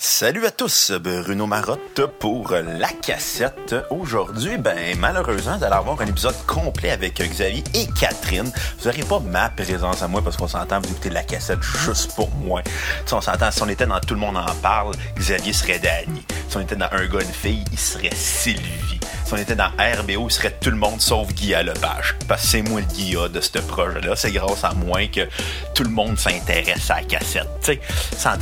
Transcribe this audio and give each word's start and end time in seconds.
Salut 0.00 0.46
à 0.46 0.52
tous, 0.52 0.92
Bruno 0.92 1.48
Marotte 1.48 2.06
pour 2.20 2.52
la 2.52 2.86
cassette. 2.86 3.74
Aujourd'hui, 3.90 4.56
ben 4.56 4.96
malheureusement, 4.96 5.58
vous 5.58 5.64
allez 5.64 5.74
avoir 5.74 6.00
un 6.00 6.06
épisode 6.06 6.36
complet 6.46 6.92
avec 6.92 7.20
Xavier 7.20 7.64
et 7.74 7.88
Catherine. 7.98 8.48
Vous 8.78 8.88
n'aurez 8.88 9.02
pas 9.02 9.18
ma 9.18 9.48
présence 9.48 10.00
à 10.00 10.06
moi 10.06 10.22
parce 10.22 10.36
qu'on 10.36 10.46
s'entend, 10.46 10.80
vous 10.80 10.92
écoutez 10.92 11.10
la 11.10 11.24
cassette 11.24 11.64
juste 11.84 12.14
pour 12.14 12.30
moi. 12.30 12.62
Si 13.06 13.12
on 13.12 13.20
s'entend, 13.20 13.50
si 13.50 13.60
on 13.60 13.68
était 13.68 13.86
dans 13.86 13.98
Tout 13.98 14.14
le 14.14 14.20
monde 14.20 14.36
en 14.36 14.54
parle, 14.62 14.94
Xavier 15.16 15.52
serait 15.52 15.80
Danny. 15.80 16.24
Si 16.48 16.56
on 16.56 16.60
était 16.60 16.76
dans 16.76 16.88
Un 16.92 17.06
gars, 17.06 17.20
une 17.20 17.32
fille, 17.32 17.64
il 17.72 17.78
serait 17.78 18.14
Sylvie. 18.14 18.97
Si 19.28 19.34
on 19.34 19.36
était 19.36 19.56
dans 19.56 19.68
RBO, 19.76 20.26
il 20.26 20.32
serait 20.32 20.56
tout 20.58 20.70
le 20.70 20.78
monde 20.78 21.02
sauf 21.02 21.28
Guy 21.34 21.52
Lepage. 21.52 22.16
Parce 22.26 22.40
que 22.40 22.48
c'est 22.48 22.62
moi 22.62 22.80
le 22.80 22.86
Guilla 22.86 23.28
de 23.28 23.42
ce 23.42 23.58
projet-là. 23.58 24.16
C'est 24.16 24.32
grâce 24.32 24.64
à 24.64 24.72
moi 24.72 25.06
que 25.08 25.28
tout 25.74 25.82
le 25.82 25.90
monde 25.90 26.18
s'intéresse 26.18 26.90
à 26.90 27.02
la 27.02 27.02
cassette. 27.02 27.46
Tu 27.62 27.74
sais, 27.74 27.80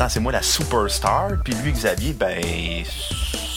c'est 0.09 0.21
moi 0.21 0.31
la 0.31 0.43
superstar. 0.43 1.31
Puis 1.43 1.55
lui, 1.55 1.73
Xavier, 1.73 2.13
ben, 2.13 2.41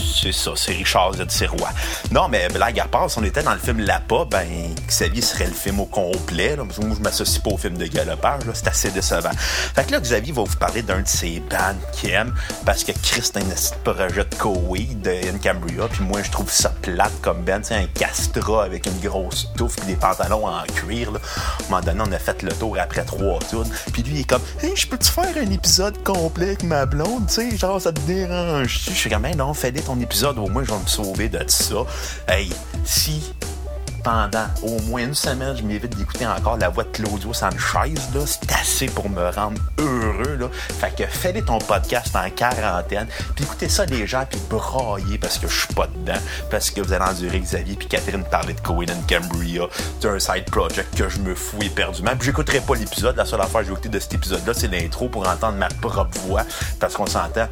c'est 0.10 0.32
ça, 0.32 0.52
c'est 0.56 0.74
Richard 0.74 1.14
Z. 1.14 1.26
Sirois. 1.30 1.70
Non, 2.12 2.28
mais 2.28 2.48
blague 2.50 2.80
à 2.80 2.86
part, 2.86 3.10
si 3.10 3.20
on 3.20 3.24
était 3.24 3.44
dans 3.44 3.54
le 3.54 3.60
film 3.60 3.80
Lapa, 3.80 4.26
ben, 4.30 4.48
Xavier 4.88 5.22
serait 5.22 5.48
le 5.48 5.54
film 5.54 5.80
au 5.80 5.86
complet. 5.86 6.56
Là, 6.56 6.64
moi, 6.64 6.96
je 6.98 7.02
m'associe 7.02 7.42
pas 7.42 7.52
au 7.52 7.58
film 7.58 7.78
de 7.78 7.86
galopage. 7.86 8.42
C'est 8.54 8.68
assez 8.68 8.92
décevant. 8.92 9.32
Fait 9.38 9.86
que 9.86 9.92
là, 9.92 10.00
Xavier 10.00 10.34
va 10.34 10.44
vous 10.44 10.58
parler 10.58 10.82
d'un 10.82 11.02
de 11.02 11.08
ses 11.08 11.40
bands 11.40 11.76
qu'il 11.94 12.12
aime, 12.12 12.34
parce 12.66 12.84
que 12.84 12.92
Christin 12.92 13.42
a 13.52 13.56
ce 13.56 13.74
projet 13.84 14.26
de 14.26 14.36
Coweed 14.36 15.02
de 15.02 15.38
Cambria, 15.44 15.88
puis 15.90 16.04
moi, 16.04 16.22
je 16.24 16.32
trouve 16.32 16.52
ça 16.52 16.70
plate 16.82 17.12
comme 17.22 17.44
band. 17.44 17.60
C'est 17.64 17.76
un 17.76 17.86
castra 17.86 18.64
avec 18.64 18.86
une 18.86 19.00
grosse 19.00 19.50
touffe 19.56 19.76
puis 19.76 19.88
des 19.88 19.96
pantalons 19.96 20.48
en 20.48 20.64
cuir. 20.64 21.12
Là. 21.12 21.20
À 21.20 21.64
un 21.64 21.70
moment 21.70 21.82
donné, 21.82 22.02
on 22.08 22.12
a 22.12 22.20
fait 22.20 22.42
le 22.44 22.52
tour 22.52 22.78
après 22.80 23.04
trois 23.04 23.40
tours. 23.40 23.66
Puis 23.94 24.04
lui, 24.04 24.16
il 24.16 24.20
est 24.22 24.24
comme, 24.24 24.42
hey, 24.62 24.76
je 24.76 24.88
peux-tu 24.88 25.12
faire 25.12 25.36
un 25.38 25.52
épisode 25.52 26.04
complet 26.04 26.48
avec 26.48 26.64
ma 26.64 26.86
blonde? 26.86 27.28
Tu 27.28 27.34
sais, 27.36 27.58
genre, 27.58 27.80
ça 27.80 27.92
te 27.92 28.02
dérange. 28.02 28.82
Je 28.86 28.92
suis 28.92 29.10
Ben 29.10 29.36
non, 29.36 29.54
fais-le 29.54 29.82
ton 29.82 29.99
épisode, 30.02 30.38
au 30.38 30.48
moins, 30.48 30.64
je 30.64 30.72
vais 30.72 30.80
me 30.80 30.88
sauver 30.88 31.30
de 31.30 31.44
ça. 31.48 31.86
Hey, 32.28 32.52
si 32.86 33.34
pendant 34.04 34.46
au 34.64 34.80
moins 34.84 35.04
une 35.04 35.14
semaine, 35.14 35.56
je 35.56 35.64
m'évite 35.64 35.96
d'écouter 35.98 36.26
encore 36.26 36.58
la 36.58 36.70
voix 36.70 36.84
de 36.84 36.90
Claudio 36.90 37.34
Sanchez, 37.34 37.94
là, 38.14 38.22
c'est 38.26 38.52
assez 38.54 38.86
pour 38.88 39.10
me 39.10 39.30
rendre 39.30 39.62
heureux, 39.78 40.38
là. 40.40 40.50
Fait 40.52 40.96
que 40.96 41.06
fais 41.06 41.34
ton 41.42 41.60
podcast 41.60 42.16
en 42.16 42.30
quarantaine, 42.30 43.08
puis 43.36 43.44
écoutez 43.44 43.70
ça 43.70 43.86
les 43.86 44.08
gens, 44.08 44.26
puis 44.30 44.40
brailler 44.50 45.18
parce 45.18 45.38
que 45.38 45.48
je 45.48 45.60
suis 45.60 45.74
pas 45.74 45.88
dedans, 45.88 46.20
parce 46.50 46.72
que 46.72 46.82
vous 46.82 46.94
allez 46.94 47.06
endurer 47.06 47.40
Xavier 47.40 47.76
puis 47.76 47.88
Catherine 47.88 48.24
parler 48.24 48.54
de 48.54 48.62
Cohen 48.62 48.86
and 48.90 49.04
Cambria, 49.08 49.68
c'est 50.00 50.08
un 50.08 50.20
side 50.20 50.46
project 50.46 50.96
que 50.98 51.10
je 51.10 51.20
me 51.20 51.36
fous 51.36 51.62
éperdument, 51.62 52.12
puis 52.18 52.28
j'écouterai 52.28 52.62
pas 52.62 52.76
l'épisode, 52.76 53.16
la 53.18 53.26
seule 53.26 53.42
affaire 53.42 53.62
que 53.62 53.68
j'ai 53.68 53.74
écouté 53.74 53.90
de 53.90 54.00
cet 54.00 54.14
épisode-là, 54.14 54.54
c'est 54.54 54.68
l'intro 54.68 55.10
pour 55.10 55.28
entendre 55.28 55.58
ma 55.58 55.68
propre 55.68 56.18
voix, 56.26 56.44
parce 56.80 56.94
qu'on 56.94 57.08
s'entend, 57.08 57.48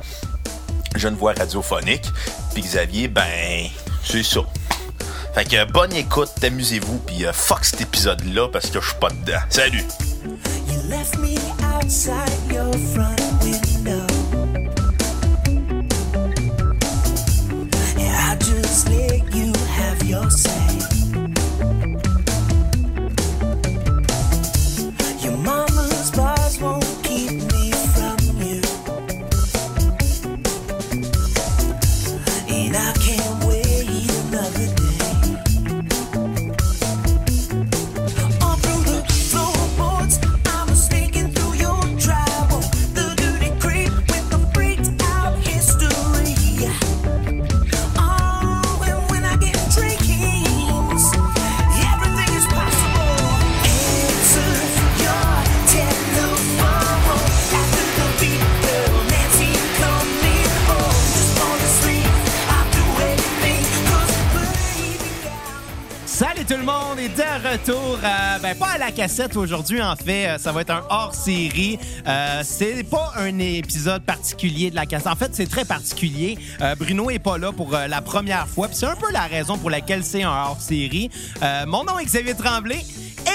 jeune 0.96 1.16
voix 1.16 1.34
radiophonique, 1.34 2.06
puis 2.54 2.64
Xavier, 2.64 3.08
ben, 3.08 3.70
c'est 4.04 4.24
ça. 4.24 4.42
Fait 5.34 5.46
que 5.46 5.72
bonne 5.72 5.94
écoute, 5.94 6.32
amusez-vous, 6.44 6.98
puis 7.00 7.26
euh, 7.26 7.34
fuck 7.34 7.64
cet 7.64 7.82
épisode-là 7.82 8.48
parce 8.48 8.72
que 8.72 8.82
je 8.82 8.88
suis 8.88 8.98
pas 9.00 9.10
dedans. 9.10 9.40
Salut! 9.50 9.84
Pas 68.98 69.04
à 69.04 69.06
la 69.06 69.08
cassette 69.08 69.36
aujourd'hui 69.36 69.82
en 69.82 69.96
fait, 69.96 70.28
euh, 70.28 70.38
ça 70.38 70.52
va 70.52 70.62
être 70.62 70.72
un 70.72 70.84
hors-série. 70.90 71.80
Euh, 72.08 72.42
c'est 72.44 72.84
pas 72.84 73.14
un 73.18 73.38
épisode 73.40 74.04
particulier 74.04 74.70
de 74.70 74.76
la 74.76 74.86
cassette. 74.86 75.08
En 75.08 75.16
fait, 75.16 75.34
c'est 75.34 75.50
très 75.50 75.66
particulier. 75.66 76.38
Euh, 76.62 76.76
Bruno 76.76 77.10
est 77.10 77.20
pas 77.20 77.38
là 77.38 77.52
pour 77.52 77.72
la 77.72 78.02
première 78.02 78.48
fois, 78.48 78.68
puis 78.68 78.78
c'est 78.78 78.86
un 78.86 78.96
peu 78.96 79.12
la 79.12 79.24
raison 79.24 79.58
pour 79.58 79.70
laquelle 79.70 80.04
c'est 80.04 80.24
un 80.24 80.32
hors-série. 80.32 81.10
Mon 81.68 81.84
nom 81.84 82.00
est 82.00 82.06
Xavier 82.06 82.36
Tremblay. 82.36 82.84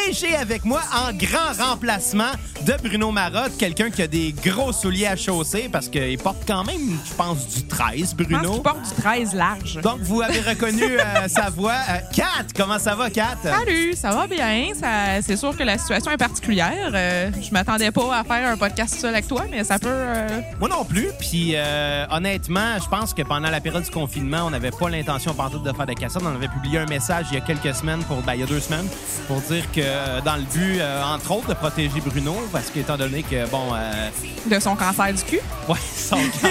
Et 0.09 0.13
j'ai 0.13 0.35
avec 0.35 0.65
moi 0.65 0.81
en 0.95 1.13
grand 1.13 1.53
remplacement 1.59 2.33
de 2.67 2.75
Bruno 2.89 3.11
Marotte, 3.11 3.57
quelqu'un 3.59 3.91
qui 3.91 4.03
a 4.03 4.07
des 4.07 4.33
gros 4.45 4.73
souliers 4.73 5.07
à 5.07 5.17
chausser 5.17 5.69
parce 5.73 5.89
qu'il 5.89 6.17
porte 6.19 6.43
quand 6.47 6.63
même, 6.65 6.97
je 7.05 7.13
pense, 7.15 7.49
du 7.49 7.65
13, 7.67 7.97
Je 7.97 8.03
pense 8.05 8.15
Bruno. 8.15 8.53
qu'il 8.53 8.63
porte 8.63 8.83
du 8.83 9.03
13 9.03 9.35
large. 9.35 9.81
Donc, 9.83 9.99
vous 10.01 10.23
avez 10.23 10.41
reconnu 10.41 10.83
euh, 10.85 11.03
sa 11.29 11.51
voix. 11.51 11.75
Euh, 11.91 11.99
Kat, 12.15 12.47
comment 12.57 12.79
ça 12.79 12.95
va, 12.95 13.11
Kat? 13.11 13.37
Salut, 13.43 13.95
ça 13.95 14.11
va 14.11 14.27
bien. 14.27 14.69
Ça- 14.79 15.21
C'est 15.23 15.37
sûr 15.37 15.57
que 15.57 15.63
la 15.65 15.77
situation 15.79 16.13
est 16.13 16.17
particulière. 16.17 16.91
Euh, 16.95 17.31
je 17.41 17.51
m'attendais 17.53 17.91
pas 17.91 18.19
à 18.19 18.23
faire 18.25 18.53
un 18.53 18.57
podcast 18.57 18.95
seul 18.95 19.11
avec 19.15 19.27
toi, 19.27 19.45
mais 19.51 19.65
ça 19.65 19.79
peut. 19.81 19.89
euh, 19.91 20.41
Moi 20.61 20.69
non 20.69 20.85
plus. 20.85 21.09
Puis, 21.19 21.53
euh, 21.55 22.07
honnêtement, 22.11 22.79
je 22.83 22.89
pense 22.89 23.13
que 23.13 23.23
pendant 23.23 23.51
la 23.51 23.61
période 23.61 23.83
du 23.83 23.91
confinement, 23.91 24.43
on 24.47 24.51
n'avait 24.51 24.71
pas 24.71 24.89
l'intention 24.89 25.35
pantoute 25.35 25.65
de 25.65 25.73
faire 25.73 25.87
des 25.87 25.95
cassettes. 25.97 26.23
On 26.25 26.35
avait 26.35 26.49
publié 26.49 26.79
un 26.79 26.87
message 26.87 27.27
il 27.31 27.35
y 27.35 27.39
a 27.39 27.41
quelques 27.41 27.75
semaines, 27.75 28.05
pour, 28.05 28.19
ben, 28.23 28.35
il 28.35 28.41
y 28.41 28.45
a 28.45 28.47
deux 28.47 28.61
semaines, 28.61 28.87
pour 29.27 29.41
dire 29.41 29.65
que 29.73 30.21
dans 30.25 30.37
le 30.37 30.43
but, 30.43 30.81
entre 31.05 31.33
autres, 31.33 31.49
de 31.49 31.55
protéger 31.55 32.01
Bruno, 32.05 32.35
parce 32.53 32.71
qu'étant 32.71 32.97
donné 32.97 33.23
que, 33.23 33.49
bon, 33.49 33.75
euh, 33.75 34.09
de 34.47 34.61
son 34.61 34.77
cancer 34.77 35.13
du 35.13 35.23
cul? 35.23 35.41
ouais, 35.69 35.77
son 35.97 36.17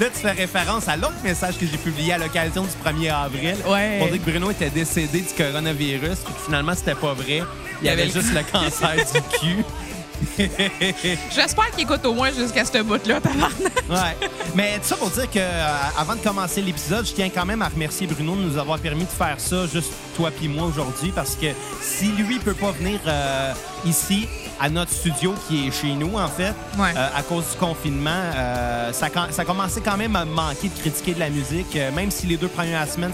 Là, 0.00 0.06
tu 0.12 0.20
fais 0.20 0.32
référence 0.32 0.88
à 0.88 0.96
l'autre 0.96 1.14
message 1.22 1.56
que 1.58 1.66
j'ai 1.66 1.78
publié 1.78 2.14
à 2.14 2.18
l'occasion 2.18 2.62
du 2.64 2.90
1er 2.90 3.12
avril. 3.12 3.56
Ouais. 3.66 3.98
Pour 3.98 4.08
dire 4.08 4.22
que 4.24 4.30
Bruno 4.30 4.50
était 4.50 4.70
décédé 4.70 5.20
du 5.20 5.34
coronavirus, 5.34 6.18
puis 6.24 6.34
que 6.34 6.40
finalement, 6.46 6.74
c'était 6.74 6.94
pas 6.94 7.14
vrai. 7.14 7.42
Il 7.80 7.86
y 7.86 7.90
avait 7.90 8.08
juste 8.08 8.32
le 8.34 8.42
cancer 8.50 8.94
du 8.96 9.38
cul. 9.38 9.64
J'espère 11.30 11.70
qu'il 11.72 11.84
écoute 11.84 12.04
au 12.04 12.14
moins 12.14 12.30
jusqu'à 12.30 12.64
ce 12.64 12.82
bout-là, 12.82 13.20
tabarnak. 13.20 13.52
Ouais. 13.88 14.28
Mais 14.54 14.78
tout 14.78 14.84
ça 14.84 14.96
pour 14.96 15.10
dire 15.10 15.30
que 15.30 15.38
euh, 15.38 15.74
avant 15.98 16.14
de 16.14 16.20
commencer 16.20 16.62
l'épisode, 16.62 17.06
je 17.06 17.12
tiens 17.12 17.28
quand 17.28 17.44
même 17.44 17.62
à 17.62 17.68
remercier 17.68 18.06
Bruno 18.06 18.36
de 18.36 18.42
nous 18.42 18.58
avoir 18.58 18.78
permis 18.78 19.04
de 19.04 19.10
faire 19.10 19.38
ça, 19.38 19.66
juste 19.66 19.92
toi 20.16 20.30
puis 20.30 20.48
moi 20.48 20.66
aujourd'hui, 20.66 21.12
parce 21.14 21.36
que 21.36 21.46
si 21.80 22.06
lui 22.12 22.38
peut 22.38 22.54
pas 22.54 22.70
venir 22.72 23.00
euh, 23.06 23.52
ici 23.84 24.28
à 24.62 24.70
notre 24.70 24.92
studio 24.92 25.34
qui 25.48 25.66
est 25.66 25.70
chez 25.72 25.92
nous 25.94 26.16
en 26.16 26.28
fait, 26.28 26.54
Ouais. 26.78 26.92
euh, 26.96 27.08
à 27.16 27.22
cause 27.22 27.50
du 27.50 27.56
confinement, 27.58 28.10
euh, 28.36 28.92
ça, 28.92 29.10
com- 29.10 29.26
ça 29.30 29.44
commençait 29.44 29.80
quand 29.80 29.96
même 29.96 30.14
à 30.14 30.24
me 30.24 30.32
manquer 30.32 30.68
de 30.68 30.78
critiquer 30.78 31.14
de 31.14 31.18
la 31.18 31.30
musique, 31.30 31.74
Euh, 31.74 31.90
même 31.90 32.10
si 32.12 32.26
les 32.28 32.36
deux 32.36 32.46
premières 32.48 32.86
semaines, 32.88 33.12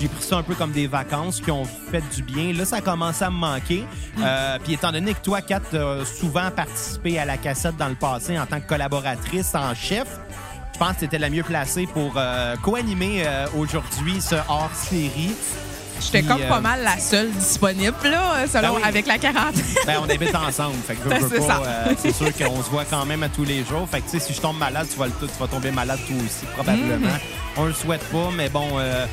j'ai 0.00 0.08
pris 0.08 0.22
ça 0.24 0.38
un 0.38 0.42
peu 0.42 0.54
comme 0.56 0.72
des 0.72 0.88
vacances 0.88 1.40
qui 1.40 1.50
ont 1.52 1.64
fait 1.92 2.02
du 2.14 2.22
bien. 2.24 2.52
Là, 2.52 2.64
ça 2.64 2.80
commençait 2.80 3.24
à 3.26 3.30
me 3.30 3.36
manquer. 3.36 3.84
Euh, 4.20 4.58
puis 4.64 4.72
étant 4.74 4.90
donné 4.90 5.14
que 5.14 5.20
toi, 5.22 5.40
Kat, 5.42 5.60
as 5.72 6.04
souvent 6.04 6.50
participé 6.50 7.18
à 7.20 7.24
la 7.24 7.36
cassette 7.36 7.76
dans 7.76 7.88
le 7.88 7.94
passé 7.94 8.36
en 8.38 8.46
tant 8.46 8.60
que 8.60 8.66
collaboratrice 8.66 9.54
en 9.54 9.74
chef, 9.76 10.08
je 10.74 10.78
pense 10.78 10.94
que 10.94 10.98
tu 11.00 11.04
étais 11.04 11.18
la 11.18 11.30
mieux 11.30 11.44
placée 11.44 11.86
pour 11.86 12.18
co-animer 12.62 13.22
aujourd'hui 13.56 14.20
ce 14.20 14.34
hors-série. 14.48 15.34
J'étais 16.00 16.22
comme 16.22 16.40
euh, 16.42 16.48
pas 16.48 16.60
mal 16.60 16.82
la 16.82 16.98
seule 16.98 17.30
disponible, 17.30 17.94
là, 18.04 18.46
selon 18.46 18.62
Ben 18.68 18.74
oui. 18.76 18.82
avec 18.84 19.06
la 19.06 19.18
quarantaine. 19.18 19.62
Ben, 19.86 19.98
on 20.00 20.08
habite 20.08 20.34
ensemble. 20.34 20.76
Fait 20.86 20.94
que 20.94 21.08
veux, 21.08 21.14
veux 21.18 21.28
C'est 21.40 21.46
pas, 21.46 21.46
ça. 21.46 21.62
euh, 21.66 21.94
c'est 21.98 22.12
sûr 22.14 22.32
qu'on 22.36 22.62
se 22.62 22.70
voit 22.70 22.84
quand 22.84 23.04
même 23.06 23.22
à 23.22 23.28
tous 23.28 23.44
les 23.44 23.64
jours. 23.64 23.86
Fait 23.90 24.00
que, 24.00 24.10
tu 24.10 24.18
sais, 24.18 24.26
si 24.26 24.32
je 24.34 24.40
tombe 24.40 24.58
malade, 24.58 24.86
tu 24.90 24.98
vas, 24.98 25.06
le- 25.06 25.12
tu 25.20 25.26
vas 25.38 25.46
tomber 25.46 25.70
malade 25.70 25.98
toi 26.06 26.16
aussi, 26.16 26.46
probablement. 26.54 27.06
Mm-hmm. 27.08 27.56
On 27.58 27.64
le 27.66 27.72
souhaite 27.74 28.04
pas, 28.10 28.28
mais 28.36 28.48
bon, 28.48 28.66
euh, 28.78 29.06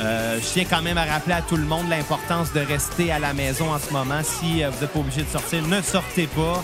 euh, 0.00 0.38
je 0.40 0.46
tiens 0.52 0.64
quand 0.68 0.82
même 0.82 0.98
à 0.98 1.04
rappeler 1.04 1.34
à 1.34 1.42
tout 1.42 1.56
le 1.56 1.64
monde 1.64 1.88
l'importance 1.88 2.52
de 2.52 2.60
rester 2.60 3.10
à 3.12 3.18
la 3.18 3.32
maison 3.32 3.72
en 3.72 3.78
ce 3.78 3.92
moment. 3.92 4.20
Si 4.22 4.62
euh, 4.62 4.70
vous 4.70 4.80
n'êtes 4.80 4.92
pas 4.92 4.98
obligé 5.00 5.22
de 5.22 5.30
sortir, 5.30 5.62
ne 5.66 5.80
sortez 5.80 6.26
pas. 6.26 6.62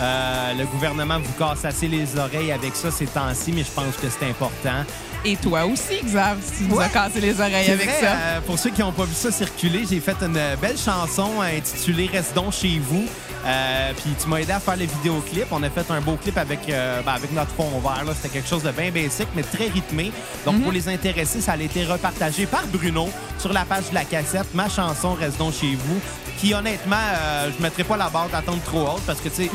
Euh, 0.00 0.54
le 0.54 0.66
gouvernement 0.66 1.18
vous 1.20 1.32
casse 1.38 1.64
assez 1.64 1.86
les 1.86 2.16
oreilles 2.18 2.50
avec 2.52 2.74
ça 2.74 2.90
ces 2.90 3.06
temps-ci, 3.06 3.52
mais 3.52 3.62
je 3.62 3.70
pense 3.70 3.94
que 3.96 4.08
c'est 4.08 4.28
important. 4.28 4.84
Et 5.26 5.36
toi 5.36 5.64
aussi, 5.64 6.02
Xav, 6.04 6.36
tu 6.58 6.64
nous 6.64 6.78
as 6.80 6.88
cassé 6.88 7.20
les 7.20 7.38
oreilles 7.40 7.70
avec 7.70 7.88
vrai, 7.88 8.00
ça. 8.00 8.12
euh, 8.12 8.40
pour 8.42 8.58
ceux 8.58 8.70
qui 8.70 8.80
n'ont 8.82 8.92
pas 8.92 9.04
vu 9.04 9.14
ça 9.14 9.30
circuler, 9.32 9.84
j'ai 9.88 10.00
fait 10.00 10.16
une 10.20 10.38
belle 10.60 10.76
chanson 10.76 11.40
intitulée 11.40 12.10
Reste 12.12 12.34
donc 12.34 12.52
chez 12.52 12.78
vous. 12.78 13.06
Euh, 13.46 13.92
puis 14.02 14.12
tu 14.20 14.28
m'as 14.28 14.38
aidé 14.38 14.52
à 14.52 14.60
faire 14.60 14.76
le 14.76 14.84
vidéoclip. 14.86 15.46
On 15.50 15.62
a 15.62 15.70
fait 15.70 15.90
un 15.90 16.00
beau 16.00 16.16
clip 16.16 16.36
avec, 16.36 16.60
euh, 16.68 17.00
ben, 17.02 17.12
avec 17.12 17.32
notre 17.32 17.50
fond 17.52 17.70
vert. 17.82 18.02
C'était 18.16 18.28
quelque 18.30 18.48
chose 18.48 18.62
de 18.62 18.70
bien 18.70 18.90
basic, 18.90 19.28
mais 19.36 19.42
très 19.42 19.68
rythmé. 19.68 20.12
Donc, 20.44 20.62
pour 20.62 20.72
les 20.72 20.88
intéressés, 20.88 21.40
ça 21.40 21.52
a 21.52 21.56
été 21.58 21.84
repartagé 21.84 22.46
par 22.46 22.66
Bruno 22.66 23.08
sur 23.38 23.52
la 23.52 23.64
page 23.64 23.88
de 23.90 23.94
la 23.94 24.04
cassette. 24.04 24.52
Ma 24.54 24.68
chanson 24.68 25.14
Reste 25.14 25.38
donc 25.38 25.54
chez 25.54 25.74
vous. 25.74 26.00
Qui, 26.38 26.52
honnêtement, 26.52 26.96
euh, 26.96 27.50
je 27.52 27.58
ne 27.58 27.62
mettrai 27.62 27.84
pas 27.84 27.96
la 27.96 28.08
barre 28.08 28.28
d'attendre 28.28 28.62
trop 28.64 28.82
haute 28.94 29.02
parce 29.06 29.20
que, 29.20 29.28
tu 29.28 29.44
sais, 29.44 29.50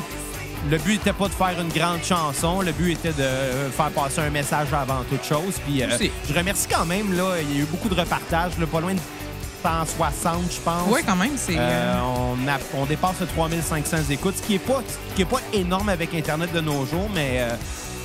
le 0.69 0.77
but 0.77 0.94
n'était 0.94 1.13
pas 1.13 1.27
de 1.27 1.33
faire 1.33 1.59
une 1.61 1.69
grande 1.69 2.03
chanson. 2.03 2.61
Le 2.61 2.71
but 2.71 2.91
était 2.94 3.13
de 3.13 3.21
euh, 3.21 3.69
faire 3.71 3.89
passer 3.91 4.21
un 4.21 4.29
message 4.29 4.67
avant 4.73 5.03
toute 5.09 5.23
chose. 5.23 5.56
Puis, 5.65 5.83
euh, 5.83 5.88
je 6.29 6.33
remercie 6.33 6.67
quand 6.67 6.85
même. 6.85 7.15
Là, 7.15 7.35
il 7.41 7.56
y 7.56 7.59
a 7.59 7.63
eu 7.63 7.65
beaucoup 7.65 7.89
de 7.89 8.00
repartages, 8.00 8.57
là, 8.59 8.65
pas 8.67 8.81
loin 8.81 8.94
de 8.94 9.00
160, 9.63 10.51
je 10.51 10.59
pense. 10.61 10.83
Oui, 10.89 11.01
quand 11.06 11.15
même, 11.15 11.31
c'est. 11.38 11.56
Euh, 11.57 12.00
on, 12.01 12.47
a- 12.47 12.59
on 12.81 12.85
dépasse 12.85 13.19
le 13.21 13.27
3500 13.27 13.97
écoutes, 14.09 14.35
ce 14.38 14.41
qui 14.44 14.53
n'est 14.53 14.59
pas, 14.59 14.81
ce 15.09 15.15
qui 15.15 15.21
est 15.23 15.25
pas 15.25 15.41
énorme 15.53 15.89
avec 15.89 16.13
Internet 16.13 16.51
de 16.53 16.61
nos 16.61 16.85
jours, 16.85 17.09
mais 17.13 17.38
euh, 17.39 17.50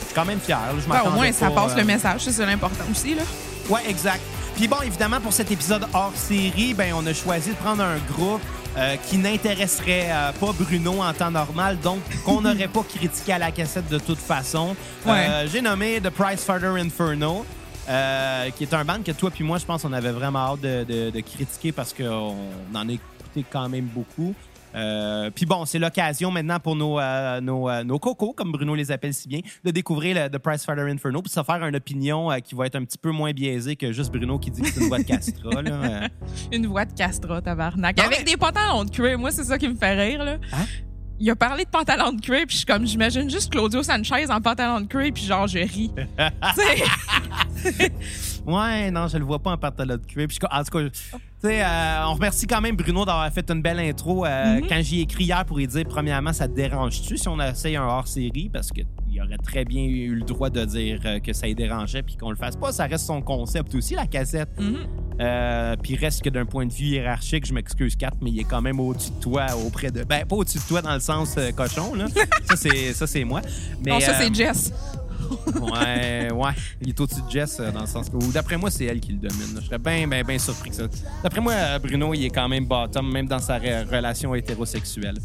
je 0.00 0.06
suis 0.06 0.14
quand 0.14 0.24
même 0.24 0.40
fier. 0.40 0.58
là. 0.58 0.72
Je 0.84 0.88
ben, 0.90 1.00
au 1.06 1.10
moins, 1.10 1.32
ça 1.32 1.50
pas, 1.50 1.62
passe 1.62 1.76
le 1.76 1.84
message, 1.84 2.22
ça, 2.22 2.32
c'est 2.32 2.46
l'important 2.46 2.84
aussi. 2.90 3.14
Là. 3.14 3.22
Ouais, 3.68 3.80
exact. 3.88 4.20
Puis 4.56 4.68
bon, 4.68 4.76
évidemment, 4.84 5.20
pour 5.20 5.32
cet 5.32 5.50
épisode 5.50 5.84
hors 5.92 6.12
série, 6.14 6.74
ben, 6.74 6.94
on 6.96 7.04
a 7.06 7.12
choisi 7.12 7.50
de 7.50 7.54
prendre 7.56 7.82
un 7.82 7.98
groupe 8.12 8.40
euh, 8.76 8.94
qui 9.08 9.18
n'intéresserait 9.18 10.06
euh, 10.10 10.32
pas 10.32 10.52
Bruno 10.52 11.02
en 11.02 11.12
temps 11.12 11.30
normal, 11.30 11.78
donc 11.80 12.00
qu'on 12.24 12.40
n'aurait 12.40 12.68
pas 12.68 12.82
critiqué 12.82 13.32
à 13.32 13.38
la 13.38 13.50
cassette 13.50 13.88
de 13.88 13.98
toute 13.98 14.18
façon. 14.18 14.76
Ouais. 15.04 15.26
Euh, 15.28 15.48
J'ai 15.50 15.60
nommé 15.60 16.00
The 16.00 16.10
Price 16.10 16.44
Fighter 16.44 16.68
Inferno. 16.78 17.44
qui 18.56 18.64
est 18.64 18.74
un 18.74 18.84
band 18.84 19.02
que 19.04 19.12
toi 19.12 19.30
puis 19.30 19.42
moi, 19.44 19.58
je 19.58 19.64
pense, 19.64 19.84
on 19.84 19.92
avait 19.92 20.12
vraiment 20.12 20.52
hâte 20.52 20.60
de, 20.60 20.84
de- 20.84 21.10
de 21.10 21.20
critiquer 21.20 21.72
parce 21.72 21.92
qu'on 21.92 22.36
en 22.74 22.88
a 22.88 22.92
écouté 22.92 23.44
quand 23.50 23.68
même 23.68 23.86
beaucoup. 23.86 24.34
Euh, 24.74 25.30
puis 25.30 25.46
bon, 25.46 25.64
c'est 25.64 25.78
l'occasion 25.78 26.30
maintenant 26.30 26.58
pour 26.58 26.76
nos, 26.76 26.98
euh, 26.98 27.40
nos, 27.40 27.68
euh, 27.68 27.84
nos 27.84 27.98
cocos, 27.98 28.32
comme 28.32 28.52
Bruno 28.52 28.74
les 28.74 28.90
appelle 28.90 29.14
si 29.14 29.28
bien, 29.28 29.40
de 29.64 29.70
découvrir 29.70 30.14
le, 30.16 30.28
The 30.28 30.38
Price 30.38 30.64
Fighter 30.64 30.82
Inferno 30.90 31.22
puis 31.22 31.30
se 31.30 31.42
faire 31.42 31.64
une 31.64 31.76
opinion 31.76 32.30
qui 32.42 32.54
va 32.54 32.66
être 32.66 32.76
un 32.76 32.84
petit 32.84 32.98
peu 32.98 33.10
moins 33.10 33.32
biaisée 33.32 33.76
que 33.76 33.92
juste 33.92 34.10
Bruno 34.12 34.38
qui 34.38 34.50
dit 34.50 34.62
que 34.62 34.68
c'est 34.68 34.80
une 34.80 34.88
voix 34.88 34.98
de 34.98 35.04
Castra. 35.04 35.62
là. 35.62 36.08
Une 36.52 36.66
voix 36.66 36.84
de 36.84 36.92
Castra, 36.92 37.40
tabarnak. 37.40 37.96
Non, 37.96 38.04
Avec 38.04 38.18
mais- 38.20 38.24
des 38.24 38.36
pantalons 38.36 38.84
de 38.84 38.90
cuir. 38.90 39.18
Moi, 39.18 39.30
c'est 39.30 39.44
ça 39.44 39.58
qui 39.58 39.68
me 39.68 39.74
fait 39.76 39.94
rire. 39.94 40.24
Là. 40.24 40.38
Hein? 40.52 40.64
Il 41.20 41.30
a 41.30 41.36
parlé 41.36 41.64
de 41.64 41.70
pantalons 41.70 42.12
de 42.12 42.20
cuir, 42.20 42.40
puis 42.46 42.50
je 42.50 42.56
suis 42.58 42.66
comme, 42.66 42.86
j'imagine 42.86 43.30
juste 43.30 43.52
Claudio 43.52 43.82
Sanchez 43.82 44.28
en 44.30 44.40
pantalon 44.40 44.80
de 44.80 44.86
cuir, 44.86 45.12
puis 45.14 45.24
genre, 45.24 45.46
je 45.46 45.58
ris. 45.58 45.92
Ouais, 48.46 48.90
non, 48.90 49.08
je 49.08 49.16
le 49.16 49.24
vois 49.24 49.38
pas 49.38 49.52
en 49.52 49.56
pantalon 49.56 49.96
de 49.96 50.04
cuir. 50.06 50.26
Puis 50.28 50.38
je- 50.40 50.46
en 50.46 50.62
tout 50.64 50.78
cas, 50.78 50.84
tu 50.90 51.18
sais, 51.40 51.62
euh, 51.64 52.06
on 52.06 52.14
remercie 52.14 52.46
quand 52.46 52.60
même 52.60 52.76
Bruno 52.76 53.04
d'avoir 53.04 53.30
fait 53.32 53.48
une 53.50 53.62
belle 53.62 53.80
intro. 53.80 54.24
Euh, 54.26 54.56
Mhm. 54.60 54.66
Quand 54.68 54.80
j'y 54.82 54.98
ai 54.98 55.02
écrit 55.02 55.24
hier 55.24 55.44
pour 55.44 55.56
lui 55.58 55.66
dire, 55.66 55.84
premièrement, 55.88 56.32
ça 56.32 56.46
te 56.48 56.54
dérange-tu 56.54 57.16
si 57.16 57.28
on 57.28 57.40
essaye 57.40 57.76
un 57.76 57.84
hors-série? 57.84 58.50
Parce 58.52 58.70
qu'il 58.70 58.86
aurait 59.22 59.38
très 59.38 59.64
bien 59.64 59.82
eu 59.84 60.14
le 60.14 60.22
droit 60.22 60.50
de 60.50 60.64
dire 60.64 61.00
euh, 61.04 61.20
que 61.20 61.32
ça 61.32 61.46
lui 61.46 61.54
dérangeait 61.54 62.02
puis 62.02 62.16
qu'on 62.16 62.30
le 62.30 62.36
fasse 62.36 62.56
pas. 62.56 62.72
Ça 62.72 62.84
reste 62.86 63.06
son 63.06 63.22
concept 63.22 63.74
aussi, 63.74 63.94
la 63.94 64.06
cassette. 64.06 64.50
Mhm. 64.60 64.76
Euh, 65.20 65.76
puis 65.80 65.94
reste 65.96 66.22
que 66.22 66.28
d'un 66.30 66.44
point 66.44 66.66
de 66.66 66.72
vue 66.72 66.86
hiérarchique, 66.86 67.46
je 67.46 67.54
m'excuse, 67.54 67.94
Kat, 67.94 68.10
mais 68.20 68.30
il 68.30 68.40
est 68.40 68.44
quand 68.44 68.60
même 68.60 68.80
au-dessus 68.80 69.10
de 69.12 69.20
toi, 69.20 69.46
auprès 69.64 69.92
de. 69.92 70.02
Ben, 70.02 70.26
pas 70.26 70.34
au-dessus 70.36 70.58
de 70.58 70.64
toi 70.64 70.82
dans 70.82 70.92
le 70.94 70.98
sens 71.00 71.36
euh, 71.38 71.52
cochon, 71.52 71.94
là. 71.94 72.06
ça, 72.48 72.56
c'est, 72.56 72.92
ça, 72.92 73.06
c'est 73.06 73.22
moi. 73.22 73.40
Mais, 73.84 73.92
non, 73.92 74.00
ça, 74.00 74.10
euh, 74.10 74.14
c'est 74.18 74.34
Jess. 74.34 74.72
Ouais, 75.60 76.30
ouais. 76.32 76.50
Il 76.80 76.88
est 76.90 77.00
au-dessus 77.00 77.22
de 77.22 77.30
Jess, 77.30 77.58
euh, 77.60 77.70
dans 77.70 77.80
le 77.80 77.86
sens 77.86 78.06
ou 78.12 78.32
D'après 78.32 78.56
moi, 78.56 78.70
c'est 78.70 78.84
elle 78.84 79.00
qui 79.00 79.12
le 79.12 79.18
domine. 79.28 79.58
Je 79.60 79.66
serais 79.66 79.78
bien, 79.78 80.06
bien, 80.06 80.22
bien 80.22 80.38
surpris 80.38 80.70
que 80.70 80.76
ça. 80.76 80.82
D'après 81.22 81.40
moi, 81.40 81.52
euh, 81.54 81.78
Bruno, 81.78 82.12
il 82.14 82.24
est 82.24 82.30
quand 82.30 82.48
même 82.48 82.66
bottom, 82.66 83.10
même 83.12 83.26
dans 83.26 83.38
sa 83.38 83.58
re- 83.58 83.86
relation 83.88 84.34
hétérosexuelle. 84.34 85.16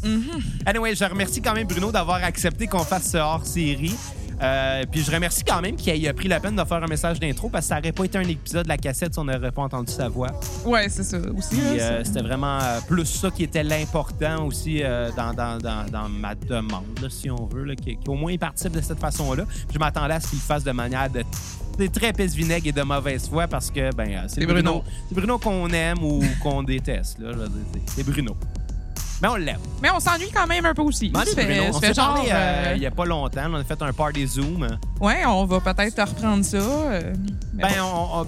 Anyway, 0.66 0.94
je 0.94 1.04
remercie 1.04 1.40
quand 1.42 1.54
même 1.54 1.66
Bruno 1.66 1.90
d'avoir 1.92 2.22
accepté 2.24 2.66
qu'on 2.66 2.84
fasse 2.84 3.10
ce 3.10 3.16
hors-série. 3.18 3.94
Euh, 4.42 4.84
puis 4.90 5.02
je 5.02 5.10
remercie 5.10 5.44
quand 5.44 5.60
même 5.60 5.76
qu'il 5.76 6.04
ait 6.04 6.12
pris 6.12 6.28
la 6.28 6.40
peine 6.40 6.56
de 6.56 6.64
faire 6.64 6.82
un 6.82 6.86
message 6.86 7.20
d'intro 7.20 7.48
parce 7.48 7.66
que 7.66 7.68
ça 7.68 7.76
n'aurait 7.76 7.92
pas 7.92 8.04
été 8.04 8.18
un 8.18 8.28
épisode 8.28 8.64
de 8.64 8.68
la 8.68 8.78
cassette 8.78 9.12
si 9.12 9.18
on 9.18 9.24
n'aurait 9.24 9.50
pas 9.50 9.62
entendu 9.62 9.92
sa 9.92 10.08
voix. 10.08 10.28
Ouais, 10.64 10.88
c'est 10.88 11.02
ça 11.02 11.18
aussi. 11.36 11.56
Là, 11.56 11.82
euh, 11.82 12.04
c'était 12.04 12.22
vraiment 12.22 12.58
euh, 12.60 12.80
plus 12.88 13.06
ça 13.06 13.30
qui 13.30 13.44
était 13.44 13.62
l'important 13.62 14.46
aussi 14.46 14.82
dans, 15.16 15.34
dans, 15.34 15.58
dans, 15.58 15.86
dans 15.90 16.08
ma 16.08 16.34
demande, 16.34 16.84
là, 17.02 17.08
si 17.10 17.30
on 17.30 17.46
veut, 17.46 17.66
qu'au 18.04 18.14
moins 18.14 18.32
il 18.32 18.38
participe 18.38 18.72
de 18.72 18.80
cette 18.80 18.98
façon-là. 18.98 19.44
Je 19.72 19.78
m'attendais 19.78 20.14
à 20.14 20.20
ce 20.20 20.28
qu'il 20.28 20.38
le 20.38 20.44
fasse 20.44 20.64
de 20.64 20.72
manière 20.72 21.08
de 21.10 21.22
très 21.88 22.12
pisse-vinaigre 22.12 22.66
et 22.66 22.72
de 22.72 22.82
mauvaise 22.82 23.28
foi 23.28 23.46
parce 23.46 23.70
que 23.70 23.94
ben 23.94 24.26
c'est 24.28 24.44
Bruno, 24.44 24.62
Bruno. 24.62 24.84
c'est 25.08 25.14
Bruno 25.14 25.38
qu'on 25.38 25.68
aime 25.70 26.02
ou 26.02 26.22
qu'on 26.42 26.62
déteste. 26.62 27.18
Là, 27.20 27.32
c'est 27.86 28.04
Bruno. 28.04 28.36
Mais 29.22 29.28
on 29.28 29.36
l'aime. 29.36 29.58
Mais 29.82 29.90
on 29.90 30.00
s'ennuie 30.00 30.30
quand 30.34 30.46
même 30.46 30.64
un 30.66 30.74
peu 30.74 30.82
aussi. 30.82 31.12
Ça 31.14 31.24
fait- 31.24 31.44
Bruno. 31.44 31.62
ça 31.72 31.76
On 31.76 31.80
fait 31.80 31.86
s'est 31.88 31.94
genre, 31.94 32.14
parlé 32.14 32.30
euh, 32.30 32.34
euh, 32.34 32.72
il 32.76 32.82
y 32.82 32.86
a 32.86 32.90
pas 32.90 33.04
longtemps. 33.04 33.42
On 33.50 33.54
a 33.56 33.64
fait 33.64 33.82
un 33.82 33.92
party 33.92 34.26
Zoom. 34.26 34.66
Ouais, 35.00 35.24
on 35.26 35.44
va 35.44 35.60
peut-être 35.60 36.00
reprendre 36.08 36.44
ça. 36.44 36.56
euh, 36.56 37.12
mais 37.54 37.62
Ben, 37.64 37.72
on, 37.82 38.26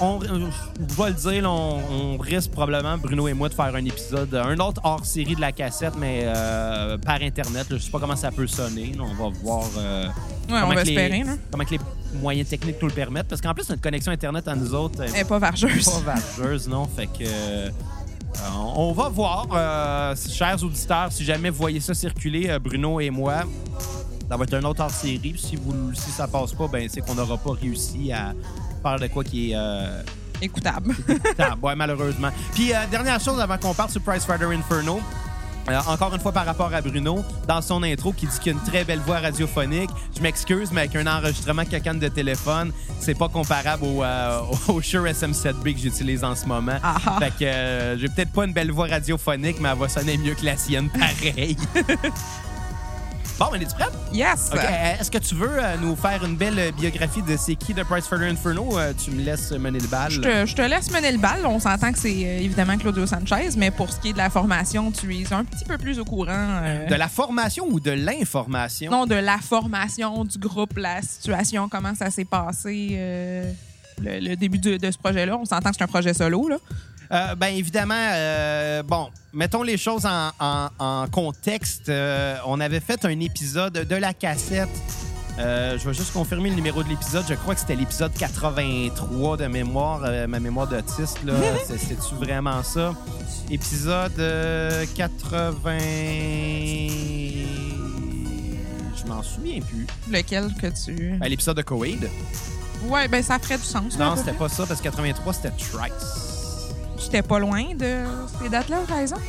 on, 0.00 0.06
on- 0.06 0.20
je 0.20 0.94
vais 1.02 1.08
le 1.10 1.14
dire, 1.14 1.42
là, 1.42 1.50
on, 1.50 1.80
on 2.14 2.18
risque 2.18 2.50
probablement, 2.52 2.96
Bruno 2.98 3.26
et 3.28 3.34
moi, 3.34 3.48
de 3.48 3.54
faire 3.54 3.74
un 3.74 3.84
épisode, 3.84 4.34
un 4.34 4.58
autre 4.58 4.80
hors-série 4.84 5.34
de 5.36 5.40
la 5.40 5.52
cassette, 5.52 5.94
mais 5.98 6.22
euh, 6.24 6.98
par 6.98 7.20
Internet. 7.22 7.68
là. 7.70 7.76
je 7.76 7.82
sais 7.82 7.90
pas 7.90 7.98
comment 8.00 8.16
ça 8.16 8.30
peut 8.30 8.46
sonner. 8.46 8.92
là. 8.96 9.04
on 9.04 9.14
va 9.14 9.36
voir 9.42 9.64
euh, 9.78 10.06
Ouais, 10.06 10.12
comment 10.48 10.64
on 10.64 10.68
va 10.68 10.82
que 10.82 10.86
les- 10.86 10.92
espérer. 10.94 11.22
là. 11.24 11.32
comment 11.50 11.64
que 11.64 11.70
les 11.70 11.80
moyens 12.20 12.48
techniques 12.48 12.76
nous 12.80 12.88
le 12.88 12.94
permettent. 12.94 13.28
Parce 13.28 13.40
qu'en 13.40 13.54
plus, 13.54 13.68
notre 13.68 13.82
connexion 13.82 14.12
Internet 14.12 14.46
à 14.48 14.54
nous 14.54 14.74
autres 14.74 15.02
Elle 15.02 15.14
est 15.16 15.20
est 15.20 15.24
pas 15.24 15.38
vargeuse. 15.38 15.84
pas 15.84 16.14
vargeuse, 16.14 16.68
non? 16.68 16.86
Fait 16.86 17.06
que... 17.06 17.24
euh, 17.24 17.70
on 18.54 18.72
on 18.74 18.92
va 18.92 19.08
voir, 19.08 19.46
euh, 19.52 20.14
chers 20.30 20.62
auditeurs, 20.62 21.12
si 21.12 21.24
jamais 21.24 21.50
vous 21.50 21.58
voyez 21.58 21.80
ça 21.80 21.94
circuler, 21.94 22.48
euh, 22.48 22.58
Bruno 22.58 23.00
et 23.00 23.10
moi, 23.10 23.42
ça 24.28 24.36
va 24.36 24.44
être 24.44 24.54
un 24.54 24.62
autre 24.64 24.82
hors-série. 24.82 25.18
Puis 25.18 25.38
Si, 25.38 25.56
vous, 25.56 25.92
si 25.94 26.10
ça 26.10 26.26
passe 26.26 26.52
pas, 26.52 26.66
ben 26.68 26.88
c'est 26.90 27.00
qu'on 27.02 27.14
n'aura 27.14 27.36
pas 27.36 27.52
réussi 27.52 28.10
à 28.12 28.32
faire 28.82 28.98
de 28.98 29.06
quoi 29.08 29.22
qui 29.24 29.50
est 29.52 29.56
euh, 29.56 30.02
Écoutable. 30.40 30.94
écoutable. 31.08 31.62
Ouais, 31.62 31.76
malheureusement. 31.76 32.30
Puis, 32.52 32.72
euh, 32.74 32.78
dernière 32.90 33.20
chose 33.20 33.38
avant 33.38 33.58
qu'on 33.58 33.74
parte 33.74 33.90
sur 33.90 34.00
Price 34.02 34.24
Fighter 34.24 34.46
Inferno. 34.46 35.00
Euh, 35.68 35.78
encore 35.86 36.12
une 36.14 36.20
fois 36.20 36.32
par 36.32 36.44
rapport 36.44 36.72
à 36.74 36.80
Bruno, 36.80 37.24
dans 37.46 37.62
son 37.62 37.82
intro 37.82 38.12
qui 38.12 38.26
dit 38.26 38.38
qu'il 38.40 38.52
a 38.52 38.54
une 38.54 38.64
très 38.64 38.84
belle 38.84 38.98
voix 39.00 39.20
radiophonique. 39.20 39.90
Je 40.16 40.20
m'excuse, 40.20 40.70
mais 40.72 40.82
avec 40.82 40.96
un 40.96 41.06
enregistrement 41.06 41.64
cacane 41.64 41.98
de 41.98 42.08
téléphone, 42.08 42.72
c'est 42.98 43.16
pas 43.16 43.28
comparable 43.28 43.84
au, 43.84 44.02
euh, 44.02 44.40
au 44.68 44.80
Shure 44.80 45.04
SM7B 45.04 45.74
que 45.74 45.80
j'utilise 45.80 46.24
en 46.24 46.34
ce 46.34 46.46
moment. 46.46 46.78
Ah 46.82 46.96
ah. 47.06 47.18
Fait 47.20 47.30
que 47.30 47.44
euh, 47.44 47.98
j'ai 47.98 48.08
peut-être 48.08 48.32
pas 48.32 48.44
une 48.44 48.52
belle 48.52 48.72
voix 48.72 48.86
radiophonique, 48.88 49.60
mais 49.60 49.68
elle 49.68 49.78
va 49.78 49.88
sonner 49.88 50.16
mieux 50.18 50.34
que 50.34 50.44
la 50.44 50.56
sienne, 50.56 50.90
pareil. 50.90 51.56
bon, 53.38 53.46
ben, 53.52 53.60
es-tu 53.62 53.74
prête? 53.74 53.92
Yes! 54.12 54.50
Euh, 54.54 54.58
Est-ce 55.00 55.10
que 55.10 55.18
tu 55.18 55.34
veux 55.34 55.50
euh, 55.50 55.76
nous 55.80 55.96
faire 55.96 56.24
une 56.24 56.36
belle 56.36 56.58
euh, 56.58 56.70
biographie 56.72 57.22
de 57.22 57.36
c'est 57.36 57.54
qui 57.54 57.74
de 57.74 57.82
Price 57.82 58.06
Fighter 58.06 58.26
Inferno? 58.28 58.70
Tu 59.02 59.10
me 59.10 59.22
laisses 59.22 59.50
mener 59.52 59.78
le 59.80 59.86
bal. 59.88 60.10
Je 60.10 60.20
te, 60.20 60.46
je 60.46 60.54
te 60.54 60.62
laisse 60.62 60.90
mener 60.90 61.12
le 61.12 61.18
bal. 61.18 61.44
On 61.46 61.58
s'entend 61.58 61.92
que 61.92 61.98
c'est 61.98 62.12
évidemment 62.12 62.76
Claudio 62.76 63.06
Sanchez, 63.06 63.50
mais 63.56 63.70
pour 63.70 63.90
ce 63.92 63.98
qui 64.00 64.10
est 64.10 64.12
de 64.12 64.18
la 64.18 64.30
formation, 64.30 64.90
tu 64.92 65.14
es 65.16 65.32
un 65.32 65.44
petit 65.44 65.64
peu 65.64 65.78
plus 65.78 65.98
au 65.98 66.04
courant. 66.04 66.28
euh, 66.62 66.86
De 66.88 66.94
la 66.94 67.08
formation 67.08 67.66
ou 67.70 67.80
de 67.80 67.90
l'information? 67.90 68.90
Non, 68.90 69.06
de 69.06 69.14
la 69.14 69.38
formation 69.38 70.24
du 70.24 70.38
groupe, 70.38 70.76
la 70.76 71.02
situation, 71.02 71.68
comment 71.68 71.94
ça 71.94 72.10
s'est 72.10 72.24
passé, 72.24 72.90
euh, 72.92 73.52
le, 74.02 74.20
le 74.20 74.36
début 74.36 74.58
de, 74.58 74.76
de 74.76 74.90
ce 74.90 74.98
projet-là. 74.98 75.36
On 75.38 75.44
s'entend 75.44 75.70
que 75.70 75.76
c'est 75.78 75.84
un 75.84 75.88
projet 75.88 76.14
solo, 76.14 76.48
là. 76.48 76.56
Euh, 77.12 77.34
ben 77.34 77.48
évidemment, 77.48 77.94
euh, 77.98 78.82
bon, 78.82 79.08
mettons 79.34 79.62
les 79.62 79.76
choses 79.76 80.06
en, 80.06 80.30
en- 80.40 80.68
en 80.78 81.06
contexte. 81.08 81.88
Euh, 81.90 82.36
on 82.46 82.58
avait 82.60 82.80
fait 82.80 83.04
un 83.04 83.20
épisode 83.20 83.74
de 83.74 83.96
la 83.96 84.14
cassette. 84.14 84.68
Euh, 85.38 85.78
je 85.78 85.86
vais 85.88 85.94
juste 85.94 86.12
confirmer 86.12 86.50
le 86.50 86.56
numéro 86.56 86.82
de 86.82 86.88
l'épisode. 86.88 87.24
Je 87.28 87.34
crois 87.34 87.54
que 87.54 87.60
c'était 87.60 87.74
l'épisode 87.74 88.12
83 88.14 89.36
de 89.36 89.46
mémoire, 89.46 90.00
ma 90.28 90.40
mémoire 90.40 90.66
d'autiste. 90.66 91.18
C'est-tu 91.66 92.14
vraiment 92.14 92.62
ça? 92.62 92.94
Épisode 93.50 94.18
euh, 94.18 94.84
80... 94.94 95.78
Je 98.96 99.06
m'en 99.08 99.22
souviens 99.22 99.60
plus. 99.60 99.86
Lequel 100.10 100.52
que 100.60 100.66
tu. 100.68 101.16
Ben, 101.18 101.28
l'épisode 101.28 101.56
de 101.56 101.62
Koweïd. 101.62 102.08
Ouais, 102.86 103.06
ben 103.08 103.22
ça 103.22 103.38
ferait 103.38 103.58
du 103.58 103.64
sens. 103.64 103.98
Non, 103.98 104.16
c'était 104.16 104.32
pas 104.32 104.48
ça, 104.48 104.64
parce 104.66 104.80
que 104.80 104.84
83, 104.84 105.32
c'était 105.34 105.50
Trice. 105.50 106.31
J'étais 107.12 107.28
pas 107.28 107.38
loin 107.38 107.62
de 107.74 107.96
ces 108.40 108.48
dates-là, 108.48 108.78
par 108.88 108.98
exemple? 109.00 109.20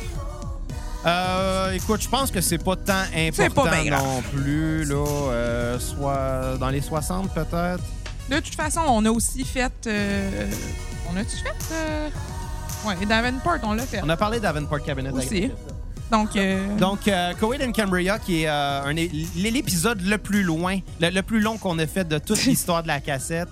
Euh, 1.04 1.72
écoute, 1.72 2.00
je 2.00 2.08
pense 2.08 2.30
que 2.30 2.40
c'est 2.40 2.56
pas 2.56 2.76
tant 2.76 3.02
important 3.14 3.62
pas 3.64 3.84
non 3.84 4.22
plus, 4.22 4.86
là. 4.86 4.94
euh, 4.96 5.78
soit 5.78 6.56
dans 6.58 6.70
les 6.70 6.80
60 6.80 7.34
peut-être. 7.34 7.82
De 8.30 8.36
toute 8.38 8.54
façon, 8.54 8.80
on 8.88 9.04
a 9.04 9.10
aussi 9.10 9.44
fait. 9.44 9.70
euh, 9.86 10.46
On 11.12 11.16
a-tu 11.18 11.36
fait. 11.36 11.74
euh, 11.74 12.08
Ouais, 12.86 12.96
Davenport, 13.04 13.58
on 13.64 13.74
l'a 13.74 13.82
fait. 13.82 14.00
On 14.02 14.08
a 14.08 14.16
parlé 14.16 14.40
d'Avenport 14.40 14.82
Cabinet. 14.82 15.10
Aussi. 15.10 15.50
Donc, 16.10 16.34
euh, 16.36 16.76
Donc, 16.78 17.06
euh, 17.06 17.34
Coed 17.38 17.60
and 17.60 17.72
Cambria, 17.72 18.18
qui 18.18 18.44
est 18.44 18.48
euh, 18.48 18.90
l'épisode 19.36 20.00
le 20.00 20.16
plus 20.16 20.42
loin, 20.42 20.78
le, 21.02 21.10
le 21.10 21.20
plus 21.22 21.40
long 21.40 21.58
qu'on 21.58 21.78
a 21.78 21.86
fait 21.86 22.08
de 22.08 22.16
toute 22.16 22.42
l'histoire 22.46 22.82
de 22.82 22.88
la 22.88 23.00
cassette. 23.00 23.48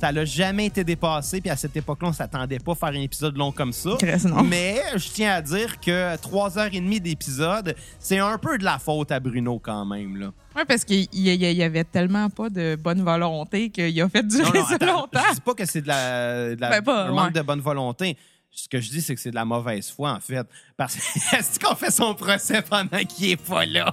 Ça 0.00 0.12
n'a 0.12 0.24
jamais 0.24 0.66
été 0.66 0.84
dépassé, 0.84 1.40
puis 1.40 1.48
à 1.50 1.56
cette 1.56 1.76
époque-là, 1.76 2.08
on 2.08 2.12
s'attendait 2.12 2.58
pas 2.58 2.72
à 2.72 2.74
faire 2.74 2.88
un 2.90 3.00
épisode 3.00 3.36
long 3.38 3.52
comme 3.52 3.72
ça. 3.72 3.90
Non. 4.24 4.42
Mais 4.42 4.82
je 4.96 5.08
tiens 5.08 5.32
à 5.34 5.40
dire 5.40 5.80
que 5.80 6.16
trois 6.16 6.58
heures 6.58 6.68
et 6.72 6.80
demie 6.80 7.00
d'épisode, 7.00 7.74
c'est 7.98 8.18
un 8.18 8.36
peu 8.36 8.58
de 8.58 8.64
la 8.64 8.78
faute 8.78 9.12
à 9.12 9.20
Bruno 9.20 9.58
quand 9.58 9.86
même. 9.86 10.16
Là. 10.16 10.32
Oui, 10.56 10.62
parce 10.68 10.84
qu'il 10.84 11.08
y, 11.12 11.62
avait 11.62 11.84
tellement 11.84 12.28
pas 12.28 12.50
de 12.50 12.76
bonne 12.76 13.02
volonté 13.02 13.70
qu'il 13.70 14.00
a 14.02 14.08
fait 14.08 14.26
durer 14.26 14.60
ça 14.68 14.74
attends, 14.74 14.86
longtemps. 14.86 15.20
Je 15.30 15.34
dis 15.36 15.40
pas 15.40 15.54
que 15.54 15.64
c'est 15.64 15.80
de 15.82 15.88
la, 15.88 16.54
de 16.54 16.60
la- 16.60 16.70
Ben, 16.70 16.82
pas, 16.82 17.04
un 17.04 17.12
manque 17.12 17.26
ouais. 17.26 17.32
de 17.32 17.42
bonne 17.42 17.60
volonté. 17.60 18.16
Ce 18.56 18.68
que 18.68 18.80
je 18.80 18.88
dis, 18.88 19.02
c'est 19.02 19.16
que 19.16 19.20
c'est 19.20 19.30
de 19.30 19.34
la 19.34 19.44
mauvaise 19.44 19.90
foi, 19.90 20.12
en 20.12 20.20
fait. 20.20 20.46
Parce 20.76 20.94
que 20.94 21.00
est-ce 21.36 21.58
qu'on 21.58 21.74
fait 21.74 21.90
son 21.90 22.14
procès 22.14 22.62
pendant 22.62 22.98
qu'il 22.98 23.30
est 23.30 23.36
pas 23.36 23.66
là? 23.66 23.92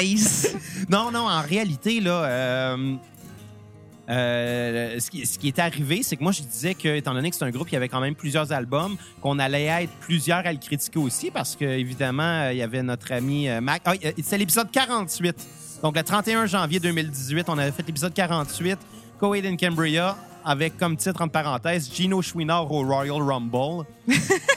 Nice. 0.00 0.56
Non, 0.88 1.10
non, 1.10 1.28
en 1.28 1.42
réalité, 1.42 2.00
là, 2.00 2.24
euh, 2.24 2.94
euh, 4.10 4.98
ce, 4.98 5.10
qui, 5.10 5.48
est 5.48 5.58
arrivé, 5.60 6.02
c'est 6.02 6.16
que 6.16 6.22
moi, 6.22 6.32
je 6.32 6.42
disais 6.42 6.74
que, 6.74 6.88
étant 6.88 7.14
donné 7.14 7.30
que 7.30 7.36
c'est 7.36 7.44
un 7.44 7.50
groupe 7.50 7.68
qui 7.68 7.76
avait 7.76 7.88
quand 7.88 8.00
même 8.00 8.16
plusieurs 8.16 8.52
albums, 8.52 8.96
qu'on 9.20 9.38
allait 9.38 9.64
être 9.66 9.92
plusieurs 10.00 10.44
à 10.44 10.52
le 10.52 10.58
critiquer 10.58 10.98
aussi, 10.98 11.30
parce 11.30 11.54
que, 11.54 11.64
évidemment, 11.64 12.22
euh, 12.22 12.52
il 12.52 12.58
y 12.58 12.62
avait 12.62 12.82
notre 12.82 13.12
ami 13.12 13.48
euh, 13.48 13.60
Mac. 13.60 13.82
Ah, 13.84 13.94
c'est 14.22 14.38
l'épisode 14.38 14.70
48. 14.70 15.36
Donc, 15.82 15.96
le 15.96 16.02
31 16.02 16.46
janvier 16.46 16.80
2018, 16.80 17.48
on 17.48 17.58
avait 17.58 17.70
fait 17.70 17.86
l'épisode 17.86 18.12
48, 18.12 18.78
Coed 19.18 19.46
and 19.46 19.56
Cambria, 19.56 20.16
avec 20.44 20.76
comme 20.78 20.96
titre, 20.96 21.20
entre 21.22 21.32
parenthèses, 21.32 21.90
Gino 21.92 22.20
Chouinard 22.22 22.70
au 22.70 22.84
Royal 22.84 23.20
Rumble. 23.22 23.84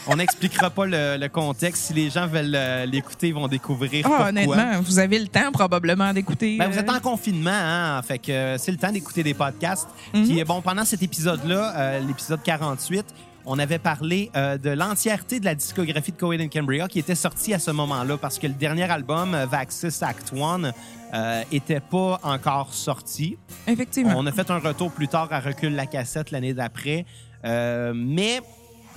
on 0.08 0.16
n'expliquera 0.16 0.70
pas 0.70 0.86
le, 0.86 1.18
le 1.18 1.30
contexte. 1.30 1.84
Si 1.84 1.94
les 1.94 2.10
gens 2.10 2.28
veulent 2.28 2.56
euh, 2.56 2.86
l'écouter, 2.86 3.28
ils 3.30 3.34
vont 3.34 3.48
découvrir 3.48 4.06
Ah, 4.06 4.10
pourquoi. 4.10 4.28
honnêtement, 4.30 4.82
vous 4.82 5.00
avez 5.00 5.20
le 5.20 5.28
temps 5.28 5.52
probablement 5.52 6.12
d'écouter. 6.14 6.58
Ben, 6.58 6.70
vous 6.70 6.78
euh, 6.78 6.82
êtes 6.82 6.90
en 6.90 7.00
confinement, 7.00 7.52
hein? 7.52 8.02
Fait 8.02 8.20
que 8.20 8.32
euh, 8.32 8.58
c'est 8.58 8.72
le 8.72 8.78
temps 8.78 8.92
d'écouter 8.92 9.24
des 9.24 9.34
podcasts. 9.34 9.88
Puis, 10.14 10.44
bon, 10.44 10.62
pendant 10.62 10.86
cet 10.86 11.04
épisode-là, 11.04 11.74
euh, 11.76 12.00
l'épisode 12.00 12.42
48, 12.44 13.06
on 13.46 13.60
avait 13.60 13.78
parlé 13.80 14.32
euh, 14.38 14.58
de 14.58 14.70
l'entièreté 14.70 15.40
de 15.42 15.46
la 15.46 15.54
discographie 15.54 16.14
de 16.14 16.18
Coed 16.18 16.40
and 16.40 16.48
Cambria 16.48 16.88
qui 16.88 17.00
était 17.00 17.14
sortie 17.14 17.54
à 17.54 17.60
ce 17.60 17.72
moment-là 17.72 18.18
parce 18.18 18.40
que 18.40 18.48
le 18.48 18.54
dernier 18.54 18.90
album, 18.90 19.34
euh, 19.36 19.46
Vaxis 19.46 20.02
Act 20.02 20.32
One, 20.34 20.72
euh, 21.14 21.44
était 21.52 21.80
pas 21.80 22.20
encore 22.24 22.74
sorti. 22.74 23.38
Effectivement. 23.68 24.14
On 24.18 24.26
a 24.26 24.32
fait 24.32 24.50
un 24.50 24.60
retour 24.60 24.92
plus 24.92 25.08
tard 25.08 25.28
à 25.32 25.40
Recul 25.40 25.76
la 25.76 25.86
cassette 25.86 26.32
l'année 26.32 26.54
d'après. 26.54 27.06
Euh, 27.46 27.94
mais 27.96 28.42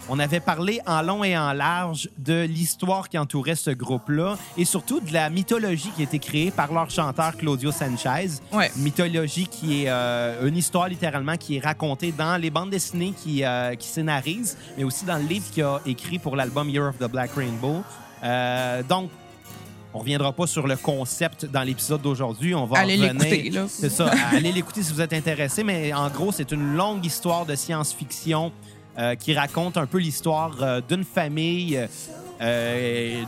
on 0.09 0.21
avait 0.21 0.41
parlé 0.41 0.81
en 0.87 1.03
long 1.03 1.25
et 1.25 1.37
en 1.37 1.53
large 1.53 2.09
de 2.17 2.45
l'histoire 2.45 3.09
qui 3.09 3.19
entourait 3.19 3.57
ce 3.57 3.71
groupe-là 3.71 4.37
et 4.57 4.65
surtout 4.65 5.01
de 5.01 5.13
la 5.13 5.31
mythologie 5.31 5.91
qui 5.97 6.03
a 6.03 6.05
été 6.05 6.21
créée 6.21 6.51
par 6.53 6.73
leur 6.73 6.91
chanteur 6.91 7.37
Claudio 7.37 7.73
Sanchez. 7.73 8.41
Ouais. 8.53 8.71
Mythologie 8.77 9.49
qui 9.49 9.83
est 9.83 9.89
euh, 9.89 10.47
une 10.47 10.57
histoire 10.57 10.89
littéralement 10.89 11.37
qui 11.37 11.57
est 11.57 11.61
racontée 11.61 12.13
dans 12.13 12.41
les 12.41 12.51
bandes 12.51 12.71
dessinées 12.71 13.15
qui, 13.17 13.45
euh, 13.45 13.75
qui 13.75 13.89
scénarisent, 13.89 14.57
mais 14.79 14.85
aussi 14.85 15.05
dans 15.05 15.17
le 15.17 15.25
livre 15.25 15.51
qu'il 15.51 15.65
a 15.65 15.81
écrit 15.87 16.21
pour 16.21 16.37
l'album 16.37 16.71
Year 16.71 16.89
of 16.89 16.99
the 16.99 17.11
Black 17.11 17.33
Rainbow. 17.33 17.83
Euh, 18.23 18.83
donc, 18.85 19.11
on 19.97 20.01
reviendra 20.01 20.31
pas 20.33 20.47
sur 20.47 20.67
le 20.67 20.77
concept 20.77 21.47
dans 21.47 21.63
l'épisode 21.63 22.03
d'aujourd'hui. 22.03 22.55
On 22.55 22.67
va 22.67 22.81
Allez 22.81 22.99
l'écouter. 22.99 23.51
C'est 23.69 23.89
ça. 23.89 24.11
Allez 24.31 24.53
l'écouter 24.53 24.83
si 24.83 24.93
vous 24.93 25.01
êtes 25.01 25.15
intéressé. 25.15 25.65
Mais 25.65 25.95
en 25.95 26.11
gros, 26.11 26.33
c'est 26.33 26.53
une 26.53 26.75
longue 26.75 27.05
histoire 27.05 27.47
de 27.47 27.55
science-fiction 27.55 28.53
euh, 28.99 29.15
qui 29.15 29.33
raconte 29.33 29.79
un 29.79 29.87
peu 29.87 29.97
l'histoire 29.97 30.59
euh, 30.61 30.81
d'une 30.87 31.05
famille 31.05 31.81
euh, 32.43 33.23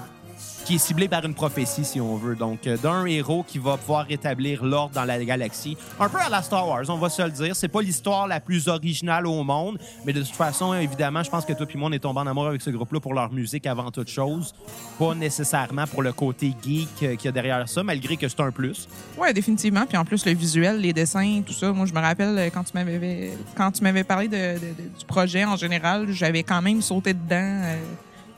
qui 0.64 0.75
est 0.75 0.78
ciblée 0.78 1.09
par 1.09 1.25
une 1.25 1.35
prophétie, 1.35 1.85
si 1.85 2.00
on 2.00 2.16
veut. 2.16 2.37
Donc, 2.37 2.66
euh, 2.66 2.76
d'un 2.76 3.07
héros 3.07 3.42
qui 3.42 3.59
va 3.59 3.76
pouvoir 3.76 4.07
rétablir 4.07 4.64
l'ordre 4.64 4.95
dans 4.95 5.04
la 5.04 5.25
galaxie. 5.25 5.76
Un 5.99 6.09
peu 6.09 6.18
à 6.18 6.28
la 6.28 6.42
Star 6.42 6.68
Wars, 6.68 6.85
on 6.88 6.99
va 6.99 7.09
se 7.09 7.23
le 7.23 7.30
dire. 7.30 7.57
C'est 7.57 7.68
pas 7.68 7.80
l'histoire 7.80 8.26
la 8.26 8.38
plus 8.38 8.68
originale 8.68 9.26
au 9.26 9.42
monde, 9.45 9.78
mais 10.04 10.12
de 10.12 10.21
toute 10.21 10.35
façon, 10.35 10.75
évidemment, 10.75 11.23
je 11.23 11.30
pense 11.30 11.47
que 11.47 11.52
toi 11.54 11.66
et 11.73 11.78
moi, 11.78 11.88
on 11.88 11.92
est 11.92 11.99
tombé 11.99 12.21
en 12.21 12.26
amour 12.26 12.49
avec 12.49 12.61
ce 12.61 12.71
groupe-là 12.71 13.00
pour 13.00 13.14
leur 13.14 13.33
musique 13.33 13.66
avant 13.66 13.90
toute 13.90 14.11
chose. 14.11 14.54
Pas 14.99 15.14
nécessairement 15.14 15.87
pour 15.87 16.02
le 16.02 16.12
côté 16.12 16.54
geek 16.62 16.88
euh, 17.02 17.16
qu'il 17.16 17.25
y 17.25 17.28
a 17.28 17.33
derrière 17.33 17.66
ça, 17.68 17.83
malgré 17.83 18.16
que 18.16 18.28
c'est 18.28 18.40
un 18.40 18.50
plus. 18.50 18.88
Ouais, 19.16 19.33
définitivement. 19.33 19.87
Puis 19.87 19.97
en 19.97 20.04
plus, 20.04 20.26
le 20.26 20.35
visuel, 20.35 20.80
les 20.80 20.92
dessins, 20.92 21.40
tout 21.47 21.54
ça. 21.54 21.73
Moi, 21.73 21.87
je 21.87 21.95
me 21.95 22.00
rappelle 22.00 22.37
euh, 22.38 22.50
quand 22.52 22.64
tu 22.64 22.73
m'avais 22.75 23.33
quand 23.57 23.71
tu 23.71 23.83
m'avais 23.83 24.04
parlé 24.04 24.28
du 24.28 25.04
projet 25.07 25.45
en 25.45 25.57
général, 25.57 26.12
j'avais 26.12 26.42
quand 26.42 26.61
même 26.61 26.83
sauté 26.83 27.14
dedans. 27.14 27.62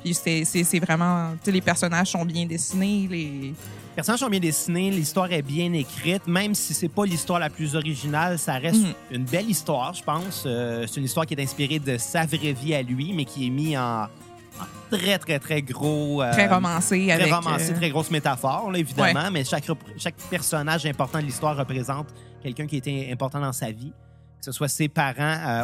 Puis 0.03 0.15
c'est 0.15 0.79
vraiment, 0.81 1.33
les 1.47 1.61
personnages 1.61 2.09
sont 2.11 2.25
bien 2.25 2.47
dessinés, 2.47 3.07
les. 3.11 3.55
Les 3.91 4.03
personnages 4.03 4.21
sont 4.21 4.29
bien 4.31 4.41
dessinés, 4.41 4.91
l'histoire 4.91 5.31
est 5.33 5.43
bien 5.43 5.73
écrite, 5.73 6.27
même 6.29 6.55
si 6.55 6.73
c'est 6.75 6.89
pas 6.89 7.05
l'histoire 7.05 7.41
la 7.41 7.51
plus 7.51 7.75
originale, 7.75 8.39
ça 8.39 8.55
reste 8.55 8.81
Mhm. 8.83 8.93
une 9.11 9.25
belle 9.25 9.51
histoire, 9.51 9.93
je 9.93 10.03
pense. 10.05 10.45
Euh, 10.47 10.87
c'est 10.87 10.99
une 11.01 11.05
histoire 11.07 11.27
qui 11.27 11.35
est 11.35 11.43
inspirée 11.43 11.81
de 11.81 11.99
sa 11.99 12.25
vraie 12.25 12.53
vie 12.53 12.73
à 12.73 12.83
lui, 12.83 13.13
mais 13.13 13.25
qui 13.25 13.49
est 13.49 13.51
mise 13.51 13.77
en, 13.77 14.05
en 14.05 14.97
très, 14.97 15.19
très, 15.19 15.39
très 15.41 15.61
gros... 15.61 16.23
euh, 16.23 16.33
Très 16.33 16.47
romancés 16.47 17.07
Très 17.09 17.21
avec. 17.21 17.35
romancé, 17.35 17.73
euh, 17.73 17.77
très 17.77 17.91
grosse 17.91 18.11
métaphore, 18.13 18.71
là, 18.71 18.79
évidemment, 18.79 19.29
mais 19.33 19.45
chaque, 19.45 19.69
chaque 19.99 20.15
personnage 20.31 20.87
important 20.87 21.19
de 21.19 21.25
l'histoire 21.25 21.57
représente 21.57 22.07
quelqu'un 22.43 22.67
qui 22.69 22.77
était 22.77 23.09
important 23.13 23.41
dans 23.41 23.53
sa 23.53 23.71
vie. 23.73 23.93
Que 24.41 24.47
ce 24.47 24.53
soit 24.53 24.69
ses 24.69 24.89
parents 24.89 25.15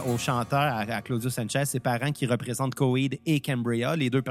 euh, 0.06 0.12
au 0.12 0.18
chanteur, 0.18 0.60
à, 0.60 0.80
à 0.80 1.00
Claudio 1.02 1.30
Sanchez, 1.30 1.64
ses 1.64 1.80
parents 1.80 2.12
qui 2.12 2.26
représentent 2.26 2.74
Coed 2.74 3.18
et 3.24 3.40
Cambria, 3.40 3.96
les 3.96 4.10
deux, 4.10 4.22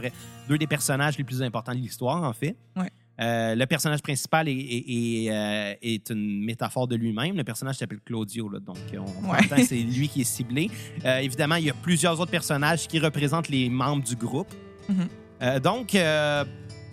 deux 0.48 0.58
des 0.60 0.68
personnages 0.68 1.18
les 1.18 1.24
plus 1.24 1.42
importants 1.42 1.72
de 1.74 1.80
l'histoire, 1.80 2.22
en 2.24 2.32
fait. 2.34 2.56
Ouais. 2.76 2.90
Euh, 3.22 3.56
le 3.56 3.66
personnage 3.66 4.04
principal 4.04 4.48
est, 4.48 4.52
est- 4.52 5.24
est, 5.26 5.32
euh, 5.32 5.74
est 5.82 6.10
une 6.12 6.44
métaphore 6.46 6.88
de 6.88 6.96
lui-même. 6.96 7.36
Le 7.38 7.44
personnage 7.44 7.78
s'appelle 7.78 8.02
Claudio, 8.06 8.48
là, 8.50 8.60
donc 8.60 8.78
on 8.94 9.32
Ouais. 9.32 9.42
s'entend, 9.48 9.64
c'est 9.64 9.76
lui 9.98 10.08
qui 10.10 10.22
est 10.22 10.26
ciblé. 10.26 10.70
Évidemment, 11.04 11.56
il 11.56 11.66
y 11.66 11.70
a 11.72 11.74
plusieurs 11.74 12.20
autres 12.20 12.30
personnages 12.32 12.88
qui 12.88 13.00
représentent 13.00 13.50
les 13.50 13.68
membres 13.70 14.04
du 14.04 14.16
groupe. 14.16 14.54
Mhm. 14.88 15.08
Euh, 15.42 15.60
donc, 15.60 15.96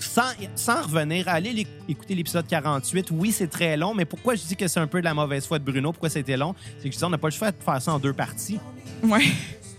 sans, 0.03 0.31
sans 0.55 0.83
revenir, 0.83 1.29
allez 1.29 1.67
écouter 1.89 2.15
l'épisode 2.15 2.47
48. 2.47 3.11
Oui, 3.13 3.33
c'est 3.33 3.49
très 3.49 3.77
long, 3.77 3.95
mais 3.95 4.05
pourquoi 4.05 4.35
je 4.35 4.43
dis 4.43 4.57
que 4.57 4.69
c'est 4.69 4.81
un 4.81 4.87
peu 4.87 5.01
de 5.01 5.05
la 5.05 5.15
mauvaise 5.15 5.47
foi 5.47 5.59
de 5.59 5.65
Bruno? 5.65 5.93
Pourquoi 5.93 6.11
c'était 6.11 6.37
long? 6.37 6.55
C'est 6.79 6.89
que 6.89 6.95
je 6.95 6.99
dis, 6.99 7.05
on 7.05 7.11
n'a 7.11 7.19
pas 7.19 7.29
le 7.29 7.35
choix 7.35 7.51
de 7.51 7.63
faire 7.63 7.81
ça 7.81 7.93
en 7.93 7.99
deux 7.99 8.13
parties. 8.13 8.59
Ouais. 9.03 9.25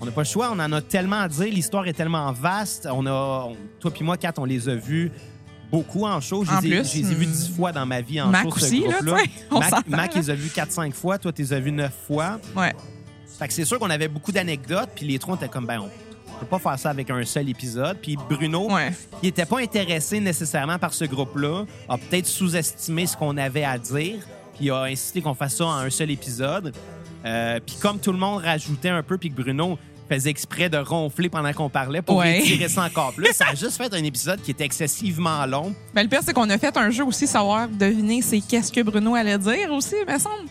On 0.01 0.06
n'a 0.06 0.12
pas 0.12 0.22
le 0.22 0.27
choix, 0.27 0.50
on 0.51 0.60
en 0.60 0.72
a 0.72 0.82
tellement 0.82 1.22
à 1.22 1.30
dire, 1.30 1.46
l'histoire 1.46 1.88
est 1.88 1.94
tellement 1.94 2.32
vaste. 2.34 2.88
On 2.92 3.06
a, 3.06 3.48
on- 3.50 3.58
toi 3.80 3.92
puis 3.92 4.03
moi, 4.03 4.18
Kat, 4.18 4.34
on 4.38 4.46
les 4.46 4.68
a 4.68 4.75
vus 4.75 5.12
beaucoup 5.72 6.06
en 6.06 6.20
show. 6.20 6.44
Je 6.44 6.68
les 6.68 7.00
ai- 7.00 7.01
vus 7.01 7.27
hmm. 7.27 7.32
dix 7.32 7.50
fois 7.50 7.72
dans 7.72 7.86
ma 7.86 8.01
vie 8.01 8.22
en 8.22 8.27
Mac 8.27 8.44
show, 8.44 8.51
ce 8.58 8.65
aussi, 8.65 8.82
là, 8.82 9.00
on 9.50 9.60
Mac, 9.60 9.88
Mac, 9.88 10.13
là. 10.13 10.22
les 10.22 10.30
a 10.30 10.36
vus 10.36 10.50
4-5 10.50 10.92
fois. 10.92 11.18
Toi, 11.18 11.32
tu 11.32 11.42
les 11.42 11.53
as 11.53 11.60
vus 11.60 11.72
9 11.72 11.92
fois. 12.06 12.39
Ouais. 12.56 12.74
Fait 13.39 13.48
que 13.48 13.53
c'est 13.53 13.65
sûr 13.65 13.80
qu'on 13.80 13.89
avait 13.89 14.08
beaucoup 14.08 14.32
d'anecdotes, 14.32 14.89
puis 14.96 15.08
les 15.08 15.20
trois, 15.20 15.34
on 15.34 15.38
était 15.38 15.48
comme, 15.48 15.65
ben, 15.65 15.80
on 15.80 15.89
peut 16.40 16.46
pas 16.46 16.60
faire 16.60 16.78
ça 16.80 16.90
avec 16.90 17.10
un 17.10 17.24
seul 17.25 17.50
épisode. 17.50 17.98
Puis 18.02 18.18
Bruno, 18.30 18.72
Ouais. 18.72 18.92
qui 19.20 19.28
n'était 19.28 19.46
pas 19.46 19.60
intéressé 19.60 20.20
nécessairement 20.20 20.78
par 20.80 20.94
ce 20.94 21.06
groupe-là, 21.06 21.66
a 21.90 21.98
peut-être 21.98 22.28
sous-estimé 22.28 23.06
ce 23.08 23.16
qu'on 23.18 23.38
avait 23.38 23.63
à 23.63 23.78
dire, 23.78 24.20
puis 24.58 24.70
a 24.70 24.84
insisté 24.84 25.22
qu'on 25.22 25.34
fasse 25.34 25.56
ça 25.56 25.66
en 25.66 25.74
un 25.78 25.90
seul 25.90 26.12
épisode. 26.12 26.74
Euh, 27.25 27.60
puis 27.66 27.75
comme 27.82 28.00
tout 28.00 28.12
le 28.12 28.18
monde 28.18 28.42
rajoutait 28.44 28.90
un 28.90 29.02
peu, 29.04 29.18
puis 29.18 29.30
que 29.30 29.36
Bruno 29.42 29.78
faisait 30.10 30.29
exprès 30.29 30.69
de 30.69 30.77
ronfler 30.77 31.29
pendant 31.29 31.51
qu'on 31.53 31.69
parlait 31.69 32.01
pour 32.01 32.17
Ouais. 32.17 32.39
étirer 32.39 32.67
ça 32.69 32.83
encore 32.83 33.13
plus, 33.13 33.33
ça 33.33 33.45
a 33.51 33.55
juste 33.55 33.77
fait 33.77 33.93
un 33.93 34.03
épisode 34.03 34.41
qui 34.41 34.51
était 34.51 34.65
excessivement 34.65 35.45
long. 35.45 35.74
Ben, 35.93 36.03
le 36.03 36.10
pire, 36.10 36.19
c'est 36.24 36.33
qu'on 36.33 36.50
a 36.50 36.57
fait 36.57 36.75
un 36.77 36.89
jeu 36.89 37.03
aussi, 37.05 37.27
savoir 37.27 37.67
deviner 37.67 38.22
c'est 38.22 38.39
qu'est-ce 38.41 38.72
que 38.72 38.81
Bruno 38.81 39.15
allait 39.15 39.38
dire 39.38 39.72
aussi, 39.72 39.95
me 40.07 40.17
semble. 40.19 40.48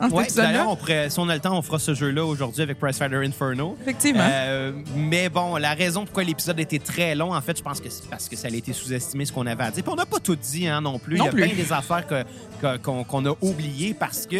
Cet 0.00 0.12
ouais. 0.12 0.26
D'ailleurs, 0.34 0.68
on 0.70 0.76
pourrait- 0.76 1.08
si 1.10 1.18
on 1.20 1.28
a 1.28 1.34
le 1.34 1.40
temps, 1.40 1.56
on 1.56 1.62
fera 1.62 1.78
ce 1.78 1.94
jeu-là 1.94 2.24
aujourd'hui 2.24 2.62
avec 2.62 2.78
Price 2.78 2.98
Fighter 2.98 3.16
Inferno. 3.24 3.76
Effectivement. 3.82 4.24
Euh, 4.26 4.72
mais 4.96 5.28
bon, 5.28 5.56
la 5.56 5.74
raison 5.74 6.04
pourquoi 6.04 6.24
l'épisode 6.24 6.58
était 6.60 6.78
très 6.78 7.14
long, 7.14 7.34
en 7.34 7.40
fait, 7.40 7.56
je 7.58 7.62
pense 7.62 7.80
que 7.80 7.88
c'est 7.90 8.08
parce 8.08 8.28
que 8.28 8.36
ça 8.36 8.48
a 8.48 8.50
été 8.50 8.72
sous-estimé 8.72 9.24
ce 9.24 9.32
qu'on 9.32 9.46
avait 9.46 9.64
à 9.64 9.70
dire. 9.70 9.82
Puis 9.84 9.92
on 9.92 9.96
n'a 9.96 10.06
pas 10.06 10.18
tout 10.18 10.36
dit 10.36 10.66
hein, 10.66 10.80
non 10.80 10.98
plus. 10.98 11.16
Non 11.16 11.24
Il 11.24 11.26
y 11.26 11.28
a 11.28 11.32
plus. 11.32 11.42
plein 11.48 11.54
des 11.54 11.72
affaires 11.72 12.06
que- 12.06 12.24
que- 12.60 12.76
qu'on 12.78 13.04
qu'on 13.04 13.24
a 13.26 13.34
oubliées 13.40 13.94
parce 13.94 14.26
que 14.26 14.36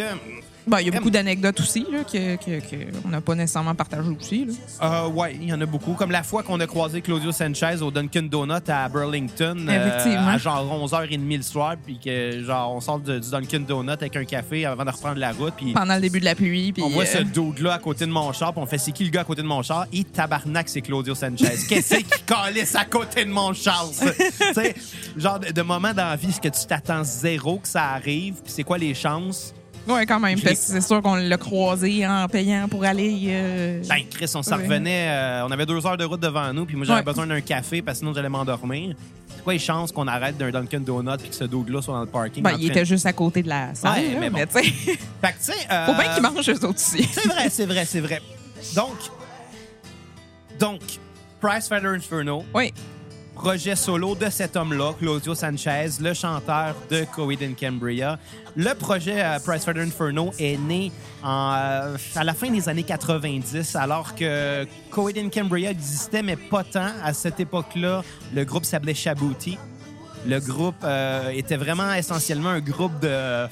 Ben, 0.65 0.79
il 0.79 0.87
y 0.87 0.89
a 0.89 0.91
beaucoup 0.93 1.09
d'anecdotes 1.09 1.59
aussi, 1.59 1.85
là, 1.91 2.03
que, 2.05 2.35
que, 2.37 2.59
que 2.59 2.75
on 3.05 3.09
n'a 3.09 3.19
pas 3.21 3.35
nécessairement 3.35 3.75
partagé 3.75 4.09
aussi. 4.09 4.47
Euh, 4.81 5.07
ouais, 5.09 5.35
il 5.41 5.49
y 5.49 5.53
en 5.53 5.59
a 5.59 5.65
beaucoup. 5.65 5.93
Comme 5.93 6.11
la 6.11 6.23
fois 6.23 6.41
qu'on 6.43 6.59
a 6.61 6.67
croisé 6.67 7.01
Claudio 7.01 7.31
Sanchez 7.33 7.81
au 7.81 7.91
Dunkin' 7.91 8.29
Donut 8.29 8.69
à 8.69 8.87
Burlington, 8.87 9.57
euh, 9.69 10.27
à 10.33 10.37
genre 10.37 10.65
11h30 10.85 11.35
le 11.37 11.41
soir, 11.43 11.75
puis 11.83 11.99
que 11.99 12.41
genre 12.43 12.71
on 12.73 12.79
sort 12.79 12.99
de- 12.99 13.19
du 13.19 13.29
Dunkin' 13.29 13.65
Donut 13.65 13.91
avec 13.91 14.15
un 14.15 14.23
café 14.25 14.65
avant 14.65 14.85
de 14.85 14.91
reprendre 14.91 15.17
la 15.19 15.33
route, 15.33 15.53
puis 15.57 15.73
Pendant 15.73 15.95
le 15.95 16.01
début 16.01 16.19
de 16.21 16.25
la 16.25 16.35
pluie, 16.35 16.71
puis. 16.71 16.81
on 16.83 16.89
voit 16.89 17.03
euh, 17.03 17.07
ce 17.07 17.23
dude-là 17.23 17.73
à 17.73 17.79
côté 17.79 18.05
de 18.05 18.11
mon 18.11 18.31
char, 18.31 18.53
puis 18.53 18.61
on 18.61 18.65
fait 18.65 18.77
c'est 18.77 18.91
qui 18.93 19.03
le 19.03 19.09
gars 19.09 19.21
à 19.21 19.25
côté 19.25 19.41
de 19.41 19.47
mon 19.47 19.61
char? 19.63 19.85
Et 19.91 20.03
tabarnak, 20.05 20.69
c'est 20.69 20.81
Claudio 20.81 21.13
Sanchez. 21.13 21.57
Qu'est-ce 21.69 21.95
qui 21.95 22.23
calisse 22.25 22.75
à 22.75 22.85
côté 22.85 23.25
de 23.25 23.29
mon 23.31 23.53
char? 23.53 23.85
ça? 23.91 24.11
tu 24.13 24.53
sais, 24.53 24.75
genre 25.17 25.39
de, 25.39 25.51
de 25.51 25.61
moment 25.61 25.93
dans 25.93 26.05
la 26.05 26.15
vie, 26.15 26.29
est-ce 26.29 26.39
que 26.41 26.47
tu 26.47 26.65
t'attends 26.67 27.03
zéro 27.03 27.57
que 27.57 27.67
ça 27.67 27.83
arrive, 27.89 28.35
puis 28.35 28.53
c'est 28.53 28.63
quoi 28.63 28.77
les 28.77 28.93
chances? 28.93 29.53
Ouais, 29.87 30.05
quand 30.05 30.19
même. 30.19 30.37
C'est 30.39 30.81
sûr 30.81 31.01
qu'on 31.01 31.15
l'a 31.15 31.37
croisé 31.37 32.07
en 32.07 32.27
payant 32.27 32.67
pour 32.69 32.83
aller. 32.85 33.25
euh, 33.27 33.81
Ben, 33.89 33.99
Chris, 34.09 34.31
on 34.35 34.41
s'en 34.41 34.57
Ouais. 34.57 34.63
revenait. 34.63 35.07
euh, 35.09 35.45
on 35.45 35.51
avait 35.51 35.65
deux 35.65 35.85
heures 35.85 35.97
de 35.97 36.05
route 36.05 36.21
devant 36.21 36.53
nous, 36.53 36.65
puis 36.65 36.75
moi, 36.77 36.85
j'avais 36.85 36.99
Ouais. 36.99 37.03
besoin 37.05 37.27
d'un 37.27 37.41
café 37.41 37.81
parce 37.81 37.97
que 37.97 37.99
sinon, 37.99 38.13
j'allais 38.13 38.29
m'endormir. 38.29 38.95
C'est 39.35 39.43
quoi 39.43 39.53
les 39.53 39.59
chances 39.59 39.91
qu'on 39.91 40.07
arrête 40.07 40.37
d'un 40.37 40.51
Dunkin' 40.51 40.83
Donut 40.85 41.17
puis 41.19 41.29
que 41.29 41.35
ce 41.35 41.43
dude-là 41.43 41.81
soit 41.81 41.95
dans 41.95 42.01
le 42.01 42.05
parking? 42.07 42.41
Ben, 42.43 42.53
en 42.53 42.57
il 42.57 42.67
était 42.69 42.85
juste 42.85 43.05
à 43.05 43.11
côté 43.13 43.43
de 43.43 43.49
la 43.49 43.75
salle. 43.75 43.99
Ouais, 43.99 44.13
là, 44.13 44.19
mais 44.21 44.29
bon. 44.29 44.37
mais 44.37 44.47
tu 44.47 44.53
sais, 44.53 44.63
Fait 44.63 45.33
que, 45.33 45.37
tu 45.39 45.51
sais. 45.51 45.53
euh, 45.69 45.85
faut 45.87 45.93
bien 45.95 46.13
qu'ils 46.13 46.23
mangent 46.23 46.49
eux 46.49 46.53
autres 46.65 46.69
aussi. 46.75 47.03
C'est 47.11 47.27
vrai, 47.27 47.49
c'est 47.49 47.65
vrai, 47.65 47.85
c'est 47.85 47.99
vrai. 47.99 48.21
Donc, 48.75 48.95
donc, 50.59 50.79
Price 51.41 51.67
Fighter 51.67 51.87
Inferno, 51.87 52.45
Oui. 52.53 52.73
Projet 53.33 53.75
solo 53.75 54.15
de 54.15 54.29
cet 54.29 54.55
homme-là, 54.55 54.93
Claudio 54.99 55.35
Sanchez, 55.35 55.89
le 55.99 56.13
chanteur 56.13 56.75
de 56.89 57.05
Coed 57.13 57.41
and 57.41 57.53
Cambria. 57.59 58.19
Le 58.55 58.73
projet 58.73 59.23
euh, 59.23 59.39
Price 59.39 59.65
Fighter 59.65 59.81
Inferno 59.81 60.31
est 60.39 60.57
né 60.57 60.91
euh, 61.23 61.97
à 62.15 62.23
la 62.23 62.33
fin 62.33 62.49
des 62.49 62.69
années 62.69 62.83
90, 62.83 63.75
alors 63.75 64.15
que 64.15 64.65
Coed 64.91 65.17
and 65.17 65.29
Cambria 65.29 65.71
existait, 65.71 66.21
mais 66.21 66.35
pas 66.35 66.63
tant. 66.63 66.91
À 67.03 67.13
cette 67.13 67.39
époque-là, 67.39 68.03
le 68.33 68.45
groupe 68.45 68.65
s'appelait 68.65 68.93
Shabooty. 68.93 69.57
Le 70.25 70.39
groupe 70.39 70.75
euh, 70.83 71.29
était 71.29 71.57
vraiment 71.57 71.93
essentiellement 71.93 72.49
un 72.49 72.61
groupe 72.61 72.99
de... 73.01 73.47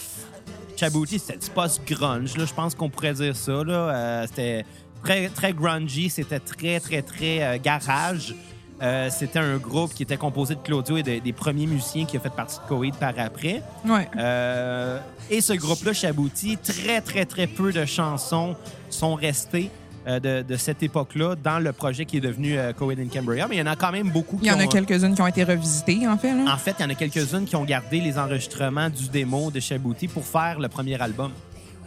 Shabooty, 0.78 1.20
c'était 1.20 1.38
du 1.38 1.50
post-grunge, 1.52 2.34
je 2.36 2.54
pense 2.54 2.74
qu'on 2.74 2.90
pourrait 2.90 3.14
dire 3.14 3.36
ça. 3.36 4.26
C'était 4.26 4.66
très, 5.04 5.30
très 5.30 5.54
grungy, 5.54 6.10
c'était 6.10 6.40
très, 6.40 6.80
très, 6.80 7.04
très 7.04 7.60
garage. 7.60 8.34
Euh, 8.82 9.10
c'était 9.12 9.40
un 9.40 9.58
groupe 9.58 9.94
qui 9.94 10.04
était 10.04 10.18
composé 10.18 10.56
de 10.56 10.60
Claudio 10.62 10.98
et 10.98 11.04
de- 11.04 11.20
des 11.20 11.34
premiers 11.34 11.68
musiciens 11.68 12.06
qui 12.06 12.18
ont 12.18 12.22
fait 12.22 12.30
partie 12.34 12.58
de 12.58 12.68
Coed 12.68 12.96
par 12.96 13.14
après. 13.18 13.62
Ouais. 13.86 14.08
Euh, 14.18 15.00
et 15.30 15.40
ce 15.42 15.54
groupe-là, 15.54 15.94
Shabooty, 15.94 16.58
très, 16.58 17.00
très, 17.02 17.26
très 17.26 17.46
peu 17.48 17.72
de 17.72 17.86
chansons 17.86 18.56
sont 18.90 19.14
restées 19.16 19.70
euh, 20.08 20.20
de, 20.20 20.42
de 20.42 20.56
cette 20.58 20.82
époque-là 20.82 21.36
dans 21.36 21.60
le 21.60 21.72
projet 21.74 22.06
qui 22.06 22.18
est 22.18 22.22
devenu 22.22 22.58
euh, 22.58 22.74
Coed 22.74 23.00
in 23.00 23.06
Cambria. 23.08 23.48
Mais 23.48 23.58
il 23.58 23.60
y 23.60 23.62
en 23.62 23.68
a 23.68 23.76
quand 23.76 23.92
même 23.92 24.10
beaucoup 24.10 24.38
Il 24.38 24.42
qui 24.42 24.48
y 24.48 24.52
en 24.52 24.60
a 24.60 24.64
ont- 24.64 24.68
quelques-unes 24.68 25.14
qui 25.14 25.22
ont 25.22 25.28
été 25.28 25.44
revisitées, 25.44 26.08
en 26.08 26.18
fait. 26.18 26.34
Là. 26.34 26.52
En 26.52 26.58
fait, 26.58 26.76
il 26.80 26.82
y 26.82 26.86
en 26.86 26.90
a 26.90 26.96
quelques-unes 26.96 27.46
qui 27.46 27.56
ont 27.56 27.64
gardé 27.66 28.02
les 28.02 28.18
enregistrements 28.18 28.90
du 28.90 29.10
démo 29.10 29.52
de 29.52 29.60
Shabooty 29.60 30.08
pour 30.08 30.26
faire 30.26 30.60
le 30.60 30.68
premier 30.70 31.00
album. 31.00 31.32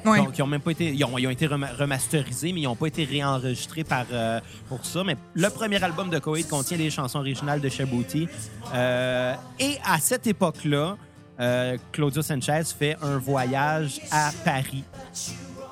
Donc, 0.04 0.36
ils 0.38 0.42
ont 0.42 0.46
même 0.46 0.60
pas 0.60 0.70
été, 0.72 0.92
ils 0.92 1.04
ont, 1.04 1.16
été 1.18 1.46
rema- 1.46 1.74
remasterisés, 1.74 2.52
mais 2.52 2.60
ils 2.60 2.64
n'ont 2.64 2.76
pas 2.76 2.86
été 2.88 3.04
réenregistrés 3.04 3.84
par, 3.84 4.04
euh, 4.12 4.40
pour 4.68 4.84
ça. 4.84 5.02
Mais 5.04 5.16
le 5.34 5.48
premier 5.48 5.82
album 5.82 6.10
de 6.10 6.18
Coed 6.18 6.46
contient 6.48 6.76
les 6.76 6.90
chansons 6.90 7.18
originales 7.20 7.60
de 7.60 7.68
Shabooty. 7.68 8.28
Euh, 8.74 9.34
et 9.58 9.76
à 9.84 9.98
cette 9.98 10.26
époque-là, 10.26 10.96
euh, 11.40 11.76
Claudio 11.92 12.22
Sanchez 12.22 12.62
fait 12.78 12.96
un 13.02 13.18
voyage 13.18 14.00
à 14.10 14.30
Paris. 14.44 14.84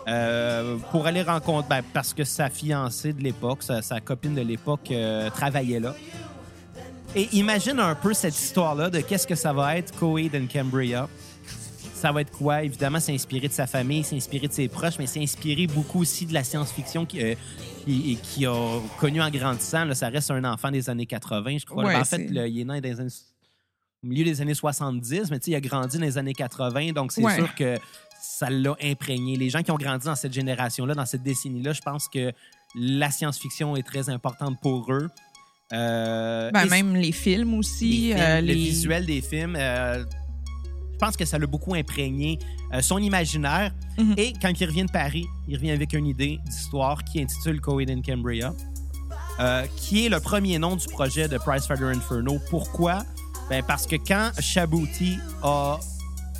euh, 0.08 0.78
pour 0.90 1.06
aller 1.06 1.22
rencontrer, 1.22 1.68
ben, 1.68 1.82
parce 1.92 2.12
que 2.12 2.24
sa 2.24 2.50
fiancée 2.50 3.12
de 3.12 3.22
l'époque, 3.22 3.62
sa, 3.62 4.00
copine 4.00 4.34
de 4.34 4.40
l'époque, 4.40 4.92
travaillait 5.34 5.78
là. 5.80 5.94
Et 7.14 7.28
imagine 7.34 7.78
un 7.78 7.94
peu 7.94 8.12
cette 8.14 8.36
histoire-là 8.36 8.88
de 8.90 9.00
qu'est-ce 9.00 9.26
que 9.26 9.34
ça 9.34 9.52
va 9.52 9.76
être 9.76 9.94
Coed 9.98 10.34
and 10.34 10.46
Cambria 10.52 11.08
ça 12.02 12.10
va 12.12 12.20
être 12.22 12.32
quoi? 12.32 12.64
Évidemment, 12.64 12.98
c'est 12.98 13.14
inspiré 13.14 13.46
de 13.46 13.52
sa 13.52 13.66
famille, 13.68 14.02
c'est 14.02 14.16
inspiré 14.16 14.48
de 14.48 14.52
ses 14.52 14.66
proches, 14.68 14.98
mais 14.98 15.06
c'est 15.06 15.22
inspiré 15.22 15.66
beaucoup 15.68 16.00
aussi 16.00 16.26
de 16.26 16.34
la 16.34 16.42
science-fiction 16.42 17.06
qui, 17.06 17.22
euh, 17.22 17.34
qui, 17.84 18.18
qui 18.22 18.44
a 18.44 18.80
connu 18.98 19.22
en 19.22 19.30
grandissant. 19.30 19.84
Là, 19.84 19.94
ça 19.94 20.08
reste 20.08 20.30
un 20.32 20.42
enfant 20.44 20.70
des 20.72 20.90
années 20.90 21.06
80, 21.06 21.58
je 21.58 21.64
crois. 21.64 21.84
Ouais, 21.84 21.94
en 21.94 22.04
fait, 22.04 22.28
là, 22.30 22.46
il 22.48 22.58
est 22.60 22.64
né 22.64 22.80
dans 22.80 22.88
les 22.88 23.00
années- 23.00 23.10
au 24.04 24.06
milieu 24.08 24.24
des 24.24 24.40
années 24.40 24.54
70, 24.54 25.30
mais 25.30 25.38
tu 25.38 25.44
sais, 25.44 25.50
il 25.52 25.54
a 25.54 25.60
grandi 25.60 25.96
dans 25.96 26.04
les 26.04 26.18
années 26.18 26.34
80, 26.34 26.90
donc 26.92 27.12
c'est 27.12 27.22
Ouais. 27.22 27.36
sûr 27.36 27.54
que 27.54 27.78
ça 28.20 28.50
l'a 28.50 28.74
imprégné. 28.82 29.36
Les 29.36 29.48
gens 29.48 29.62
qui 29.62 29.70
ont 29.70 29.76
grandi 29.76 30.06
dans 30.06 30.16
cette 30.16 30.32
génération-là, 30.32 30.94
dans 30.94 31.06
cette 31.06 31.22
décennie-là, 31.22 31.72
je 31.72 31.82
pense 31.82 32.08
que 32.08 32.32
la 32.74 33.10
science-fiction 33.12 33.76
est 33.76 33.82
très 33.86 34.08
importante 34.10 34.56
pour 34.60 34.92
eux. 34.92 35.08
Euh, 35.72 36.50
Ben, 36.52 36.66
et 36.66 36.68
même 36.68 36.96
les 36.96 37.12
films 37.12 37.54
aussi. 37.54 38.08
les 38.08 38.14
films, 38.14 38.18
euh, 38.20 38.40
le 38.40 38.52
visuel 38.52 39.06
des 39.06 39.20
films. 39.22 39.56
euh, 39.56 40.04
pense 41.04 41.16
que 41.16 41.24
ça 41.24 41.38
l'a 41.38 41.46
beaucoup 41.46 41.74
imprégné 41.74 42.38
euh, 42.72 42.80
son 42.80 42.98
imaginaire. 42.98 43.72
Mhm. 43.98 44.14
Et 44.16 44.32
quand 44.40 44.52
il 44.60 44.66
revient 44.66 44.84
de 44.84 44.90
Paris, 44.90 45.26
il 45.48 45.56
revient 45.56 45.72
avec 45.72 45.92
une 45.94 46.06
idée 46.06 46.38
d'histoire 46.46 47.02
qui 47.04 47.20
intitule 47.20 47.60
Coed 47.60 47.90
in 47.90 48.00
Cambria, 48.02 48.52
euh, 49.40 49.64
qui 49.76 50.06
est 50.06 50.08
le 50.08 50.20
premier 50.20 50.58
nom 50.58 50.76
du 50.76 50.86
projet 50.86 51.28
de 51.28 51.38
Price 51.38 51.66
Fighter 51.66 51.84
Inferno. 51.86 52.38
Pourquoi? 52.50 53.04
Ben 53.50 53.62
parce 53.66 53.86
que 53.86 53.96
quand 53.96 54.30
Shabooty 54.38 55.18
a 55.42 55.78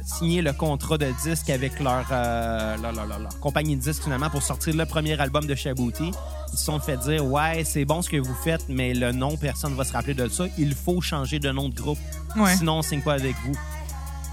signé 0.04 0.42
le 0.42 0.52
contrat 0.52 0.99
de 0.99 1.09
disque 1.25 1.49
avec 1.50 1.78
leur, 1.81 2.07
euh, 2.11 2.76
leur, 2.83 2.92
leur- 2.92 3.07
leur- 3.07 3.19
leur 3.21 3.40
compagnie 3.40 3.76
de 3.76 3.81
disques 3.83 4.02
finalement 4.04 4.31
pour 4.31 4.42
sortir 4.42 4.75
le 4.75 4.85
premier 4.87 5.19
album 5.21 5.47
de 5.47 5.54
Shabooty, 5.54 6.11
ils 6.52 6.59
se 6.59 6.64
sont 6.64 6.78
fait 6.81 6.96
dire 6.98 7.25
ouais 7.25 7.64
c'est 7.64 7.85
bon 7.85 8.03
ce 8.03 8.11
que 8.11 8.16
vous 8.18 8.35
faites 8.44 8.64
mais 8.68 8.94
le 8.94 9.12
nom 9.12 9.37
personne 9.37 9.72
ne 9.72 9.77
va 9.77 9.85
se 9.85 9.92
rappeler 9.92 10.14
de 10.14 10.29
ça 10.29 10.44
il 10.59 10.75
faut 10.75 11.01
changer 11.01 11.38
de 11.38 11.51
nom 11.51 11.68
de 11.68 11.75
groupe 11.75 11.98
Ouais. 12.37 12.57
sinon 12.57 12.79
on 12.79 12.83
signe 12.83 13.01
pas 13.03 13.14
avec 13.14 13.37
vous 13.44 13.53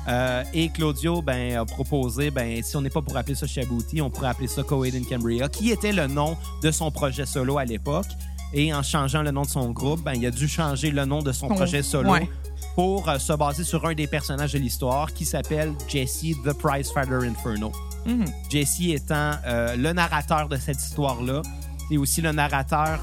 Euh, 0.09 0.43
et 0.53 0.69
Claudio 0.69 1.21
ben, 1.21 1.57
a 1.57 1.65
proposé, 1.65 2.31
ben, 2.31 2.63
si 2.63 2.75
on 2.75 2.81
n'est 2.81 2.89
pas 2.89 3.01
pour 3.01 3.15
appeler 3.15 3.35
ça 3.35 3.45
Shabooty, 3.45 4.01
on 4.01 4.09
pourrait 4.09 4.29
appeler 4.29 4.47
ça 4.47 4.63
Coed 4.63 4.95
in 4.95 5.03
Cambria, 5.03 5.47
qui 5.49 5.69
était 5.69 5.91
le 5.91 6.07
nom 6.07 6.35
de 6.63 6.71
son 6.71 6.89
projet 6.89 7.25
solo 7.25 7.57
à 7.57 7.65
l'époque. 7.65 8.07
Et 8.51 8.73
en 8.73 8.81
changeant 8.81 9.21
le 9.21 9.29
nom 9.29 9.43
de 9.43 9.47
son 9.49 9.69
groupe, 9.69 10.01
ben, 10.03 10.13
il 10.15 10.25
a 10.25 10.31
dû 10.31 10.47
changer 10.47 10.89
le 10.89 11.05
nom 11.05 11.21
de 11.21 11.31
son 11.31 11.47
projet 11.49 11.83
solo 11.83 12.09
ouais. 12.11 12.27
pour 12.73 13.07
euh, 13.07 13.19
se 13.19 13.33
baser 13.33 13.63
sur 13.63 13.85
un 13.85 13.93
des 13.93 14.07
personnages 14.07 14.53
de 14.53 14.57
l'histoire 14.57 15.13
qui 15.13 15.23
s'appelle 15.25 15.73
Jesse 15.87 16.25
the 16.43 16.53
Prize 16.53 16.91
Fighter 16.91 17.19
Inferno. 17.27 17.71
Mhm. 18.07 18.25
Jesse 18.49 18.79
étant 18.81 19.33
euh, 19.45 19.75
le 19.75 19.93
narrateur 19.93 20.47
de 20.49 20.55
cette 20.57 20.81
histoire-là. 20.81 21.43
C'est 21.91 21.97
aussi 21.97 22.21
le 22.21 22.31
narrateur 22.31 22.99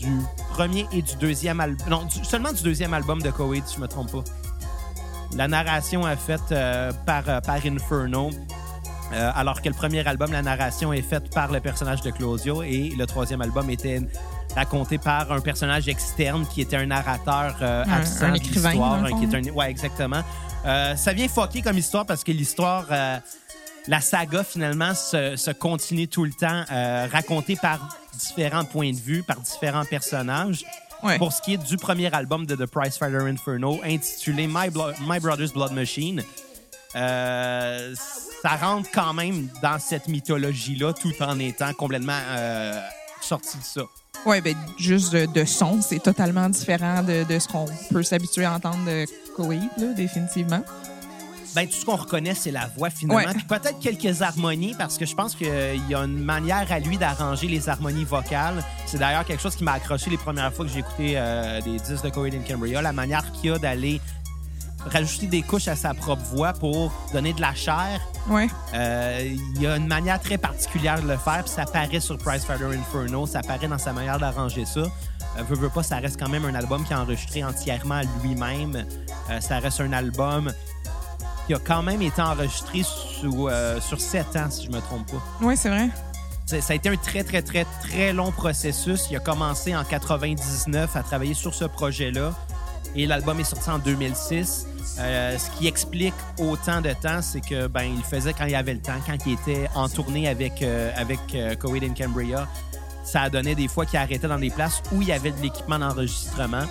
du 0.00 0.20
premier 0.52 0.86
et 0.90 1.02
du 1.02 1.16
deuxième 1.16 1.60
album. 1.60 1.86
Non, 1.88 2.04
du- 2.06 2.24
seulement 2.24 2.50
du 2.52 2.62
deuxième 2.62 2.94
album 2.94 3.20
de 3.20 3.30
Coed, 3.30 3.62
si 3.66 3.76
je 3.76 3.80
me 3.80 3.88
trompe 3.88 4.10
pas. 4.10 4.24
La 5.36 5.48
narration 5.48 6.08
est 6.08 6.16
faite 6.16 6.40
euh, 6.52 6.92
par, 7.06 7.28
euh, 7.28 7.40
par 7.40 7.56
Inferno. 7.64 8.30
euh, 9.12 9.30
alors 9.34 9.62
que 9.62 9.68
le 9.68 9.74
premier 9.74 10.06
album, 10.06 10.32
la 10.32 10.42
narration 10.42 10.92
est 10.92 11.02
faite 11.02 11.32
par 11.34 11.50
le 11.50 11.60
personnage 11.60 12.00
de 12.02 12.10
Claudio 12.10 12.62
et 12.62 12.92
le 12.96 13.06
troisième 13.06 13.40
album 13.40 13.70
était 13.70 14.00
raconté 14.56 14.98
par 14.98 15.30
un 15.32 15.40
personnage 15.40 15.88
externe 15.88 16.46
qui 16.46 16.60
était 16.62 16.76
un 16.76 16.86
narrateur 16.86 17.56
euh, 17.62 17.84
Un- 17.86 17.92
absent 17.92 18.24
un 18.26 18.30
de 18.32 18.36
écrivain, 18.36 18.70
l'histoire, 18.70 19.06
qui 19.18 19.24
est 19.24 19.34
un- 19.50 19.52
ouais, 19.54 19.70
exactement. 19.70 20.22
Euh, 20.66 20.96
ça 20.96 21.12
vient 21.12 21.28
fucker 21.28 21.62
comme 21.62 21.78
histoire 21.78 22.04
parce 22.06 22.22
que 22.24 22.32
l'histoire, 22.32 22.84
la 23.88 24.00
saga 24.00 24.44
finalement 24.44 24.94
se, 24.94 25.36
se 25.36 25.50
continue 25.52 26.06
tout 26.08 26.24
le 26.24 26.32
temps, 26.32 26.64
racontée 27.12 27.56
par 27.56 27.96
différents 28.18 28.64
points 28.64 28.90
de 28.92 28.96
vue, 28.98 29.22
par 29.22 29.40
différents 29.40 29.84
personnages. 29.86 30.64
Ouais. 31.02 31.18
Pour 31.18 31.32
ce 31.32 31.40
qui 31.42 31.54
est 31.54 31.56
du 31.56 31.76
premier 31.76 32.12
album 32.12 32.46
de 32.46 32.54
The 32.54 32.66
Price 32.66 32.98
Fighter 32.98 33.18
Inferno, 33.28 33.80
intitulé 33.84 34.46
My, 34.46 34.68
Blo- 34.70 34.92
My 35.08 35.18
Brother's 35.20 35.52
Blood 35.52 35.72
Machine, 35.72 36.22
euh, 36.96 37.94
ça 38.42 38.56
rentre 38.56 38.90
quand 38.92 39.12
même 39.14 39.48
dans 39.62 39.78
cette 39.78 40.08
mythologie-là 40.08 40.92
tout 40.92 41.12
en 41.20 41.38
étant 41.38 41.72
complètement 41.74 42.18
euh, 42.30 42.80
sorti 43.20 43.56
de 43.58 43.62
ça. 43.62 43.82
Ouais, 44.26 44.40
ben, 44.40 44.54
juste 44.78 45.12
de, 45.12 45.24
de 45.26 45.44
son, 45.46 45.80
c'est 45.80 46.02
totalement 46.02 46.48
différent 46.50 47.02
de, 47.02 47.24
de 47.24 47.38
ce 47.38 47.48
qu'on 47.48 47.66
peut 47.90 48.02
s'habituer 48.02 48.44
à 48.44 48.52
entendre 48.52 48.84
de 48.84 49.06
là, 49.78 49.92
définitivement. 49.94 50.62
Ben, 51.54 51.66
tout 51.66 51.74
ce 51.74 51.84
qu'on 51.84 51.96
reconnaît, 51.96 52.34
c'est 52.34 52.50
la 52.50 52.66
voix, 52.76 52.90
finalement. 52.90 53.28
Ouais. 53.28 53.34
Puis 53.34 53.44
peut-être 53.44 53.78
quelques 53.80 54.22
harmonies, 54.22 54.74
parce 54.78 54.96
que 54.98 55.06
je 55.06 55.14
pense 55.14 55.34
qu'il 55.34 55.48
y 55.88 55.94
a 55.94 55.98
une 55.98 56.22
manière 56.22 56.70
à 56.70 56.78
lui 56.78 56.96
d'arranger 56.96 57.48
les 57.48 57.68
harmonies 57.68 58.04
vocales. 58.04 58.62
C'est 58.86 58.98
d'ailleurs 58.98 59.24
quelque 59.24 59.42
chose 59.42 59.56
qui 59.56 59.64
m'a 59.64 59.72
accroché 59.72 60.10
les 60.10 60.16
premières 60.16 60.52
fois 60.52 60.64
que 60.64 60.70
j'ai 60.70 60.80
écouté 60.80 61.14
euh, 61.16 61.60
des 61.60 61.78
disques 61.78 62.04
de 62.04 62.36
in 62.36 62.42
Cambria. 62.48 62.82
La 62.82 62.92
manière 62.92 63.24
qu'il 63.32 63.52
a 63.52 63.58
d'aller 63.58 64.00
rajouter 64.86 65.26
des 65.26 65.42
couches 65.42 65.68
à 65.68 65.76
sa 65.76 65.94
propre 65.94 66.22
voix 66.22 66.52
pour 66.52 66.92
donner 67.12 67.32
de 67.32 67.40
la 67.40 67.54
chair. 67.54 68.00
Ouais. 68.28 68.48
Euh, 68.74 69.20
Il 69.54 69.60
y 69.60 69.66
a 69.66 69.76
une 69.76 69.86
manière 69.86 70.20
très 70.20 70.38
particulière 70.38 71.02
de 71.02 71.08
le 71.08 71.16
faire, 71.16 71.42
puis 71.44 71.52
ça 71.52 71.64
paraît 71.64 72.00
sur 72.00 72.16
Price 72.18 72.44
Fighter 72.44 72.64
Inferno, 72.64 73.26
ça 73.26 73.42
paraît 73.42 73.68
dans 73.68 73.78
sa 73.78 73.92
manière 73.92 74.18
d'arranger 74.18 74.64
ça. 74.64 74.80
Euh, 74.80 75.42
veux, 75.48 75.56
veux 75.56 75.68
pas, 75.68 75.82
ça 75.82 75.96
reste 75.96 76.18
quand 76.18 76.28
même 76.28 76.44
un 76.44 76.54
album 76.54 76.84
qui 76.84 76.92
est 76.92 76.96
enregistré 76.96 77.44
entièrement 77.44 78.00
lui-même. 78.22 78.86
Euh, 79.30 79.40
ça 79.40 79.58
reste 79.58 79.80
un 79.80 79.92
album 79.92 80.52
qui 81.50 81.54
a 81.54 81.58
quand 81.58 81.82
même 81.82 82.00
été 82.00 82.22
enregistré 82.22 82.84
sous, 82.84 83.48
euh, 83.48 83.80
sur 83.80 84.00
7 84.00 84.36
ans, 84.36 84.50
si 84.50 84.66
je 84.66 84.70
me 84.70 84.80
trompe 84.80 85.10
pas. 85.10 85.44
Ouais, 85.44 85.56
c'est 85.56 85.68
vrai. 85.68 85.88
Ça 86.46 86.58
a 86.72 86.76
été 86.76 86.88
un 86.88 86.96
très, 86.96 87.24
très, 87.24 87.42
très, 87.42 87.66
très 87.82 88.12
long 88.12 88.30
processus. 88.30 89.08
Il 89.10 89.16
a 89.16 89.18
commencé 89.18 89.74
en 89.74 89.82
99 89.82 90.94
à 90.94 91.02
travailler 91.02 91.34
sur 91.34 91.52
ce 91.52 91.64
projet-là. 91.64 92.32
Et 92.94 93.04
l'album 93.04 93.40
est 93.40 93.44
sorti 93.44 93.68
en 93.68 93.80
2006. 93.80 94.66
Euh, 95.00 95.36
ce 95.38 95.50
qui 95.58 95.66
explique 95.66 96.14
autant 96.38 96.80
de 96.80 96.92
temps, 96.92 97.20
c'est 97.20 97.40
que 97.40 97.66
ben 97.66 97.82
il 97.82 98.04
faisait 98.04 98.32
quand 98.32 98.46
il 98.46 98.54
avait 98.54 98.74
le 98.74 98.80
temps, 98.80 99.00
quand 99.04 99.16
il 99.26 99.32
était 99.32 99.68
en 99.74 99.88
tournée 99.88 100.28
avec, 100.28 100.62
euh, 100.62 100.92
avec 100.94 101.18
euh, 101.34 101.56
Coed 101.56 101.82
and 101.82 101.94
Cambria. 101.98 102.46
Ça 103.02 103.22
a 103.22 103.30
donné 103.30 103.56
des 103.56 103.66
fois 103.66 103.86
qu'il 103.86 103.98
arrêtait 103.98 104.28
dans 104.28 104.38
des 104.38 104.50
places 104.50 104.82
où 104.92 105.02
il 105.02 105.08
y 105.08 105.12
avait 105.12 105.32
de 105.32 105.40
l'équipement 105.42 105.80
d'enregistrement. 105.80 106.62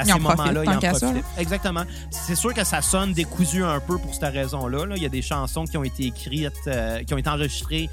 À 0.00 0.04
Ils 0.04 0.12
ces 0.12 0.18
moments-là, 0.18 0.64
ils 0.64 0.86
en 0.86 0.94
ça. 0.94 1.12
Exactement. 1.38 1.84
C'est 2.10 2.34
sûr 2.34 2.54
que 2.54 2.64
ça 2.64 2.80
sonne 2.80 3.12
décousu 3.12 3.62
un 3.62 3.80
peu 3.80 3.98
pour 3.98 4.14
cette 4.14 4.32
raison-là. 4.32 4.86
là. 4.86 4.96
Il 4.96 5.02
y 5.02 5.06
a 5.06 5.10
des 5.10 5.22
chansons 5.22 5.64
qui 5.64 5.76
ont 5.76 5.84
été 5.84 6.06
écrites, 6.06 6.52
euh, 6.66 7.02
qui 7.04 7.12
ont 7.12 7.18
été 7.18 7.28
enregistrées 7.28 7.90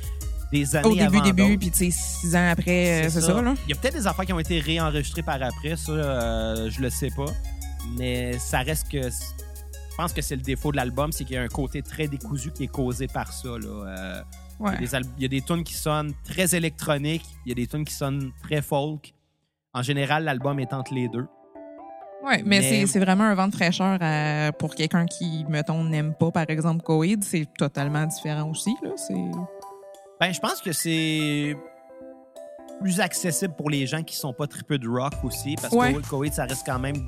des 0.51 0.75
années 0.75 0.87
Au 0.87 0.95
début, 0.95 1.17
avant 1.17 1.25
début, 1.25 1.57
puis 1.57 1.71
tu 1.71 1.91
sais, 1.91 1.91
six 1.91 2.35
ans 2.35 2.49
après, 2.49 3.05
euh, 3.05 3.09
c'est 3.09 3.21
ça. 3.21 3.41
là. 3.41 3.53
Il 3.67 3.69
y 3.69 3.73
a 3.73 3.75
peut-être 3.75 3.95
des 3.95 4.07
affaires 4.07 4.25
qui 4.25 4.33
ont 4.33 4.39
été 4.39 4.59
réenregistrées 4.59 5.23
par 5.23 5.41
après, 5.41 5.75
ça, 5.75 5.91
euh, 5.91 6.69
je 6.69 6.81
le 6.81 6.89
sais 6.89 7.09
pas. 7.09 7.25
Mais 7.97 8.37
ça 8.39 8.59
reste 8.59 8.89
que. 8.89 9.01
Je 9.01 10.03
pense 10.03 10.13
que 10.13 10.21
c'est 10.21 10.35
le 10.35 10.43
défaut 10.43 10.71
de 10.71 10.77
l'album, 10.77 11.11
c'est 11.11 11.25
qu'il 11.25 11.35
y 11.35 11.39
a 11.39 11.41
un 11.41 11.47
côté 11.47 11.81
très 11.81 12.07
décousu 12.07 12.51
qui 12.51 12.65
est 12.65 12.67
causé 12.67 13.07
par 13.07 13.33
ça. 13.33 13.49
Là. 13.49 13.67
Euh, 13.67 14.21
il, 14.79 14.87
y 15.19 15.25
a 15.25 15.27
des 15.27 15.27
des 15.27 15.41
tunes 15.41 15.63
qui 15.63 15.73
sonnent 15.73 16.13
très 16.23 16.55
électroniques, 16.55 17.25
il 17.45 17.49
y 17.49 17.51
a 17.51 17.55
des 17.55 17.67
tunes 17.67 17.83
qui 17.83 17.93
sonnent 17.93 18.31
très 18.43 18.61
folk. 18.61 19.13
En 19.73 19.81
général, 19.81 20.23
l'album 20.23 20.59
est 20.59 20.73
entre 20.73 20.93
les 20.93 21.07
deux. 21.07 21.25
Ouais, 22.27 22.43
mais, 22.45 22.59
Mais- 22.61 22.85
c'est- 22.85 22.99
vraiment 22.99 23.23
un 23.23 23.35
vent 23.35 23.47
de 23.47 23.55
fraîcheur 23.55 23.97
à- 24.01 24.51
pour 24.51 24.75
quelqu'un 24.75 25.05
qui, 25.05 25.45
mettons, 25.49 25.83
n'aime 25.83 26.13
pas, 26.13 26.29
par 26.31 26.49
exemple, 26.49 26.83
Coheed. 26.83 27.23
C'est 27.23 27.47
totalement 27.57 28.05
différent 28.05 28.49
aussi. 28.49 28.75
Là. 28.83 28.89
Ben, 30.19 30.33
je 30.33 30.39
pense 30.39 30.61
que 30.61 30.71
c'est 30.73 31.55
plus 32.81 32.99
accessible 32.99 33.53
pour 33.55 33.69
les 33.69 33.87
gens 33.87 34.03
qui 34.03 34.15
sont 34.15 34.33
pas 34.33 34.45
tripeux 34.47 34.77
de 34.77 34.87
rock 34.87 35.13
aussi, 35.23 35.55
parce 35.61 35.73
Ouais. 35.73 35.93
que 35.93 36.07
Coheed, 36.07 36.33
ça 36.33 36.45
reste 36.45 36.63
quand 36.65 36.79
même 36.79 37.07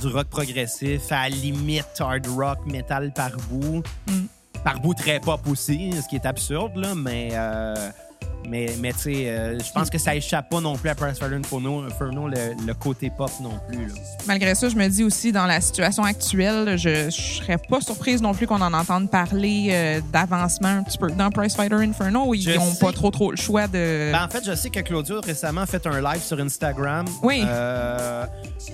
du 0.00 0.08
rock 0.08 0.26
progressif, 0.28 1.10
à 1.12 1.28
la 1.28 1.36
limite 1.36 1.86
hard 2.00 2.26
rock, 2.26 2.58
metal 2.66 3.12
par 3.12 3.30
bout. 3.50 3.82
Mm. 4.08 4.26
Par 4.64 4.80
bout 4.80 4.94
très 4.94 5.20
pop 5.20 5.40
aussi, 5.46 5.92
ce 5.92 6.08
qui 6.08 6.16
est 6.16 6.26
absurde, 6.26 6.72
là, 6.76 6.94
mais... 6.94 7.28
euh, 7.32 7.74
mais, 8.48 8.74
mais 8.80 8.92
tu 8.92 8.98
sais, 9.00 9.28
euh, 9.28 9.58
je 9.58 9.72
pense 9.72 9.90
que 9.90 9.98
ça 9.98 10.14
échappe 10.14 10.48
pas 10.50 10.60
non 10.60 10.76
plus 10.76 10.88
à 10.90 10.94
Price 10.94 11.18
Fighter 11.18 11.34
Inferno, 11.36 11.82
Inferno 11.82 12.28
le, 12.28 12.36
le 12.66 12.74
côté 12.74 13.10
pop 13.10 13.30
non 13.42 13.58
plus. 13.68 13.86
Là. 13.86 13.94
Malgré 14.26 14.54
ça, 14.54 14.68
je 14.68 14.76
me 14.76 14.86
dis 14.88 15.02
aussi, 15.02 15.32
dans 15.32 15.46
la 15.46 15.60
situation 15.60 16.04
actuelle, 16.04 16.76
je, 16.78 17.06
je 17.06 17.10
serais 17.10 17.58
pas 17.58 17.80
surprise 17.80 18.22
non 18.22 18.34
plus 18.34 18.46
qu'on 18.46 18.60
en 18.60 18.72
entende 18.72 19.10
parler 19.10 19.68
euh, 19.70 20.00
d'avancement 20.12 20.68
un 20.68 20.82
petit 20.82 20.98
peu. 20.98 21.10
Dans 21.10 21.30
Price 21.30 21.56
Fighter 21.56 21.76
Inferno, 21.76 22.26
où 22.26 22.34
ils 22.34 22.54
n'ont 22.54 22.74
pas 22.74 22.92
trop 22.92 23.10
trop 23.10 23.30
le 23.30 23.36
choix 23.36 23.66
de... 23.66 24.12
Ben, 24.12 24.24
en 24.24 24.28
fait, 24.28 24.44
je 24.44 24.54
sais 24.54 24.70
que 24.70 24.80
Claudio 24.80 25.20
récemment 25.20 25.62
a 25.62 25.66
fait 25.66 25.86
un 25.86 26.00
live 26.00 26.22
sur 26.22 26.38
Instagram 26.38 27.06
Oui. 27.22 27.42
euh, 27.46 28.26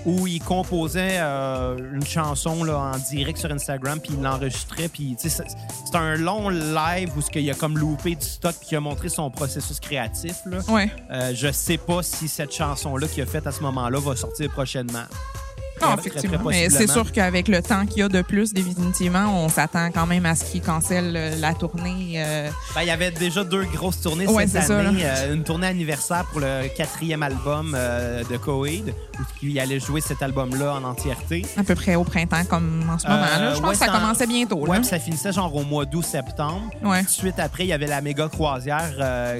où 0.05 0.27
il 0.27 0.41
composait 0.41 1.19
une 1.19 2.05
chanson 2.05 2.63
là, 2.63 2.77
en 2.77 2.97
direct 2.97 3.37
sur 3.39 3.51
Instagram, 3.51 3.99
puis 3.99 4.13
il 4.17 4.21
l'enregistrait. 4.21 4.89
Puis 4.89 5.15
c'est 5.17 5.95
un 5.95 6.15
long 6.17 6.49
live 6.49 7.09
où 7.17 7.21
qu'il 7.31 7.49
a 7.49 7.53
comme 7.53 7.77
loupé 7.77 8.15
du 8.15 8.25
stock, 8.25 8.55
puis 8.59 8.69
il 8.71 8.75
a 8.75 8.79
montré 8.79 9.07
son 9.07 9.29
processus 9.29 9.60
créatif. 9.81 10.35
Là. 10.45 10.59
Ouais. 10.67 10.91
Euh, 11.11 11.33
je 11.35 11.51
sais 11.51 11.77
pas 11.77 12.03
si 12.03 12.27
cette 12.27 12.53
chanson-là 12.53 13.07
qu'il 13.07 13.23
a 13.23 13.25
faite 13.25 13.47
à 13.47 13.51
ce 13.51 13.61
moment-là 13.61 13.99
va 13.99 14.15
sortir 14.15 14.49
prochainement. 14.51 15.05
Non, 15.81 15.95
très, 15.97 16.07
effectivement. 16.07 16.37
très 16.37 16.49
Mais 16.49 16.69
c'est 16.69 16.89
sûr 16.89 17.11
qu'avec 17.11 17.47
le 17.47 17.61
temps 17.61 17.85
qu'il 17.85 17.99
y 17.99 18.03
a 18.03 18.09
de 18.09 18.21
plus, 18.21 18.53
définitivement, 18.53 19.43
on 19.43 19.49
s'attend 19.49 19.89
quand 19.91 20.05
même 20.05 20.25
à 20.25 20.35
ce 20.35 20.45
qu'ils 20.45 20.61
cancellent 20.61 21.15
euh, 21.15 21.35
la 21.39 21.53
tournée. 21.53 22.13
euh, 22.17 22.49
Ben, 22.75 22.81
il 22.81 22.87
y 22.87 22.91
avait 22.91 23.11
déjà 23.11 23.43
deux 23.43 23.63
grosses 23.65 24.01
tournées 24.01 24.27
Ouais, 24.27 24.47
cette 24.47 24.61
c'est 24.63 24.67
ça, 24.67 24.79
année. 24.79 25.03
là. 25.03 25.09
Euh, 25.17 25.33
une 25.33 25.43
tournée 25.43 25.67
anniversaire 25.67 26.25
pour 26.31 26.39
le 26.41 26.67
quatrième 26.75 27.23
album 27.23 27.73
euh, 27.77 28.23
de 28.29 28.37
Coheed, 28.37 28.93
où 29.19 29.23
il 29.43 29.59
allait 29.59 29.79
jouer 29.79 30.01
cet 30.01 30.21
album-là 30.21 30.75
en 30.75 30.83
entièreté. 30.83 31.45
à 31.57 31.63
peu 31.63 31.75
près 31.75 31.95
au 31.95 32.03
printemps, 32.03 32.43
comme 32.49 32.83
en 32.91 32.97
ce 32.99 33.07
moment. 33.07 33.19
là. 33.21 33.53
Je 33.55 33.59
pense 33.59 33.67
ouais, 33.69 33.77
que 33.77 33.85
ça 33.85 33.91
en- 33.91 33.99
commençait 33.99 34.27
bientôt. 34.27 34.57
Puis 34.71 34.85
ça 34.85 34.99
finissait 34.99 35.31
genre 35.31 35.53
au 35.55 35.63
mois 35.63 35.85
d'août-septembre. 35.85 36.69
Ouais. 36.83 37.03
Suite 37.07 37.39
après, 37.39 37.63
il 37.63 37.67
y 37.67 37.73
avait 37.73 37.87
la 37.87 38.01
méga 38.01 38.27
croisière 38.27 38.91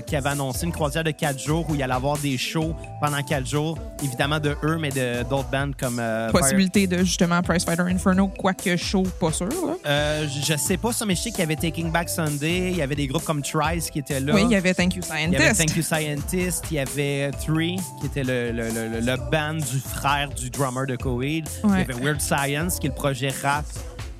qui 0.05 0.15
avait 0.15 0.29
annoncé 0.29 0.65
une 0.65 0.71
croisière 0.71 1.03
de 1.03 1.11
quatre 1.11 1.39
jours 1.39 1.65
où 1.69 1.75
il 1.75 1.83
allait 1.83 1.93
avoir 1.93 2.17
des 2.17 2.37
shows 2.37 2.75
pendant 2.99 3.21
quatre 3.23 3.47
jours. 3.47 3.77
Évidemment 4.03 4.39
de 4.39 4.55
eux, 4.63 4.77
mais 4.79 4.89
de- 4.89 5.23
d'autres 5.29 5.49
bands 5.49 5.71
comme. 5.79 5.99
Euh, 6.37 6.41
Possibilité 6.41 6.87
de 6.87 6.97
justement 6.99 7.41
Price 7.41 7.63
Fighter 7.65 7.83
Inferno, 7.83 8.27
quoique 8.27 8.75
chaud, 8.77 9.03
pas 9.19 9.31
sûr. 9.31 9.47
là. 9.47 9.75
Euh, 9.85 10.27
je 10.27 10.55
sais 10.57 10.77
pas 10.77 10.91
ça, 10.91 11.05
mais 11.05 11.15
je 11.15 11.21
sais 11.21 11.29
qu'il 11.31 11.39
y 11.39 11.43
avait 11.43 11.55
Taking 11.55 11.91
Back 11.91 12.09
Sunday. 12.09 12.69
Il 12.71 12.77
y 12.77 12.81
avait 12.81 12.95
des 12.95 13.07
groupes 13.07 13.23
comme 13.25 13.41
Trice 13.41 13.89
qui 13.89 13.99
étaient 13.99 14.19
là. 14.19 14.33
Oui, 14.33 14.41
il 14.45 14.51
y 14.51 14.55
avait 14.55 14.73
Thank 14.73 14.95
You 14.95 15.01
Il 15.27 15.33
y 15.33 15.35
avait 15.35 15.53
Scientist. 15.53 15.59
Thank 15.59 15.75
You 15.77 15.83
Scientist, 15.83 16.65
il 16.71 16.75
y 16.75 16.79
avait 16.79 17.31
Three, 17.45 17.77
qui 17.99 18.07
était 18.07 18.23
le, 18.23 18.51
le, 18.51 18.69
le, 18.69 18.99
le 18.99 19.17
band 19.31 19.55
du 19.55 19.79
frère 19.79 20.29
du 20.29 20.49
drummer 20.49 20.85
de 20.87 20.95
Coheed. 20.95 21.47
Ouais. 21.63 21.69
Il 21.73 21.77
y 21.79 21.81
avait 21.81 21.93
Weird 22.05 22.21
Science, 22.21 22.79
qui 22.79 22.87
est 22.87 22.89
le 22.89 22.95
projet 22.95 23.29
rap 23.41 23.65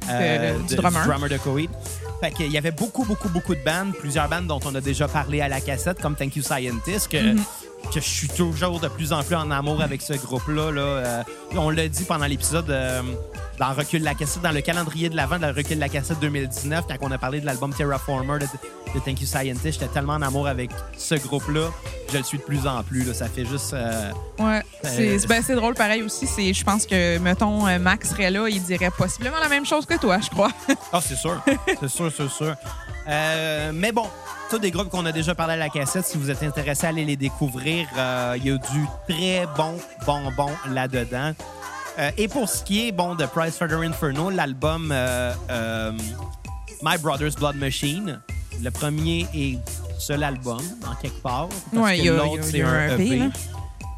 euh, 0.10 0.58
De- 0.58 0.68
du 0.68 0.76
drummer. 0.76 1.30
de 1.30 1.38
Coheed. 1.38 1.70
Fait 2.22 2.32
qu'il 2.32 2.52
y 2.52 2.58
avait 2.58 2.72
beaucoup, 2.72 3.04
beaucoup, 3.04 3.30
beaucoup 3.30 3.56
de 3.56 3.64
bandes, 3.64 3.94
plusieurs 4.00 4.30
bandes 4.30 4.46
dont 4.46 4.60
on 4.66 4.76
a 4.76 4.82
déjà 4.82 5.08
parlé 5.08 5.42
à 5.42 5.48
la 5.48 5.60
cassette, 5.60 6.00
comme 6.00 6.16
Thank 6.16 6.36
You 6.36 6.44
Scientist, 6.44 7.08
que, 7.08 7.18
Mm-hmm. 7.18 7.40
Que 7.94 8.00
je 8.00 8.08
suis 8.08 8.28
toujours 8.28 8.80
de 8.80 8.88
plus 8.88 9.14
en 9.14 9.24
plus 9.24 9.36
en 9.36 9.52
amour 9.52 9.82
avec 9.82 10.02
ce 10.02 10.14
groupe-là. 10.14 10.72
Là. 10.72 10.82
Euh, 10.82 11.24
on 11.56 11.70
l'a 11.70 11.88
dit 11.88 12.04
pendant 12.04 12.26
l'épisode 12.26 12.70
euh, 12.70 13.02
dans 13.62 13.74
Recul 13.74 14.00
de 14.00 14.06
la 14.06 14.16
cassette, 14.16 14.42
dans 14.42 14.52
le 14.52 14.62
calendrier 14.62 15.08
de 15.08 15.16
l'avant 15.16 15.38
de 15.38 15.44
la 15.44 15.52
Recul 15.54 15.76
de 15.76 15.82
la 15.82 15.88
cassette 15.88 16.20
2019, 16.20 16.86
quand 16.88 16.96
on 17.02 17.12
a 17.12 17.20
parlé 17.20 17.40
de 17.42 17.46
l'album 17.46 17.72
Terraformer 17.72 18.40
de, 18.40 18.46
de 18.96 19.00
Thank 19.06 19.22
You 19.22 19.28
Scientist, 19.28 19.80
j'étais 19.80 19.94
tellement 19.94 20.14
en 20.14 20.22
amour 20.24 20.48
avec 20.48 20.72
ce 20.98 21.14
groupe-là, 21.14 21.68
je 22.12 22.18
le 22.18 22.24
suis 22.24 22.40
de 22.40 22.44
plus 22.44 22.66
en 22.66 22.82
plus. 22.82 23.04
là. 23.04 23.14
Ça 23.14 23.28
fait 23.28 23.46
juste... 23.46 23.74
euh, 23.76 24.10
Ouais. 24.40 24.64
C'est 24.84 25.10
Euh, 25.16 25.20
ben, 25.30 25.44
c'est 25.46 25.54
drôle 25.54 25.76
pareil 25.76 26.02
aussi. 26.02 26.26
Je 26.54 26.64
pense 26.64 26.88
que, 26.88 27.20
mettons, 27.20 27.68
euh, 27.68 27.78
Max 27.78 28.10
serait 28.10 28.32
là, 28.32 28.48
il 28.50 28.64
dirait 28.64 28.90
possiblement 28.90 29.38
la 29.40 29.48
même 29.50 29.66
chose 29.68 29.86
que 29.86 29.98
toi, 30.00 30.18
je 30.24 30.30
crois. 30.32 30.52
Ah, 30.92 31.00
c'est 31.00 31.16
sûr. 31.16 31.40
c'est 31.80 31.88
sûr, 31.88 32.12
c'est 32.18 32.30
sûr. 32.30 32.56
Euh, 33.08 33.72
mais 33.76 33.92
bon, 33.92 34.08
tous 34.50 34.58
des 34.58 34.72
groupes 34.72 34.90
qu'on 34.90 35.06
a 35.06 35.12
déjà 35.12 35.36
parlé 35.36 35.54
à 35.54 35.58
la 35.58 35.70
cassette, 35.70 36.06
si 36.08 36.18
vous 36.18 36.32
êtes 36.32 36.42
intéressé 36.42 36.88
à 36.88 36.90
aller 36.90 37.06
les 37.06 37.16
découvrir, 37.16 37.88
il 38.38 38.44
y 38.46 38.50
a 38.52 38.58
du 38.58 38.88
très 39.08 39.46
bon 39.56 39.78
bonbon 40.06 40.50
là-dedans. 40.68 41.34
Euh, 42.02 42.10
et 42.18 42.28
pour 42.28 42.50
ce 42.50 42.64
qui 42.64 42.88
est 42.88 42.92
bon 42.92 43.16
de 43.16 43.26
Price 43.26 43.56
Fighter 43.58 43.76
Inferno, 43.76 44.30
l'album 44.30 44.92
euh, 44.92 45.34
euh, 45.50 45.92
My 46.82 46.98
Brother's 46.98 47.36
Blood 47.36 47.56
Machine, 47.58 48.20
le 48.62 48.72
premier 48.72 49.28
et 49.36 49.58
seul 50.00 50.24
album, 50.24 50.62
en 50.90 50.96
quelque 50.96 51.22
part. 51.22 51.48
Parce 51.72 51.84
Ouais, 51.86 51.98
que 51.98 52.02
il 52.02 52.06
y 52.06 52.10
a- 52.10 52.14
l'autre, 52.14 52.32
il 52.34 52.38
y 52.38 52.40
a- 52.40 52.44
c'est 52.44 52.58
il 52.58 52.60
y 52.60 52.64
a 52.64 52.68
un 52.70 52.90
un 52.90 52.96
EP, 52.98 53.06
EP. 53.08 53.18
là. 53.20 53.26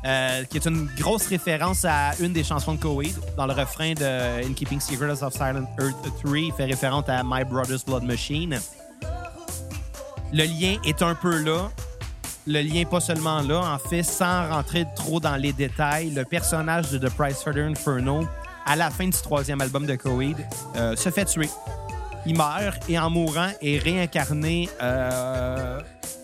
Euh, 0.05 0.43
qui 0.43 0.57
est 0.57 0.65
une 0.65 0.89
grosse 0.99 1.27
référence 1.27 1.85
à 1.85 2.11
une 2.19 2.33
des 2.33 2.43
chansons 2.43 2.73
de 2.73 2.79
Coheed. 2.81 3.15
Dans 3.37 3.45
le 3.45 3.53
refrain 3.53 3.93
de 3.93 4.43
In 4.45 4.51
Keeping 4.53 4.81
Secrets 4.81 5.23
of 5.23 5.31
Silent 5.31 5.65
Earth 5.79 5.95
3, 6.25 6.37
il 6.39 6.51
fait 6.51 6.65
référence 6.65 7.07
à 7.07 7.21
My 7.23 7.45
Brother's 7.45 7.85
Blood 7.85 8.03
Machine. 8.03 8.59
Le 10.33 10.43
lien 10.43 10.75
est 10.83 11.01
un 11.01 11.15
peu 11.15 11.37
là. 11.41 11.69
Le 12.45 12.62
lien 12.62 12.84
pas 12.84 12.99
seulement 12.99 13.41
là. 13.41 13.73
En 13.73 13.79
fait, 13.79 14.03
sans 14.03 14.49
rentrer 14.49 14.86
trop 14.95 15.19
dans 15.19 15.38
les 15.38 15.53
détails, 15.53 16.10
le 16.10 16.25
personnage 16.25 16.91
de 16.91 16.97
The 16.97 17.10
Price 17.12 17.41
Fighter 17.41 17.62
Inferno, 17.62 18.27
à 18.65 18.75
la 18.75 18.89
fin 18.89 19.06
du 19.06 19.12
troisième 19.12 19.62
album 19.62 19.86
de 19.86 19.95
Coheed, 19.95 20.38
euh, 20.75 20.95
se 20.97 21.10
fait 21.10 21.25
tuer. 21.25 21.49
Il 22.25 22.38
meurt 22.38 22.89
et 22.89 22.99
en 22.99 23.10
mourant 23.10 23.49
est 23.62 23.77
réincarné 23.77 24.69
euh, 24.82 25.79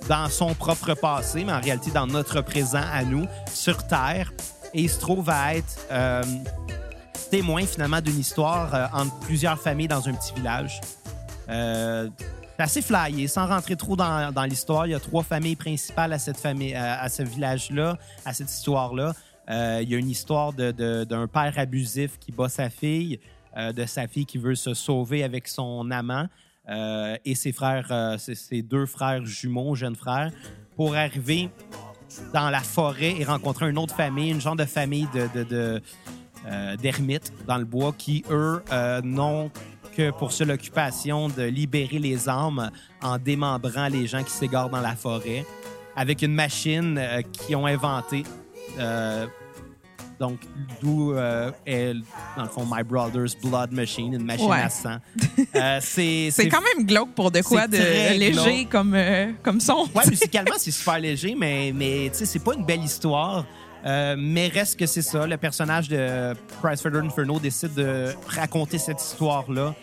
dans 0.10 0.30
son 0.30 0.54
propre 0.56 0.94
passé, 0.94 1.44
mais 1.46 1.54
en 1.54 1.62
réalité 1.62 1.92
dans 1.92 2.08
notre 2.08 2.42
présent 2.42 2.84
à 2.94 3.04
nous, 3.04 3.26
sur 3.54 3.88
Terre. 3.88 4.34
Et 4.74 4.82
il 4.82 4.90
se 4.90 5.00
trouve 5.00 5.30
à 5.30 5.56
être 5.56 5.88
euh, 5.90 6.24
témoin 7.32 7.66
finalement 7.66 8.02
d'une 8.02 8.20
histoire 8.20 8.90
entre 8.94 9.18
plusieurs 9.20 9.60
familles 9.60 9.88
dans 9.88 10.08
un 10.08 10.14
petit 10.14 10.34
village. 10.34 10.82
C'est 12.60 12.64
assez 12.64 12.82
flyé, 12.82 13.30
sans 13.30 13.48
rentrer 13.48 13.78
trop 13.78 13.96
dans, 13.96 14.46
l'histoire. 14.50 14.86
Il 14.86 14.90
y 14.90 14.94
a 14.94 15.00
trois 15.00 15.24
familles 15.24 15.56
principales 15.56 16.12
à 16.12 16.20
cette 16.20 16.36
famille, 16.36 16.76
à, 16.76 17.08
ce 17.08 17.24
village-là, 17.24 17.98
à 18.26 18.34
cette 18.34 18.52
histoire-là. 18.52 19.14
Euh, 19.50 19.80
il 19.82 19.90
y 19.90 19.96
a 19.96 19.98
une 19.98 20.10
histoire 20.10 20.52
d'un 20.52 21.28
père 21.28 21.54
abusif 21.56 22.20
qui 22.20 22.34
bat 22.34 22.50
sa 22.50 22.70
fille, 22.70 23.22
euh, 23.56 23.72
de 23.72 23.86
sa 23.86 24.10
fille 24.10 24.26
qui 24.26 24.38
veut 24.38 24.56
se 24.56 24.74
sauver 24.74 25.24
avec 25.24 25.48
son 25.48 25.90
amant 25.90 26.28
euh, 26.68 27.16
et 27.24 27.34
ses 27.34 27.54
frères, 27.54 28.18
ses, 28.20 28.62
deux 28.62 28.86
frères 28.86 29.26
jumeaux, 29.26 29.76
jeunes 29.76 29.96
frères, 29.96 30.34
pour 30.76 30.96
arriver 30.96 31.50
dans 32.34 32.50
la 32.50 32.60
forêt 32.60 33.16
et 33.18 33.24
rencontrer 33.24 33.70
une 33.70 33.78
autre 33.78 33.96
famille, 33.96 34.32
une 34.32 34.42
genre 34.42 34.58
de 34.58 34.66
famille 34.66 35.08
de, 35.14 35.30
de- 35.34 35.44
de, 35.46 36.76
d'ermites 36.76 37.32
dans 37.48 37.58
le 37.58 37.66
bois 37.66 37.94
qui, 37.98 38.26
eux, 38.30 38.62
n'ont 39.06 39.50
que 40.00 40.12
pour 40.12 40.32
seule 40.32 40.52
occupation 40.52 41.28
de 41.28 41.44
libérer 41.44 42.00
les 42.00 42.30
âmes 42.30 42.72
en 43.02 43.18
démembrant 43.18 43.90
les 43.90 44.08
gens 44.08 44.24
qui 44.24 44.32
s'égarent 44.32 44.70
dans 44.70 44.80
la 44.80 44.96
forêt 44.96 45.46
avec 45.94 46.22
une 46.22 46.34
machine 46.34 46.98
euh, 46.98 47.22
qu'ils 47.22 47.58
ont 47.58 47.66
inventée. 47.66 48.24
Euh, 48.80 49.28
donc, 50.18 50.40
d'où 50.82 51.12
euh, 51.12 51.52
est, 51.66 51.94
dans 52.38 52.44
le 52.44 52.50
fond, 52.50 52.66
My 52.72 52.82
Brother's 52.82 53.36
Blood 53.36 53.74
Machine, 53.74 54.14
une 54.14 54.24
machine 54.24 54.50
Ouais. 54.50 54.62
à 54.62 54.70
sang. 54.70 54.98
Euh, 55.56 55.80
c'est, 55.82 56.32
quand 56.50 56.62
même 56.62 56.86
glauque 56.86 57.14
pour 57.14 57.32
de 57.32 57.42
quoi 57.42 57.68
de 57.68 57.78
léger 58.18 58.32
glauque. 58.32 58.70
comme, 58.70 58.94
euh, 58.94 59.32
comme 59.44 59.60
son. 59.60 59.86
Ouais, 59.94 60.08
musicalement, 60.10 60.56
c'est 60.58 60.72
super 60.72 61.00
léger, 61.00 61.36
mais, 61.38 61.74
mais 61.76 62.10
tu 62.12 62.20
sais, 62.20 62.26
c'est 62.26 62.40
pas 62.44 62.54
une 62.54 62.64
belle 62.66 62.84
histoire. 62.84 63.46
Mais 63.84 64.48
reste 64.48 64.80
que 64.80 64.86
c'est 64.86 65.02
ça. 65.02 65.26
Le 65.28 65.38
personnage 65.38 65.90
de 65.90 66.34
Price 66.62 66.86
Inferno 66.86 67.40
décide 67.40 67.74
de 67.74 68.14
raconter 68.28 68.78
cette 68.78 69.02
histoire-là 69.02 69.74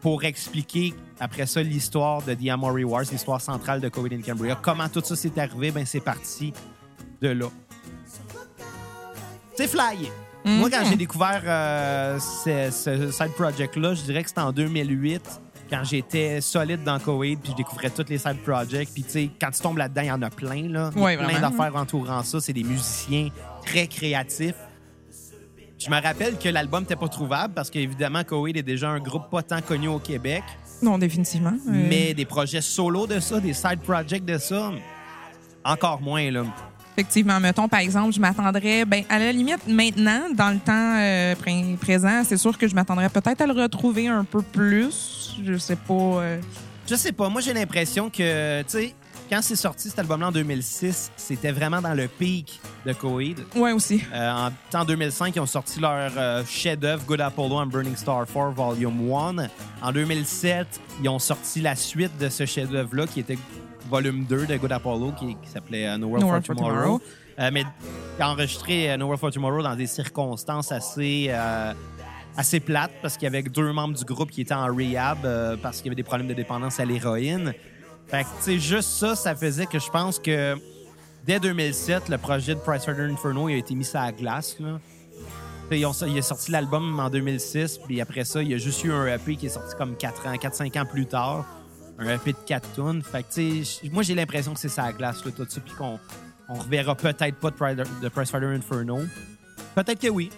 pour 0.00 0.24
expliquer, 0.24 0.94
après 1.18 1.46
ça, 1.46 1.62
l'histoire 1.62 2.22
de 2.22 2.34
The 2.34 2.48
Amory 2.48 2.84
Wars, 2.84 3.02
l'histoire 3.12 3.40
centrale 3.40 3.80
de 3.80 3.88
Covid 3.88 4.14
in 4.16 4.22
Cambria. 4.22 4.56
Comment 4.60 4.88
tout 4.88 5.02
ça 5.04 5.14
s'est 5.16 5.38
arrivé? 5.38 5.70
Ben, 5.70 5.84
c'est 5.86 6.00
parti 6.00 6.52
de 7.20 7.28
là. 7.28 7.46
C'est 9.56 9.68
flyé. 9.68 10.10
Moi, 10.44 10.70
quand 10.70 10.80
Mhm. 10.84 10.90
j'ai 10.90 10.96
découvert 10.96 11.42
euh, 11.44 12.18
ce, 12.18 12.70
ce 12.70 13.10
side 13.10 13.32
project-là, 13.36 13.92
je 13.94 14.02
dirais 14.02 14.22
que 14.22 14.28
c'était 14.30 14.40
en 14.40 14.52
2008, 14.52 15.20
quand 15.68 15.84
j'étais 15.84 16.40
solide 16.40 16.82
dans 16.82 16.98
Koweït, 16.98 17.38
puis 17.40 17.52
je 17.52 17.56
découvrais 17.58 17.90
tous 17.90 18.06
les 18.08 18.16
side 18.18 18.38
projects. 18.42 18.88
Puis, 18.92 19.02
tu 19.04 19.10
sais, 19.10 19.30
quand 19.40 19.50
tu 19.50 19.60
tombes 19.60 19.76
là-dedans, 19.76 20.00
il 20.02 20.06
y 20.08 20.10
en 20.12 20.22
a 20.22 20.30
plein, 20.30 20.66
là. 20.68 20.90
Il 20.94 20.98
y 20.98 21.02
a 21.02 21.04
Ouais, 21.04 21.16
plein 21.18 21.40
d'affaires 21.40 21.76
entourant 21.76 22.22
ça. 22.22 22.40
C'est 22.40 22.54
des 22.54 22.64
musiciens 22.64 23.28
très 23.66 23.86
créatifs. 23.86 24.54
Je 25.82 25.88
me 25.90 26.00
rappelle 26.00 26.36
que 26.38 26.48
l'album 26.50 26.80
n'était 26.82 26.94
pas 26.96 27.08
trouvable 27.08 27.54
parce 27.54 27.70
qu'évidemment, 27.70 28.22
Koweït 28.22 28.56
est 28.58 28.62
déjà 28.62 28.90
un 28.90 29.00
groupe 29.00 29.30
pas 29.30 29.42
tant 29.42 29.62
connu 29.62 29.88
au 29.88 29.98
Québec. 29.98 30.42
Non, 30.82 30.98
définitivement. 30.98 31.54
Euh, 31.68 31.86
Mais 31.88 32.12
des 32.12 32.26
projets 32.26 32.60
solo 32.60 33.06
de 33.06 33.18
ça, 33.18 33.40
des 33.40 33.54
side 33.54 33.80
projects 33.82 34.24
de 34.24 34.36
ça, 34.36 34.72
encore 35.64 36.00
moins, 36.02 36.30
là. 36.30 36.44
Effectivement, 36.96 37.40
mettons, 37.40 37.66
par 37.66 37.80
exemple, 37.80 38.12
je 38.12 38.20
m'attendrais, 38.20 38.84
ben, 38.84 39.04
à 39.08 39.18
la 39.18 39.32
limite, 39.32 39.66
maintenant, 39.66 40.24
dans 40.34 40.50
le 40.50 40.58
temps 40.58 40.98
euh, 40.98 41.34
pré- 41.34 41.76
présent, 41.80 42.24
c'est 42.24 42.36
sûr 42.36 42.58
que 42.58 42.68
je 42.68 42.74
m'attendrais 42.74 43.08
peut-être 43.08 43.40
à 43.40 43.46
le 43.46 43.54
retrouver 43.54 44.06
un 44.08 44.24
peu 44.24 44.42
plus. 44.42 45.36
Je 45.42 45.56
sais 45.56 45.76
pas. 45.76 45.94
euh, 45.94 46.40
Je 46.86 46.94
sais 46.94 47.12
pas. 47.12 47.30
Moi, 47.30 47.40
j'ai 47.40 47.54
l'impression 47.54 48.10
que, 48.10 48.60
tu 48.62 48.68
sais, 48.68 48.94
quand 49.30 49.40
c'est 49.42 49.56
sorti 49.56 49.88
cet 49.88 49.98
album-là 50.00 50.28
en 50.28 50.32
2006, 50.32 51.12
c'était 51.16 51.52
vraiment 51.52 51.80
dans 51.80 51.94
le 51.94 52.08
pic 52.08 52.60
de 52.84 52.92
Coheed. 52.92 53.38
Ouais, 53.54 53.72
aussi. 53.72 54.02
Euh, 54.12 54.30
en, 54.30 54.78
en 54.78 54.84
2005, 54.84 55.36
ils 55.36 55.40
ont 55.40 55.46
sorti 55.46 55.78
leur 55.78 56.10
euh, 56.16 56.42
chef-d'œuvre 56.44 57.04
Good 57.06 57.20
Apollo 57.20 57.56
and 57.56 57.66
Burning 57.66 57.96
Star 57.96 58.26
4 58.26 58.50
Volume 58.50 59.12
1. 59.12 59.48
En 59.82 59.92
2007, 59.92 60.80
ils 61.02 61.08
ont 61.08 61.20
sorti 61.20 61.60
la 61.60 61.76
suite 61.76 62.16
de 62.18 62.28
ce 62.28 62.44
chef-d'œuvre-là, 62.44 63.06
qui 63.06 63.20
était 63.20 63.38
Volume 63.88 64.24
2 64.24 64.46
de 64.46 64.56
Good 64.56 64.72
Apollo, 64.72 65.12
qui, 65.12 65.36
qui 65.42 65.48
s'appelait 65.48 65.86
euh, 65.86 65.96
No 65.96 66.08
World 66.08 66.22
No 66.24 66.28
World 66.28 66.46
for 66.46 66.56
Tomorrow. 66.56 66.74
Tomorrow. 66.74 67.00
Euh, 67.38 67.50
mais 67.52 67.64
enregistré 68.20 68.96
No 68.98 69.04
World 69.06 69.20
for 69.20 69.30
Tomorrow 69.30 69.62
dans 69.62 69.76
des 69.76 69.86
circonstances 69.86 70.72
assez, 70.72 71.30
assez 72.36 72.60
plates, 72.60 72.92
parce 73.02 73.14
qu'il 73.14 73.24
y 73.24 73.26
avait 73.26 73.42
deux 73.42 73.72
membres 73.72 73.96
du 73.96 74.04
groupe 74.04 74.30
qui 74.30 74.40
étaient 74.40 74.54
en 74.54 74.66
rehab 74.66 75.18
euh, 75.24 75.56
parce 75.60 75.78
qu'il 75.78 75.86
y 75.86 75.88
avait 75.88 75.96
des 75.96 76.02
problèmes 76.02 76.28
de 76.28 76.34
dépendance 76.34 76.80
à 76.80 76.84
l'héroïne. 76.84 77.52
Fait 78.10 78.24
que, 78.24 78.44
tu 78.44 78.58
juste 78.58 78.90
ça, 78.90 79.14
ça 79.14 79.36
faisait 79.36 79.66
que 79.66 79.78
je 79.78 79.88
pense 79.88 80.18
que 80.18 80.56
dès 81.24 81.38
2007, 81.38 82.08
le 82.08 82.18
projet 82.18 82.54
de 82.54 82.60
Price 82.60 82.84
Fighter 82.84 83.02
Inferno 83.02 83.48
il 83.48 83.54
a 83.54 83.58
été 83.58 83.74
mis 83.74 83.84
sur 83.84 84.00
la 84.00 84.10
glace. 84.12 84.56
Il 85.70 85.84
a 85.84 86.22
sorti 86.22 86.50
l'album 86.50 86.98
en 86.98 87.08
2006, 87.08 87.78
puis 87.86 88.00
après 88.00 88.24
ça, 88.24 88.42
il 88.42 88.48
y 88.48 88.54
a 88.54 88.58
juste 88.58 88.82
eu 88.82 88.92
un 88.92 89.06
EP 89.06 89.36
qui 89.36 89.46
est 89.46 89.50
sorti 89.50 89.76
comme 89.76 89.96
4 89.96 90.26
ans, 90.26 90.34
4-5 90.34 90.80
ans 90.80 90.86
plus 90.86 91.06
tard. 91.06 91.46
Un 92.00 92.14
EP 92.14 92.32
de 92.32 92.38
4 92.44 92.72
tunes. 92.74 93.02
Fait 93.02 93.22
que, 93.22 93.88
moi, 93.92 94.02
j'ai 94.02 94.16
l'impression 94.16 94.54
que 94.54 94.58
c'est 94.58 94.68
ça 94.68 94.86
la 94.86 94.92
glace, 94.92 95.24
là, 95.24 95.30
tout 95.30 95.46
ça, 95.48 95.60
puis 95.60 95.74
qu'on 95.74 96.00
on 96.48 96.54
reverra 96.54 96.96
peut-être 96.96 97.36
pas 97.36 97.50
de 97.50 98.08
Price 98.08 98.30
Fighter 98.30 98.46
Inferno. 98.46 98.98
Peut-être 99.76 100.00
que 100.00 100.08
oui. 100.08 100.30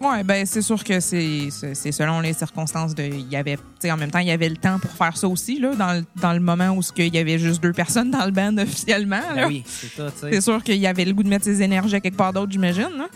Ouais, 0.00 0.24
ben 0.24 0.46
c'est 0.46 0.62
sûr 0.62 0.82
que 0.82 0.98
c'est 0.98 1.50
selon 1.50 2.20
les 2.20 2.32
circonstances 2.32 2.94
de 2.94 3.02
il 3.02 3.28
y 3.28 3.36
avait 3.36 3.58
en 3.84 3.96
même 3.98 4.10
temps 4.10 4.18
il 4.20 4.28
y 4.28 4.30
avait 4.30 4.48
le 4.48 4.56
temps 4.56 4.78
pour 4.78 4.90
faire 4.92 5.14
ça 5.16 5.28
aussi 5.28 5.60
là 5.60 5.74
dans 5.74 5.92
le, 5.92 6.04
dans 6.22 6.32
le 6.32 6.40
moment 6.40 6.70
où 6.70 6.82
ce 6.82 6.90
qu'il 6.90 7.14
y 7.14 7.18
avait 7.18 7.38
juste 7.38 7.62
deux 7.62 7.72
personnes 7.74 8.10
dans 8.10 8.24
le 8.24 8.30
band 8.30 8.56
officiellement 8.62 9.20
là. 9.34 9.34
Ben 9.42 9.48
oui, 9.48 9.62
c'est 9.66 9.88
ça. 9.88 10.08
C'est 10.18 10.40
sûr 10.40 10.62
qu'il 10.62 10.76
y 10.76 10.86
avait 10.86 11.04
le 11.04 11.12
goût 11.12 11.22
de 11.22 11.28
mettre 11.28 11.44
ses 11.44 11.60
énergies 11.62 11.96
à 11.96 12.00
quelque 12.00 12.16
part 12.16 12.32
d'autre, 12.32 12.50
j'imagine. 12.50 12.88
là. 12.96 13.08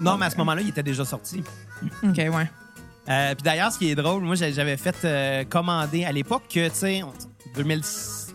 Non, 0.00 0.16
mais 0.16 0.26
à 0.26 0.30
ce 0.30 0.36
moment-là, 0.38 0.60
il 0.62 0.68
était 0.70 0.82
déjà 0.82 1.04
sorti. 1.04 1.42
OK, 2.02 2.16
ouais. 2.16 2.50
Euh, 3.08 3.34
puis 3.34 3.42
d'ailleurs, 3.44 3.70
ce 3.72 3.78
qui 3.78 3.90
est 3.90 3.94
drôle, 3.94 4.22
moi, 4.22 4.34
j'a- 4.34 4.50
j'avais 4.50 4.76
fait 4.76 4.96
euh, 5.04 5.44
commander 5.44 6.04
à 6.04 6.12
l'époque 6.12 6.42
que, 6.52 6.68
tu 6.68 6.74
sais, 6.74 7.02
on- 7.02 7.12
2000 7.54 7.82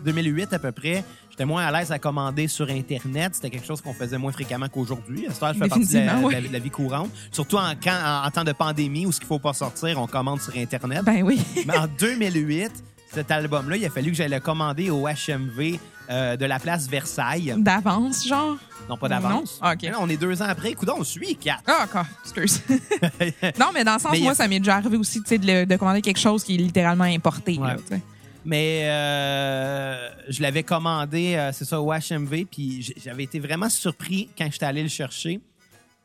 2008 0.04 0.52
à 0.52 0.58
peu 0.58 0.72
près, 0.72 1.04
j'étais 1.32 1.44
moins 1.44 1.64
à 1.66 1.72
l'aise 1.72 1.90
à 1.90 1.98
commander 1.98 2.46
sur 2.46 2.68
Internet. 2.70 3.34
C'était 3.34 3.50
quelque 3.50 3.66
chose 3.66 3.80
qu'on 3.80 3.92
faisait 3.94 4.18
moins 4.18 4.30
fréquemment 4.32 4.68
qu'aujourd'hui. 4.68 5.26
Je 5.28 5.34
fais 5.34 5.68
partie 5.68 5.86
de 5.86 5.98
la, 5.98 6.40
la- 6.52 6.58
vie 6.60 6.70
courante. 6.70 7.10
Surtout 7.32 7.56
en, 7.56 7.72
quand, 7.82 7.98
en, 8.04 8.26
en 8.26 8.30
temps 8.30 8.44
de 8.44 8.52
pandémie 8.52 9.04
où 9.06 9.12
ce 9.12 9.18
qu'il 9.18 9.26
faut 9.26 9.38
pas 9.40 9.52
sortir, 9.52 10.00
on 10.00 10.06
commande 10.06 10.40
sur 10.40 10.54
Internet. 10.56 11.02
Ben 11.04 11.22
oui. 11.24 11.40
Mais 11.66 11.76
en 11.76 11.88
2008, 11.98 12.70
cet 13.12 13.30
album-là, 13.30 13.76
il 13.76 13.84
a 13.84 13.90
fallu 13.90 14.10
que 14.12 14.16
j'aille 14.16 14.30
le 14.30 14.40
commander 14.40 14.90
au 14.90 15.06
HMV 15.08 15.78
euh, 16.10 16.36
de 16.36 16.44
la 16.46 16.58
place 16.58 16.88
Versailles. 16.88 17.54
D'avance, 17.58 18.26
genre? 18.26 18.56
Non, 18.88 18.96
pas 18.96 19.08
d'avance. 19.08 19.60
Non? 19.62 19.70
OK. 19.70 19.82
Là, 19.82 19.96
on 20.00 20.08
est 20.08 20.16
deux 20.16 20.42
ans 20.42 20.46
après. 20.48 20.70
Écoute, 20.70 20.88
on 20.96 21.04
suit 21.04 21.36
quatre. 21.36 21.62
Ah, 21.66 21.84
encore. 21.84 22.06
Excuse. 22.24 22.60
non, 23.58 23.66
mais 23.72 23.84
dans 23.84 23.94
le 23.94 23.98
sens, 24.00 24.12
Mais 24.12 24.18
a- 24.20 24.22
moi, 24.24 24.34
ça 24.34 24.48
m'est 24.48 24.58
déjà 24.58 24.76
arrivé 24.76 24.96
aussi, 24.96 25.20
de, 25.20 25.46
le- 25.46 25.64
de 25.66 25.76
commander 25.76 26.00
quelque 26.02 26.18
chose 26.18 26.42
qui 26.42 26.54
est 26.54 26.58
littéralement 26.58 27.04
importé. 27.04 27.58
Ouais. 27.58 27.68
là. 27.68 27.96
Mais 28.44 28.88
euh, 28.88 30.08
je 30.28 30.42
l'avais 30.42 30.64
commandé, 30.64 31.36
euh, 31.36 31.52
c'est 31.52 31.64
ça, 31.64 31.80
au 31.80 31.92
HMV, 31.92 32.44
puis 32.50 32.94
j'avais 32.96 33.24
été 33.24 33.38
vraiment 33.38 33.68
surpris 33.68 34.28
quand 34.36 34.48
j'étais 34.50 34.66
allé 34.66 34.82
le 34.82 34.88
chercher. 34.88 35.40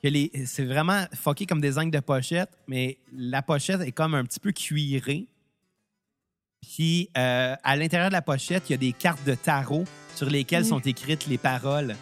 que 0.03 0.07
les 0.07 0.31
C'est 0.45 0.65
vraiment 0.65 1.05
fucké 1.15 1.45
comme 1.47 1.61
des 1.61 1.77
angles 1.79 1.91
de 1.91 1.99
pochette, 1.99 2.49
mais 2.67 2.97
la 3.15 3.41
pochette 3.41 3.81
est 3.81 3.91
comme 3.91 4.13
un 4.13 4.23
petit 4.23 4.39
peu 4.39 4.51
cuirée. 4.51 5.25
Puis 6.61 7.09
euh, 7.17 7.55
à 7.63 7.75
l'intérieur 7.75 8.09
de 8.09 8.13
la 8.13 8.21
pochette, 8.21 8.69
il 8.69 8.73
y 8.73 8.75
a 8.75 8.77
des 8.77 8.93
cartes 8.93 9.23
de 9.25 9.33
tarot 9.33 9.85
sur 10.15 10.29
lesquelles 10.29 10.65
sont 10.65 10.79
écrites 10.79 11.27
les 11.27 11.37
paroles. 11.37 11.95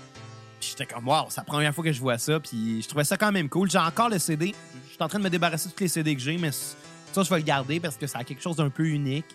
Puis 0.60 0.72
j'étais 0.72 0.86
comme, 0.86 1.08
wow, 1.08 1.26
c'est 1.30 1.42
la 1.42 1.44
première 1.44 1.74
fois 1.74 1.84
que 1.84 1.92
je 1.94 2.00
vois 2.00 2.18
ça. 2.18 2.40
Puis 2.40 2.82
je 2.82 2.88
trouvais 2.88 3.04
ça 3.04 3.16
quand 3.16 3.32
même 3.32 3.48
cool. 3.48 3.70
J'ai 3.70 3.78
encore 3.78 4.10
le 4.10 4.20
CD. 4.20 4.54
Je 4.88 4.94
suis 4.94 5.04
en 5.04 5.08
train 5.08 5.20
de 5.20 5.24
me 5.24 5.30
débarrasser 5.30 5.70
de 5.70 5.74
tous 5.74 5.84
les 5.84 5.88
CD 5.88 6.16
que 6.16 6.22
j'ai, 6.22 6.38
mais 6.38 6.52
ça, 6.52 7.24
je 7.24 7.30
vais 7.30 7.38
le 7.38 7.44
garder 7.44 7.80
parce 7.80 7.96
que 7.96 8.08
ça 8.08 8.20
a 8.20 8.24
quelque 8.24 8.42
chose 8.42 8.58
d'un 8.58 8.70
peu 8.70 8.86
unique. 8.86 9.26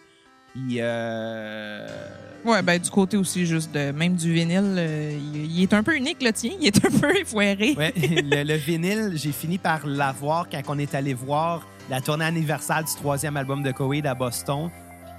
Puis, 0.55 0.77
euh... 0.81 1.87
Ouais, 2.45 2.63
ben 2.63 2.81
du 2.81 2.89
côté 2.91 3.17
aussi, 3.17 3.45
juste 3.45 3.71
de 3.73 3.93
même 3.93 4.17
du 4.17 4.33
vinyle, 4.33 4.75
euh, 4.79 5.19
il, 5.35 5.53
il 5.59 5.63
est 5.63 5.75
un 5.75 5.83
peu 5.83 5.95
unique, 5.95 6.23
le 6.23 6.33
tien. 6.33 6.53
Il 6.59 6.67
est 6.67 6.85
un 6.85 6.91
peu 7.01 7.15
effoiré. 7.17 7.75
ouais, 7.77 7.93
le, 7.97 8.43
le 8.45 8.55
vinyle, 8.55 9.13
j'ai 9.15 9.33
fini 9.33 9.59
par 9.59 9.87
l'avoir 9.87 10.49
quand 10.49 10.61
on 10.69 10.79
est 10.79 10.95
allé 10.95 11.13
voir 11.13 11.67
la 11.91 12.01
tournée 12.01 12.25
anniversaire 12.25 12.83
du 12.83 12.95
troisième 12.95 13.37
album 13.37 13.63
de 13.63 13.71
Coheed 13.73 14.07
à 14.07 14.15
Boston. 14.15 14.71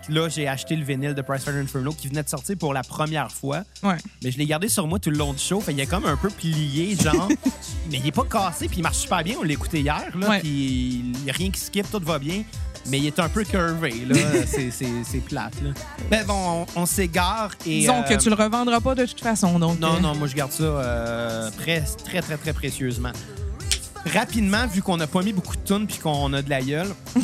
Là, 0.09 0.29
j'ai 0.29 0.47
acheté 0.47 0.75
le 0.75 0.83
vinyle 0.83 1.13
de 1.13 1.21
Price 1.21 1.47
Inferno 1.47 1.91
qui 1.93 2.07
venait 2.07 2.23
de 2.23 2.29
sortir 2.29 2.57
pour 2.57 2.73
la 2.73 2.81
première 2.81 3.31
fois. 3.31 3.61
Ouais. 3.83 3.97
Mais 4.23 4.31
je 4.31 4.37
l'ai 4.39 4.47
gardé 4.47 4.67
sur 4.67 4.87
moi 4.87 4.97
tout 4.97 5.11
le 5.11 5.17
long 5.17 5.31
du 5.31 5.39
show. 5.39 5.61
Fait 5.61 5.73
il 5.73 5.79
est 5.79 5.85
comme 5.85 6.05
un 6.05 6.17
peu 6.17 6.29
plié, 6.31 6.95
genre. 6.95 7.29
mais 7.91 7.99
il 7.99 8.07
est 8.07 8.11
pas 8.11 8.25
cassé, 8.25 8.67
puis 8.67 8.77
il 8.77 8.81
marche 8.81 8.97
super 8.97 9.23
bien. 9.23 9.35
On 9.39 9.43
l'a 9.43 9.53
écouté 9.53 9.81
hier, 9.81 10.09
là. 10.17 10.27
Ouais. 10.27 10.39
Puis 10.39 11.03
il 11.23 11.31
rien 11.31 11.51
qui 11.51 11.59
skip, 11.59 11.85
tout 11.91 12.01
va 12.03 12.17
bien. 12.17 12.41
Mais 12.89 12.97
il 12.97 13.07
est 13.07 13.19
un 13.19 13.29
peu 13.29 13.43
curvé, 13.43 13.93
là. 14.07 14.15
c'est, 14.47 15.25
plate, 15.25 15.53
là. 15.63 15.69
Mais 16.09 16.23
bon, 16.23 16.65
on, 16.75 16.81
on 16.81 16.85
s'égare 16.85 17.51
et. 17.65 17.81
Disons 17.81 18.01
euh, 18.01 18.03
que 18.03 18.21
tu 18.21 18.29
le 18.29 18.35
revendras 18.35 18.79
pas 18.79 18.95
de 18.95 19.05
toute 19.05 19.21
façon, 19.21 19.59
donc. 19.59 19.79
Non, 19.79 19.95
euh, 19.95 19.99
non, 19.99 20.15
moi 20.15 20.27
je 20.27 20.35
garde 20.35 20.51
ça 20.51 20.63
euh, 20.63 21.49
très, 21.59 21.81
très, 21.81 22.21
très, 22.21 22.37
très 22.37 22.53
précieusement. 22.53 23.11
Rapidement, 24.05 24.65
vu 24.67 24.81
qu'on 24.81 24.97
n'a 24.97 25.07
pas 25.07 25.21
mis 25.21 25.33
beaucoup 25.33 25.55
de 25.55 25.63
tunes 25.63 25.85
puis 25.85 25.99
qu'on 25.99 26.33
a 26.33 26.41
de 26.41 26.49
la 26.49 26.61
gueule, 26.61 26.89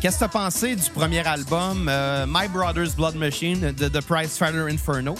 qu'est-ce 0.00 0.16
que 0.16 0.20
t'as 0.20 0.28
pensé 0.28 0.76
du 0.76 0.90
premier 0.90 1.26
album, 1.26 1.88
euh, 1.88 2.26
My 2.28 2.46
Brother's 2.48 2.94
Blood 2.94 3.16
Machine 3.16 3.72
de 3.72 3.88
The 3.88 4.02
Price 4.02 4.36
Fighter 4.36 4.66
Inferno? 4.70 5.14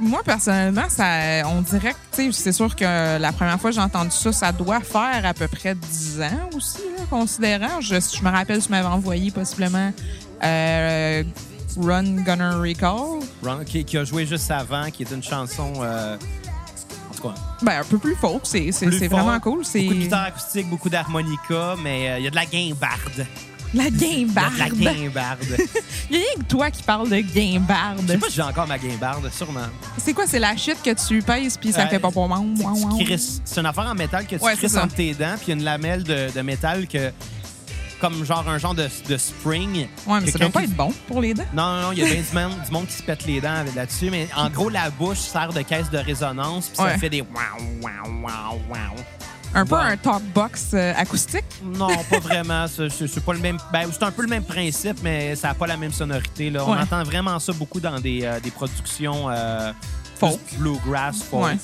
Moi, 0.00 0.22
personnellement, 0.24 0.88
ça, 0.88 1.46
on 1.46 1.60
dirait 1.60 1.92
que, 1.92 2.16
tu 2.16 2.32
sais, 2.32 2.42
c'est 2.42 2.52
sûr 2.52 2.74
que 2.74 3.18
la 3.18 3.32
première 3.32 3.60
fois 3.60 3.70
que 3.70 3.74
j'ai 3.74 3.82
entendu 3.82 4.12
ça, 4.12 4.32
ça 4.32 4.52
doit 4.52 4.80
faire 4.80 5.22
à 5.24 5.34
peu 5.34 5.48
près 5.48 5.74
10 5.74 6.22
ans 6.22 6.50
aussi, 6.56 6.78
considérant. 7.06 7.80
Je, 7.80 7.96
je 7.96 8.22
me 8.22 8.30
rappelle, 8.30 8.62
tu 8.62 8.70
m'avais 8.70 8.86
envoyé 8.88 9.30
possiblement 9.30 9.92
euh, 10.44 11.22
Run 11.76 12.22
Gunner 12.24 12.54
Recall. 12.60 13.20
Ron- 13.42 13.64
qui, 13.64 13.84
qui 13.84 13.96
a 13.98 14.04
joué 14.04 14.26
juste 14.26 14.50
avant, 14.50 14.90
qui 14.90 15.02
est 15.02 15.10
une 15.10 15.22
chanson. 15.22 15.72
euh, 15.82 16.16
en 17.10 17.14
tout 17.14 17.22
cas, 17.28 17.34
Ben, 17.62 17.80
un 17.80 17.84
peu 17.84 17.98
plus 17.98 18.14
folk. 18.14 18.42
C'est, 18.44 18.70
vraiment 19.08 19.40
cool. 19.40 19.58
Beaucoup 19.58 19.94
de 19.94 20.00
guitare 20.00 20.24
acoustique, 20.26 20.68
beaucoup 20.70 20.88
d'harmonica, 20.88 21.74
mais 21.82 22.10
euh, 22.10 22.18
il 22.18 22.24
y 22.24 22.26
a 22.26 22.30
de 22.30 22.36
la 22.36 22.46
guimbarde. 22.46 23.26
la 23.74 23.90
guimbarde. 23.90 24.54
de 24.78 24.84
la 24.84 24.94
guimbarde. 24.94 25.38
Il 26.10 26.16
y 26.16 26.18
a 26.18 26.20
rien 26.22 26.34
que 26.38 26.44
toi 26.44 26.70
qui 26.70 26.82
parle 26.82 27.08
de 27.10 27.16
Je 27.16 27.20
guimbarde. 27.22 28.06
sais 28.08 28.18
pas 28.18 28.26
si 28.28 28.34
j'ai 28.36 28.42
encore 28.42 28.66
ma 28.66 28.78
guimbarde, 28.78 29.30
sûrement. 29.32 29.66
C'est 29.98 30.14
quoi? 30.14 30.26
C'est 30.26 30.38
la 30.38 30.56
shit 30.56 30.76
que 30.82 30.90
tu 31.06 31.22
pèses 31.22 31.56
puis 31.56 31.72
ça 31.72 31.82
Euh, 31.82 31.88
fait 31.88 31.98
pas 31.98 32.10
pour 32.10 32.28
moi. 32.28 32.42
C'est 33.44 33.60
une 33.60 33.66
affaire 33.66 33.86
en 33.86 33.94
métal 33.94 34.26
que 34.26 34.36
tu 34.36 34.42
Ouais, 34.42 34.52
c'est 34.52 34.58
crisses 34.58 34.72
ça. 34.72 34.84
entre 34.84 34.94
tes 34.94 35.14
dents, 35.14 35.34
puis 35.36 35.46
il 35.46 35.48
y 35.48 35.52
a 35.52 35.56
une 35.56 35.64
lamelle 35.64 36.02
de, 36.04 36.28
de 36.34 36.40
métal 36.42 36.86
que. 36.86 37.10
Comme 38.00 38.24
genre 38.24 38.48
un 38.48 38.58
genre 38.58 38.76
de, 38.76 38.88
de 39.08 39.16
spring. 39.16 39.88
Ouais, 40.06 40.20
mais 40.20 40.26
que 40.26 40.30
ça 40.30 40.38
doit 40.38 40.46
quand 40.46 40.52
pas 40.52 40.62
être 40.62 40.76
bon 40.76 40.92
pour 41.08 41.20
les 41.20 41.34
dents. 41.34 41.42
Non, 41.52 41.64
non, 41.74 41.82
non, 41.82 41.92
il 41.92 41.98
y 41.98 42.02
a 42.02 42.04
bien 42.04 42.22
du 42.22 42.32
monde, 42.32 42.62
du 42.64 42.70
monde 42.70 42.86
qui 42.86 42.92
se 42.92 43.02
pète 43.02 43.26
les 43.26 43.40
dents 43.40 43.52
avec- 43.56 43.74
là-dessus, 43.74 44.08
mais 44.08 44.28
en 44.36 44.48
gros, 44.50 44.68
la 44.68 44.88
bouche 44.90 45.18
sert 45.18 45.52
de 45.52 45.62
caisse 45.62 45.90
de 45.90 45.98
résonance, 45.98 46.68
puis 46.68 46.76
ça 46.76 46.84
Ouais. 46.84 46.96
fait 46.98 47.10
des 47.10 47.22
wow, 47.22 47.28
wow, 47.82 47.90
wow, 48.22 48.54
wow. 48.70 49.02
Un 49.54 49.64
peu 49.64 49.74
Ouais. 49.76 49.80
un 49.82 49.96
talkbox 49.96 50.70
euh, 50.74 50.92
acoustique? 50.96 51.44
Non, 51.64 51.88
pas 52.10 52.18
vraiment. 52.20 52.66
C'est 52.68 53.24
pas 53.24 53.32
le 53.32 53.38
même. 53.40 53.58
Ben, 53.72 53.88
c'est 53.90 54.02
un 54.04 54.10
peu 54.10 54.22
le 54.22 54.28
même 54.28 54.44
principe, 54.44 54.98
mais 55.02 55.34
ça 55.36 55.48
n'a 55.48 55.54
pas 55.54 55.66
la 55.66 55.76
même 55.76 55.92
sonorité. 55.92 56.50
Là. 56.50 56.64
On 56.66 56.72
Ouais. 56.72 56.78
entend 56.80 57.02
vraiment 57.02 57.38
ça 57.38 57.52
beaucoup 57.52 57.80
dans 57.80 57.98
des, 57.98 58.20
euh, 58.24 58.40
des 58.40 58.50
productions 58.50 59.28
euh, 59.30 59.72
Folk. 60.18 60.38
bluegrass, 60.58 61.22
folk. 61.22 61.44
ouais. 61.44 61.56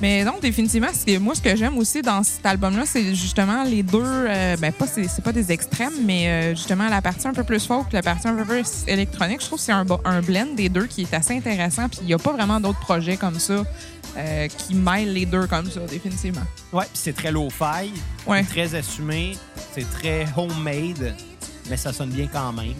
Mais 0.00 0.24
non, 0.24 0.34
définitivement, 0.40 0.88
moi, 1.20 1.34
ce 1.34 1.40
que 1.42 1.54
j'aime 1.54 1.78
aussi 1.78 2.02
dans 2.02 2.22
cet 2.24 2.44
album-là, 2.44 2.84
c'est 2.86 3.14
justement 3.14 3.62
les 3.62 3.82
deux. 3.84 4.02
euh, 4.02 4.56
ben, 4.56 4.72
pas, 4.72 4.86
c'est, 4.86 5.06
c'est 5.06 5.22
pas 5.22 5.32
des 5.32 5.52
extrêmes, 5.52 5.92
mais 6.04 6.28
euh, 6.28 6.50
justement 6.56 6.88
la 6.88 7.00
partie 7.00 7.28
un 7.28 7.32
peu 7.32 7.44
plus 7.44 7.64
folk, 7.66 7.92
la 7.92 8.02
partie 8.02 8.26
un 8.26 8.34
peu 8.34 8.44
plus 8.44 8.66
électronique. 8.88 9.40
Je 9.40 9.46
trouve 9.46 9.58
que 9.58 9.64
c'est 9.64 9.72
un, 9.72 9.86
un 10.04 10.20
blend 10.22 10.54
des 10.56 10.68
deux 10.68 10.86
qui 10.86 11.02
est 11.02 11.14
assez 11.14 11.36
intéressant. 11.36 11.88
Puis 11.88 11.98
il 12.02 12.06
n'y 12.06 12.14
a 12.14 12.18
pas 12.18 12.32
vraiment 12.32 12.58
d'autres 12.58 12.80
projets 12.80 13.16
comme 13.16 13.38
ça 13.38 13.64
euh, 14.16 14.48
qui 14.48 14.74
mêle 14.74 15.12
les 15.12 15.26
deux 15.26 15.46
comme 15.46 15.70
ça, 15.70 15.80
définitivement. 15.80 16.42
Ouais, 16.72 16.84
puis 16.84 17.00
c'est 17.02 17.12
très 17.14 17.30
low-fi, 17.30 17.92
Ouais. 18.26 18.42
très 18.44 18.74
assumé, 18.74 19.36
c'est 19.74 19.88
très 19.90 20.26
homemade, 20.36 21.14
mais 21.70 21.76
ça 21.76 21.92
sonne 21.92 22.10
bien 22.10 22.26
quand 22.32 22.52
même. 22.52 22.74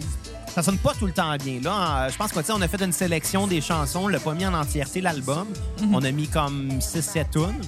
Ça 0.53 0.61
sonne 0.61 0.77
pas 0.77 0.93
tout 0.93 1.07
le 1.07 1.13
temps 1.13 1.35
bien. 1.37 1.59
Là, 1.61 2.05
euh, 2.05 2.09
je 2.11 2.17
pense 2.17 2.31
qu'on 2.31 2.41
on 2.53 2.61
a 2.61 2.67
fait 2.67 2.81
une 2.83 2.91
sélection 2.91 3.47
des 3.47 3.59
chansons, 3.59 4.01
on 4.03 4.07
l'a 4.07 4.19
pas 4.19 4.33
mis 4.33 4.45
en 4.45 4.53
entièreté 4.53 5.01
l'album. 5.01 5.47
Mhm. 5.81 5.95
On 5.95 6.03
a 6.03 6.11
mis 6.11 6.27
comme 6.27 6.79
6-7 6.79 7.31
tunes. 7.31 7.61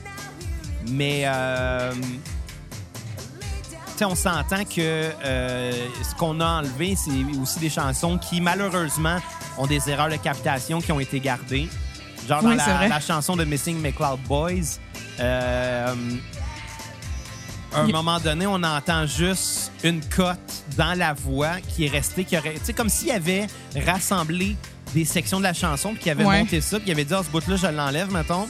Mais 0.91 1.23
euh, 1.25 1.91
on 4.01 4.15
s'entend 4.15 4.63
que 4.65 4.79
euh, 4.79 5.71
ce 6.03 6.15
qu'on 6.15 6.39
a 6.41 6.59
enlevé, 6.59 6.95
c'est 6.95 7.39
aussi 7.41 7.59
des 7.59 7.69
chansons 7.69 8.17
qui, 8.17 8.41
malheureusement, 8.41 9.17
ont 9.57 9.67
des 9.67 9.89
erreurs 9.89 10.09
de 10.09 10.17
captation 10.17 10.81
qui 10.81 10.91
ont 10.91 10.99
été 10.99 11.19
gardées. 11.19 11.67
Genre 12.27 12.41
dans 12.41 12.49
Oui, 12.49 12.57
la, 12.57 12.99
chanson 12.99 13.35
de 13.35 13.45
Missing 13.45 13.81
McCloud 13.81 14.19
Boys, 14.27 14.79
euh, 15.19 15.93
à 17.75 17.81
un 17.81 17.87
moment 17.87 18.19
donné, 18.19 18.47
on 18.47 18.61
entend 18.63 19.05
juste 19.05 19.71
une 19.83 20.01
cote 20.05 20.37
dans 20.77 20.97
la 20.97 21.13
voix 21.13 21.55
qui 21.67 21.85
est 21.85 21.89
restée, 21.89 22.23
qui 22.23 22.37
aurait, 22.37 22.53
tu 22.55 22.65
sais, 22.65 22.73
comme 22.73 22.89
s'il 22.89 23.11
avait 23.11 23.47
rassemblé 23.85 24.55
des 24.93 25.05
sections 25.05 25.39
de 25.39 25.43
la 25.43 25.53
chanson, 25.53 25.91
puis 25.93 26.03
qu'il 26.03 26.11
avait 26.11 26.23
Ouais. 26.25 26.39
monté 26.39 26.61
ça, 26.61 26.79
puis 26.79 26.87
il 26.89 26.91
avait 26.91 27.05
dit, 27.05 27.13
ah, 27.13 27.21
ce 27.23 27.29
bout-là, 27.29 27.55
je 27.57 27.67
l'enlève, 27.67 28.11
mettons 28.11 28.47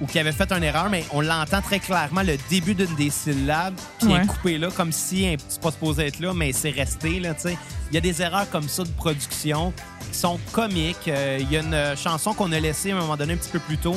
ou 0.00 0.06
qui 0.06 0.18
avait 0.18 0.32
fait 0.32 0.50
une 0.50 0.64
erreur, 0.64 0.90
mais 0.90 1.04
on 1.12 1.20
l'entend 1.20 1.60
très 1.62 1.78
clairement, 1.78 2.22
le 2.22 2.36
début 2.50 2.74
d'une 2.74 2.92
des 2.96 3.08
syllabes, 3.10 3.76
puis 4.00 4.08
il 4.08 4.10
est 4.10 4.18
Ouais. 4.18 4.26
coupé 4.26 4.58
là, 4.58 4.68
comme 4.76 4.90
si 4.90 5.24
hein, 5.24 5.36
c'est 5.48 5.60
pas 5.60 5.70
supposé 5.70 6.06
être 6.06 6.18
là, 6.18 6.34
mais 6.34 6.52
c'est 6.52 6.70
resté, 6.70 7.20
là, 7.20 7.34
tu 7.34 7.42
sais. 7.42 7.58
Il 7.90 7.94
y 7.94 7.98
a 7.98 8.00
des 8.00 8.20
erreurs 8.20 8.50
comme 8.50 8.68
ça 8.68 8.82
de 8.82 8.88
production 8.88 9.72
qui 10.10 10.18
sont 10.18 10.40
comiques. 10.50 11.06
Euh, 11.06 11.38
Il 11.40 11.52
y 11.52 11.56
a 11.56 11.60
une 11.60 11.74
euh, 11.74 11.94
chanson 11.94 12.34
qu'on 12.34 12.50
a 12.50 12.58
laissée 12.58 12.90
à 12.90 12.96
un 12.96 12.98
moment 12.98 13.16
donné 13.16 13.34
un 13.34 13.36
petit 13.36 13.50
peu 13.50 13.60
plus 13.60 13.78
tôt, 13.78 13.94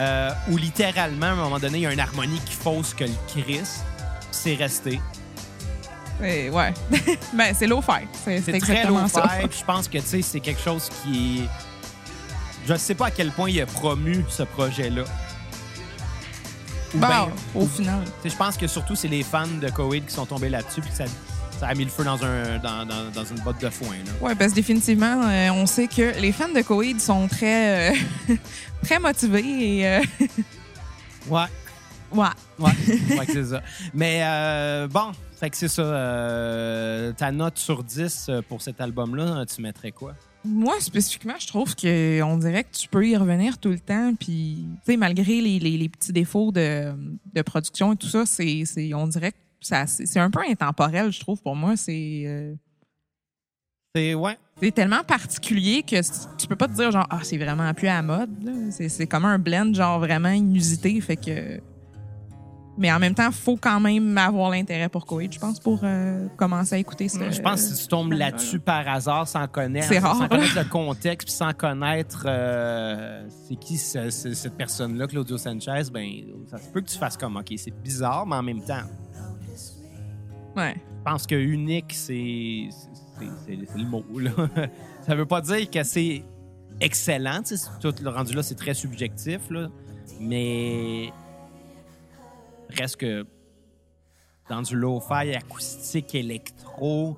euh, 0.00 0.30
où 0.48 0.56
littéralement, 0.56 1.26
à 1.26 1.30
un 1.30 1.34
moment 1.36 1.58
donné, 1.58 1.78
il 1.78 1.82
y 1.82 1.86
a 1.86 1.92
une 1.92 2.00
harmonie 2.00 2.40
qui 2.46 2.54
fausse 2.54 2.94
que 2.94 3.04
le 3.04 3.12
Chris. 3.28 3.68
C'est 4.30 4.54
resté. 4.54 5.00
Et 6.22 6.48
ouais. 6.50 6.72
ben, 7.34 7.54
c'est 7.54 7.66
low-fi. 7.66 8.06
C'est 8.24 8.40
C'est 8.40 8.58
très 8.58 8.84
ça. 9.08 9.22
puis 9.48 9.58
Je 9.58 9.64
pense 9.64 9.88
que 9.88 9.98
tu 9.98 10.06
sais, 10.06 10.22
c'est 10.22 10.40
quelque 10.40 10.60
chose 10.60 10.88
qui. 11.02 11.44
Je 12.66 12.74
sais 12.76 12.94
pas 12.94 13.06
à 13.06 13.10
quel 13.10 13.30
point 13.30 13.50
il 13.50 13.60
a 13.60 13.66
promu 13.66 14.24
ce 14.28 14.42
projet-là. 14.42 15.04
Bon, 16.94 17.06
ben, 17.06 17.28
au 17.54 17.66
final. 17.66 18.02
Je 18.24 18.34
pense 18.34 18.56
que 18.56 18.66
surtout, 18.66 18.96
c'est 18.96 19.08
les 19.08 19.22
fans 19.22 19.46
de 19.46 19.68
Coheed 19.70 20.06
qui 20.06 20.14
sont 20.14 20.26
tombés 20.26 20.48
là-dessus 20.48 20.82
ça, 20.92 21.04
ça 21.60 21.68
a 21.68 21.74
mis 21.74 21.84
le 21.84 21.90
feu 21.90 22.02
dans, 22.04 22.22
un, 22.24 22.58
dans, 22.58 22.86
dans- 22.86 23.10
dans 23.14 23.24
une 23.24 23.38
botte 23.44 23.60
de 23.60 23.68
foin. 23.68 23.94
Oui, 24.22 24.32
parce 24.34 24.50
que 24.50 24.56
définitivement, 24.56 25.22
euh, 25.28 25.50
on 25.50 25.66
sait 25.66 25.86
que 25.88 26.18
les 26.20 26.32
fans 26.32 26.48
de 26.52 26.62
Coheed 26.62 26.98
sont 27.00 27.28
très, 27.28 27.92
euh, 27.92 27.96
très 28.82 28.98
motivés 28.98 29.78
et. 29.78 29.86
euh, 29.86 30.00
Ouais, 31.28 31.42
ouais. 32.12 32.26
ouais, 32.58 33.26
c'est 33.26 33.44
ça. 33.44 33.62
Mais 33.92 34.20
euh, 34.24 34.88
bon, 34.88 35.12
fait 35.38 35.50
que 35.50 35.56
c'est 35.56 35.68
ça. 35.68 35.82
ta 37.16 37.30
note 37.30 37.58
sur 37.58 37.84
10 37.84 38.30
pour 38.48 38.62
cet 38.62 38.80
album-là, 38.80 39.44
tu 39.46 39.60
mettrais 39.60 39.92
quoi? 39.92 40.14
Moi, 40.42 40.80
spécifiquement, 40.80 41.34
je 41.38 41.46
trouve 41.46 41.76
que 41.76 42.22
on 42.22 42.38
dirait 42.38 42.64
que 42.64 42.74
tu 42.74 42.88
peux 42.88 43.06
y 43.06 43.14
revenir 43.18 43.58
tout 43.58 43.68
le 43.68 43.78
temps. 43.78 44.14
Puis, 44.18 44.64
tu 44.86 44.92
sais, 44.92 44.96
malgré 44.96 45.42
les, 45.42 45.58
les- 45.58 45.76
les 45.76 45.88
petits 45.90 46.14
défauts 46.14 46.50
de, 46.52 46.90
de 47.34 47.42
production 47.42 47.92
et 47.92 47.96
tout 47.96 48.08
ça, 48.08 48.24
c'est, 48.24 48.64
on 48.94 49.06
dirait 49.06 49.32
que 49.32 49.36
c'est 49.60 50.18
un 50.18 50.30
peu 50.30 50.40
intemporel, 50.48 51.10
je 51.12 51.20
trouve, 51.20 51.40
pour 51.42 51.54
moi. 51.56 51.76
C'est. 51.76 52.22
euh, 52.26 52.54
C'est, 53.94 54.14
ouais, 54.14 54.38
c'est 54.60 54.72
tellement 54.72 55.02
particulier 55.04 55.82
que 55.82 55.96
tu 56.36 56.46
peux 56.46 56.54
pas 56.56 56.68
te 56.68 56.74
dire 56.74 56.90
genre 56.92 57.06
ah 57.10 57.20
c'est 57.22 57.38
vraiment 57.38 57.72
plus 57.74 57.88
à 57.88 57.94
la 57.94 58.02
mode 58.02 58.30
c'est 58.70 59.06
comme 59.06 59.24
un 59.24 59.38
blend 59.38 59.72
genre 59.74 59.98
vraiment 59.98 60.28
inusité 60.28 61.00
fait 61.00 61.16
que 61.16 61.60
mais 62.78 62.92
en 62.92 62.98
même 63.00 63.14
temps 63.14 63.30
faut 63.32 63.56
quand 63.56 63.80
même 63.80 64.16
avoir 64.16 64.50
l'intérêt 64.50 64.88
pour 64.88 65.06
Koweït 65.06 65.32
je 65.32 65.38
pense 65.40 65.58
pour 65.58 65.80
euh, 65.82 66.28
commencer 66.36 66.76
à 66.76 66.78
écouter 66.78 67.08
ça 67.08 67.30
Je 67.30 67.40
pense 67.40 67.62
que 67.68 67.74
si 67.74 67.82
tu 67.82 67.88
tombes 67.88 68.12
là-dessus 68.12 68.60
par 68.60 68.86
hasard 68.86 69.26
sans 69.26 69.48
connaître, 69.48 69.92
rare. 69.98 70.16
sans 70.16 70.28
connaître 70.28 70.56
le 70.56 70.68
contexte 70.68 71.26
puis 71.26 71.34
sans 71.36 71.52
connaître 71.52 72.24
euh, 72.26 73.26
c'est 73.48 73.56
qui 73.56 73.76
ce- 73.76 74.10
ce- 74.10 74.34
cette 74.34 74.54
personne-là, 74.56 75.06
Claudio 75.08 75.36
Sanchez, 75.36 75.82
ben 75.92 76.06
ça 76.48 76.58
se 76.58 76.68
peut 76.68 76.80
que 76.80 76.88
tu 76.88 76.96
fasses 76.98 77.16
comme 77.16 77.36
OK, 77.36 77.52
c'est 77.56 77.74
bizarre, 77.82 78.24
mais 78.26 78.36
en 78.36 78.42
même 78.42 78.62
temps, 78.62 78.82
ouais 80.60 80.76
je 81.00 81.04
pense 81.04 81.26
que 81.26 81.34
unique, 81.34 81.94
c'est 81.94 82.68
le 83.48 83.84
mot. 83.84 84.04
Là. 84.18 84.30
Ça 85.00 85.14
veut 85.14 85.24
pas 85.24 85.40
dire 85.40 85.70
que 85.70 85.82
c'est 85.82 86.22
excellent. 86.78 87.40
Tout 87.80 87.94
le 88.02 88.10
rendu 88.10 88.34
là, 88.34 88.42
c'est 88.42 88.54
très 88.54 88.74
subjectif, 88.74 89.48
là, 89.50 89.70
mais 90.20 91.10
reste 92.68 92.96
que 92.98 93.24
dans 94.50 94.60
du 94.60 94.76
lo-fi 94.76 95.34
acoustique 95.34 96.14
électro, 96.14 97.16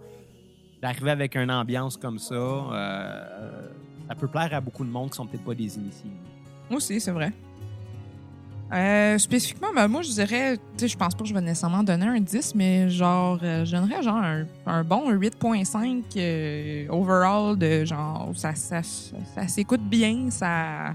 d'arriver 0.80 1.10
avec 1.10 1.34
une 1.34 1.50
ambiance 1.50 1.96
comme 1.96 2.20
ça, 2.20 2.34
euh, 2.34 3.68
ça 4.06 4.14
peut 4.14 4.28
plaire 4.28 4.54
à 4.54 4.60
beaucoup 4.60 4.84
de 4.84 4.90
monde 4.90 5.10
qui 5.10 5.16
sont 5.16 5.26
peut-être 5.26 5.44
pas 5.44 5.54
des 5.54 5.76
initiés. 5.76 6.10
moi 6.68 6.76
aussi 6.76 7.00
c'est 7.00 7.10
vrai 7.10 7.32
Euh, 8.72 9.18
spécifiquement, 9.18 9.68
ben, 9.74 9.86
moi, 9.86 10.00
je 10.02 10.10
dirais, 10.10 10.56
tu 10.56 10.62
sais, 10.78 10.88
je 10.88 10.96
pense 10.96 11.14
pas 11.14 11.22
que 11.22 11.28
je 11.28 11.34
vais 11.34 11.42
nécessairement 11.42 11.82
donner 11.82 12.06
un 12.06 12.18
10, 12.20 12.54
mais 12.54 12.88
genre, 12.88 13.38
euh, 13.42 13.66
je 13.66 13.72
donnerais 13.76 14.02
genre 14.02 14.16
un, 14.16 14.44
un 14.66 14.82
bon 14.82 15.12
8.5 15.12 16.02
euh, 16.16 16.86
overall 16.88 17.58
de 17.58 17.84
genre, 17.84 18.30
ça, 18.34 18.54
ça, 18.54 18.82
ça, 18.82 19.16
ça 19.34 19.46
s'écoute 19.48 19.82
bien, 19.82 20.30
ça. 20.30 20.94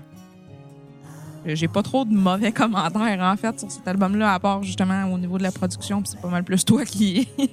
J'ai 1.45 1.67
pas 1.67 1.83
trop 1.83 2.03
de 2.03 2.13
mauvais 2.13 2.51
commentaires, 2.53 3.19
en 3.21 3.37
fait, 3.37 3.59
sur 3.59 3.71
cet 3.71 3.87
album-là, 3.87 4.33
à 4.33 4.39
part 4.39 4.63
justement 4.63 5.05
au 5.13 5.17
niveau 5.19 5.37
de 5.37 5.43
la 5.43 5.51
production, 5.51 6.01
puis 6.01 6.11
c'est 6.13 6.19
pas 6.21 6.29
mal 6.29 6.43
plus 6.43 6.65
toi 6.65 6.83
qui, 6.83 7.25
qui, 7.37 7.49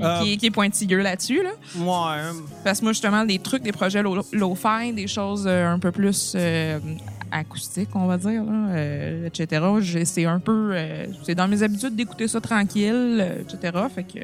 Euh. 0.00 0.22
qui, 0.22 0.36
qui 0.38 0.46
est 0.46 0.50
pointilleux 0.50 1.00
là-dessus, 1.02 1.40
là. 1.42 1.50
Ouais, 1.78 2.22
Parce 2.64 2.80
que 2.80 2.84
moi, 2.84 2.92
justement, 2.92 3.24
des 3.24 3.38
trucs, 3.38 3.62
des 3.62 3.72
projets 3.72 4.02
low- 4.02 4.20
low-fi, 4.32 4.92
des 4.92 5.06
choses 5.06 5.44
euh, 5.46 5.68
un 5.72 5.78
peu 5.78 5.90
plus 5.92 6.34
euh, 6.36 6.78
acoustiques, 7.30 7.90
on 7.94 8.06
va 8.06 8.16
dire, 8.18 8.44
là, 8.44 8.68
euh, 8.70 9.26
etc. 9.26 9.64
C'est 10.04 10.24
un 10.24 10.38
peu... 10.40 10.70
euh, 10.74 11.06
c'est 11.22 11.34
dans 11.34 11.48
mes 11.48 11.62
habitudes 11.62 11.94
d'écouter 11.96 12.28
ça 12.28 12.40
tranquille, 12.40 13.18
euh, 13.20 13.40
etc. 13.42 13.72
Fait 13.94 14.04
que... 14.04 14.20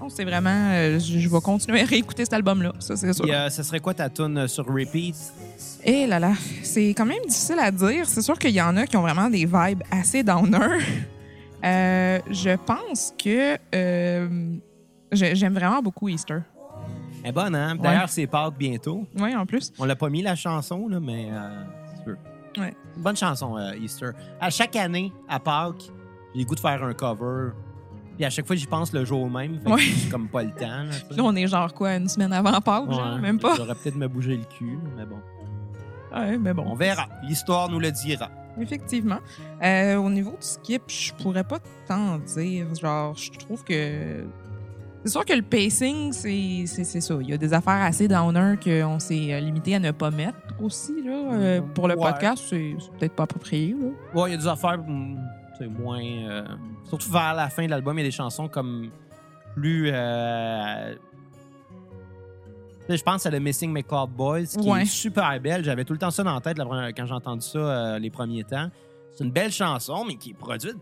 non, 0.00 0.08
c'est 0.08 0.24
vraiment... 0.24 0.98
je 0.98 1.28
vais 1.28 1.40
continuer 1.40 1.80
à 1.82 1.84
réécouter 1.84 2.24
cet 2.24 2.32
album-là, 2.34 2.72
ça, 2.78 2.96
c'est 2.96 3.12
sûr. 3.12 3.26
Ce 3.50 3.62
serait 3.62 3.80
quoi 3.80 3.94
ta 3.94 4.08
tune 4.08 4.46
sur 4.48 4.66
repeat? 4.66 5.14
Eh 5.84 6.06
là 6.06 6.18
là, 6.18 6.32
c'est 6.62 6.88
quand 6.90 7.06
même 7.06 7.22
difficile 7.28 7.58
à 7.60 7.70
dire. 7.70 8.06
C'est 8.08 8.22
sûr 8.22 8.38
qu'il 8.38 8.50
y 8.50 8.60
en 8.60 8.76
a 8.76 8.86
qui 8.86 8.96
ont 8.96 9.02
vraiment 9.02 9.28
des 9.30 9.46
vibes 9.46 9.82
assez 9.90 10.22
downer. 10.22 10.78
Je 11.62 12.56
pense 12.56 13.14
que 13.22 13.56
j'ai- 15.12 15.34
j'aime 15.36 15.54
vraiment 15.54 15.82
beaucoup 15.82 16.08
Easter. 16.08 16.38
Elle 17.24 17.30
est 17.30 17.32
bonne, 17.32 17.54
hein? 17.56 17.74
D'ailleurs, 17.74 18.08
c'est 18.08 18.26
Pâques 18.28 18.54
bientôt. 18.56 19.04
Oui, 19.18 19.34
en 19.34 19.44
plus. 19.44 19.72
On 19.78 19.84
l'a 19.84 19.96
pas 19.96 20.08
mis 20.08 20.22
la 20.22 20.36
chanson, 20.36 20.86
là, 20.88 21.00
mais 21.00 21.28
euh. 21.32 21.48
Ouais. 22.58 22.74
Bonne 22.96 23.16
chanson, 23.16 23.56
euh, 23.56 23.74
Easter. 23.76 24.10
À 24.40 24.50
chaque 24.50 24.74
année, 24.76 25.12
à 25.28 25.38
Pâques, 25.40 25.90
j'ai 26.34 26.40
le 26.40 26.46
goût 26.46 26.54
de 26.54 26.60
faire 26.60 26.82
un 26.82 26.92
cover. 26.94 27.50
Puis 28.16 28.24
à 28.24 28.30
chaque 28.30 28.46
fois, 28.46 28.56
j'y 28.56 28.66
pense 28.66 28.92
le 28.92 29.04
jour 29.04 29.30
même. 29.30 29.58
Fait 29.60 29.64
que 29.64 29.70
Ouais. 29.70 29.80
j'ai 29.80 30.08
comme 30.10 30.28
pas 30.28 30.42
le 30.42 30.50
temps. 30.50 30.66
Là, 30.66 30.86
tu 30.90 30.94
sais. 30.98 31.14
Là, 31.16 31.22
on 31.24 31.36
est 31.36 31.46
genre 31.46 31.72
quoi, 31.72 31.94
une 31.94 32.08
semaine 32.08 32.32
avant 32.32 32.60
Pâques, 32.60 32.90
genre, 32.90 33.14
Ouais. 33.14 33.20
même 33.20 33.38
pas. 33.38 33.54
J'aurais 33.56 33.74
peut-être 33.74 33.96
me 33.96 34.08
bouger 34.08 34.36
le 34.36 34.44
cul, 34.44 34.78
mais 34.96 35.06
bon. 35.06 35.18
Ouais, 36.12 36.36
mais 36.38 36.52
bon. 36.54 36.64
On 36.66 36.74
verra. 36.74 37.06
L'histoire 37.22 37.68
nous 37.68 37.78
le 37.78 37.92
dira. 37.92 38.30
Effectivement. 38.60 39.18
Euh, 39.62 39.96
au 39.96 40.10
niveau 40.10 40.30
du 40.32 40.36
skip, 40.40 40.82
je 40.88 41.12
pourrais 41.14 41.44
pas 41.44 41.58
tant 41.86 42.18
dire. 42.18 42.66
Genre, 42.74 43.14
je 43.14 43.30
trouve 43.38 43.62
que. 43.62 44.24
C'est 45.04 45.12
sûr 45.12 45.24
que 45.24 45.32
le 45.32 45.42
pacing, 45.42 46.12
c'est 46.12 46.64
c'est- 46.66 46.84
c'est 46.84 47.00
ça. 47.00 47.16
Il 47.20 47.28
y 47.30 47.32
a 47.32 47.36
des 47.38 47.52
affaires 47.54 47.82
assez 47.82 48.08
downer 48.08 48.56
qu'on 48.62 48.98
s'est 48.98 49.32
euh, 49.32 49.40
limité 49.40 49.74
à 49.76 49.78
ne 49.78 49.90
pas 49.92 50.10
mettre 50.10 50.36
aussi. 50.60 50.92
Là. 51.04 51.32
Euh, 51.32 51.60
pour 51.60 51.88
le 51.88 51.94
Ouais. 51.96 52.10
podcast, 52.12 52.44
c'est 52.48 52.74
c'est 52.78 52.90
peut-être 52.98 53.14
pas 53.14 53.22
approprié. 53.22 53.74
Là. 53.80 53.88
Ouais, 54.20 54.30
il 54.30 54.32
y 54.32 54.34
a 54.34 54.38
des 54.38 54.46
affaires 54.48 54.78
tu 54.84 55.64
sais, 55.64 55.68
moins. 55.70 56.02
euh, 56.02 56.44
surtout 56.84 57.10
vers 57.10 57.34
la 57.34 57.48
fin 57.48 57.64
de 57.64 57.70
l'album, 57.70 57.96
il 57.98 58.02
y 58.02 58.04
a 58.04 58.08
des 58.08 58.14
chansons 58.14 58.48
comme 58.48 58.90
plus. 59.54 59.90
euh, 59.92 60.94
je 62.88 63.02
pense 63.02 63.26
à 63.26 63.30
The 63.30 63.40
Missing 63.40 63.72
McCloud 63.72 64.10
Boys, 64.10 64.46
qui 64.60 64.68
Ouais. 64.68 64.82
est 64.82 64.86
super 64.86 65.38
belle. 65.40 65.64
J'avais 65.64 65.84
tout 65.84 65.92
le 65.92 65.98
temps 65.98 66.10
ça 66.10 66.22
dans 66.22 66.34
la 66.34 66.40
tête 66.40 66.58
quand 66.58 67.06
j'ai 67.06 67.12
entendu 67.14 67.42
ça 67.46 67.58
euh, 67.58 67.98
les 67.98 68.10
premiers 68.10 68.44
temps. 68.44 68.68
C'est 69.12 69.24
une 69.24 69.30
belle 69.30 69.52
chanson, 69.52 70.04
mais 70.06 70.16
qui 70.16 70.30
est 70.30 70.34
produite 70.34 70.76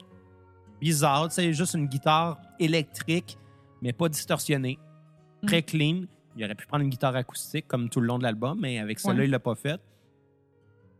bizarre. 0.80 1.26
C'est 1.30 1.52
juste 1.52 1.74
une 1.74 1.86
guitare 1.86 2.38
électrique, 2.60 3.36
mais 3.82 3.92
pas 3.92 4.08
distorsionnée. 4.08 4.78
Très 5.46 5.62
clean. 5.62 6.02
Il 6.36 6.44
aurait 6.44 6.54
pu 6.54 6.66
prendre 6.66 6.82
une 6.84 6.90
guitare 6.90 7.16
acoustique 7.16 7.66
comme 7.68 7.88
tout 7.88 8.00
le 8.00 8.06
long 8.06 8.18
de 8.18 8.22
l'album, 8.24 8.58
mais 8.60 8.78
avec 8.78 8.98
celle-là, 9.00 9.20
Ouais. 9.20 9.24
il 9.26 9.30
l'a 9.30 9.38
pas 9.38 9.54
fait. 9.54 9.80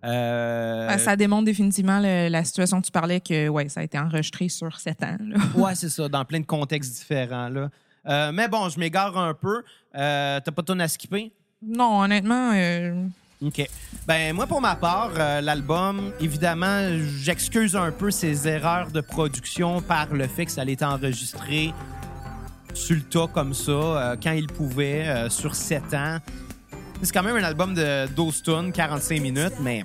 Euh, 0.05 0.89
Euh, 0.91 0.99
Ça 0.99 1.17
démontre 1.17 1.45
définitivement 1.47 1.99
le- 2.01 2.29
la 2.29 2.45
situation 2.45 2.81
que 2.81 2.87
tu 2.87 2.93
parlais 2.93 3.21
que 3.21 3.49
ouais, 3.49 3.69
ça 3.69 3.81
a 3.81 3.83
été 3.83 3.99
enregistré 3.99 4.49
sur 4.49 4.79
7 4.79 5.03
ans. 5.03 5.17
Ouais, 5.57 5.75
c'est 5.75 5.88
ça, 5.88 6.09
dans 6.09 6.25
plein 6.25 6.40
de 6.40 6.46
contextes 6.46 6.94
différents. 6.96 7.48
Là. 7.48 7.71
Euh, 8.09 8.31
mais 8.33 8.46
bon, 8.48 8.69
je 8.69 8.79
m'égare 8.79 9.17
un 9.19 9.35
peu. 9.35 9.63
Euh, 9.96 10.38
T'as 10.44 10.53
pas 10.53 10.63
de 10.63 10.81
à 10.81 10.88
skipper? 10.88 11.33
Non, 11.63 12.00
honnêtement, 12.03 12.53
euh, 12.55 13.05
OK. 13.42 13.67
Ben 14.07 14.33
moi, 14.35 14.46
pour 14.46 14.61
ma 14.61 14.77
part, 14.77 15.11
l'album, 15.42 16.13
évidemment, 16.21 16.88
j'excuse 17.19 17.75
un 17.75 17.90
peu 17.90 18.11
ses 18.11 18.46
erreurs 18.46 18.92
de 18.92 19.00
production 19.00 19.83
par 19.83 20.15
le 20.15 20.27
fait 20.29 20.46
que 20.46 20.53
ça 20.53 20.61
allait 20.61 20.75
été 20.75 20.85
enregistré 20.85 21.73
sur 22.77 22.96
le 22.96 23.02
tas 23.02 23.27
comme 23.33 23.54
ça, 23.54 23.70
euh, 23.70 24.16
quand 24.22 24.33
il 24.33 24.46
pouvait, 24.46 25.08
euh, 25.08 25.29
sur 25.29 25.54
7 25.54 25.94
ans. 25.94 26.18
C'est 27.02 27.12
quand 27.12 27.22
même 27.22 27.37
un 27.37 27.44
album 27.44 27.74
de 27.74 28.06
12 28.14 28.42
tonnes, 28.42 28.72
45 28.72 29.20
minutes, 29.20 29.54
mais... 29.60 29.85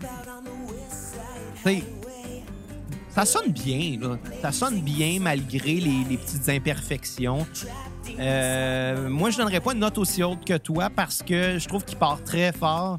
ça 3.09 3.25
sonne 3.25 3.51
bien, 3.51 3.97
là. 3.99 4.17
Ça 4.41 4.51
sonne 4.51 4.81
bien 4.81 5.17
malgré 5.19 5.75
les, 5.75 6.05
les 6.09 6.17
petites 6.17 6.47
imperfections. 6.49 7.45
Euh, 8.19 9.09
moi, 9.09 9.29
je 9.29 9.37
donnerais 9.37 9.59
pas 9.59 9.73
une 9.73 9.79
note 9.79 9.97
aussi 9.97 10.23
haute 10.23 10.45
que 10.45 10.57
toi 10.57 10.89
parce 10.93 11.21
que 11.21 11.59
je 11.59 11.67
trouve 11.67 11.83
qu'il 11.83 11.97
part 11.97 12.23
très 12.23 12.51
fort. 12.51 12.97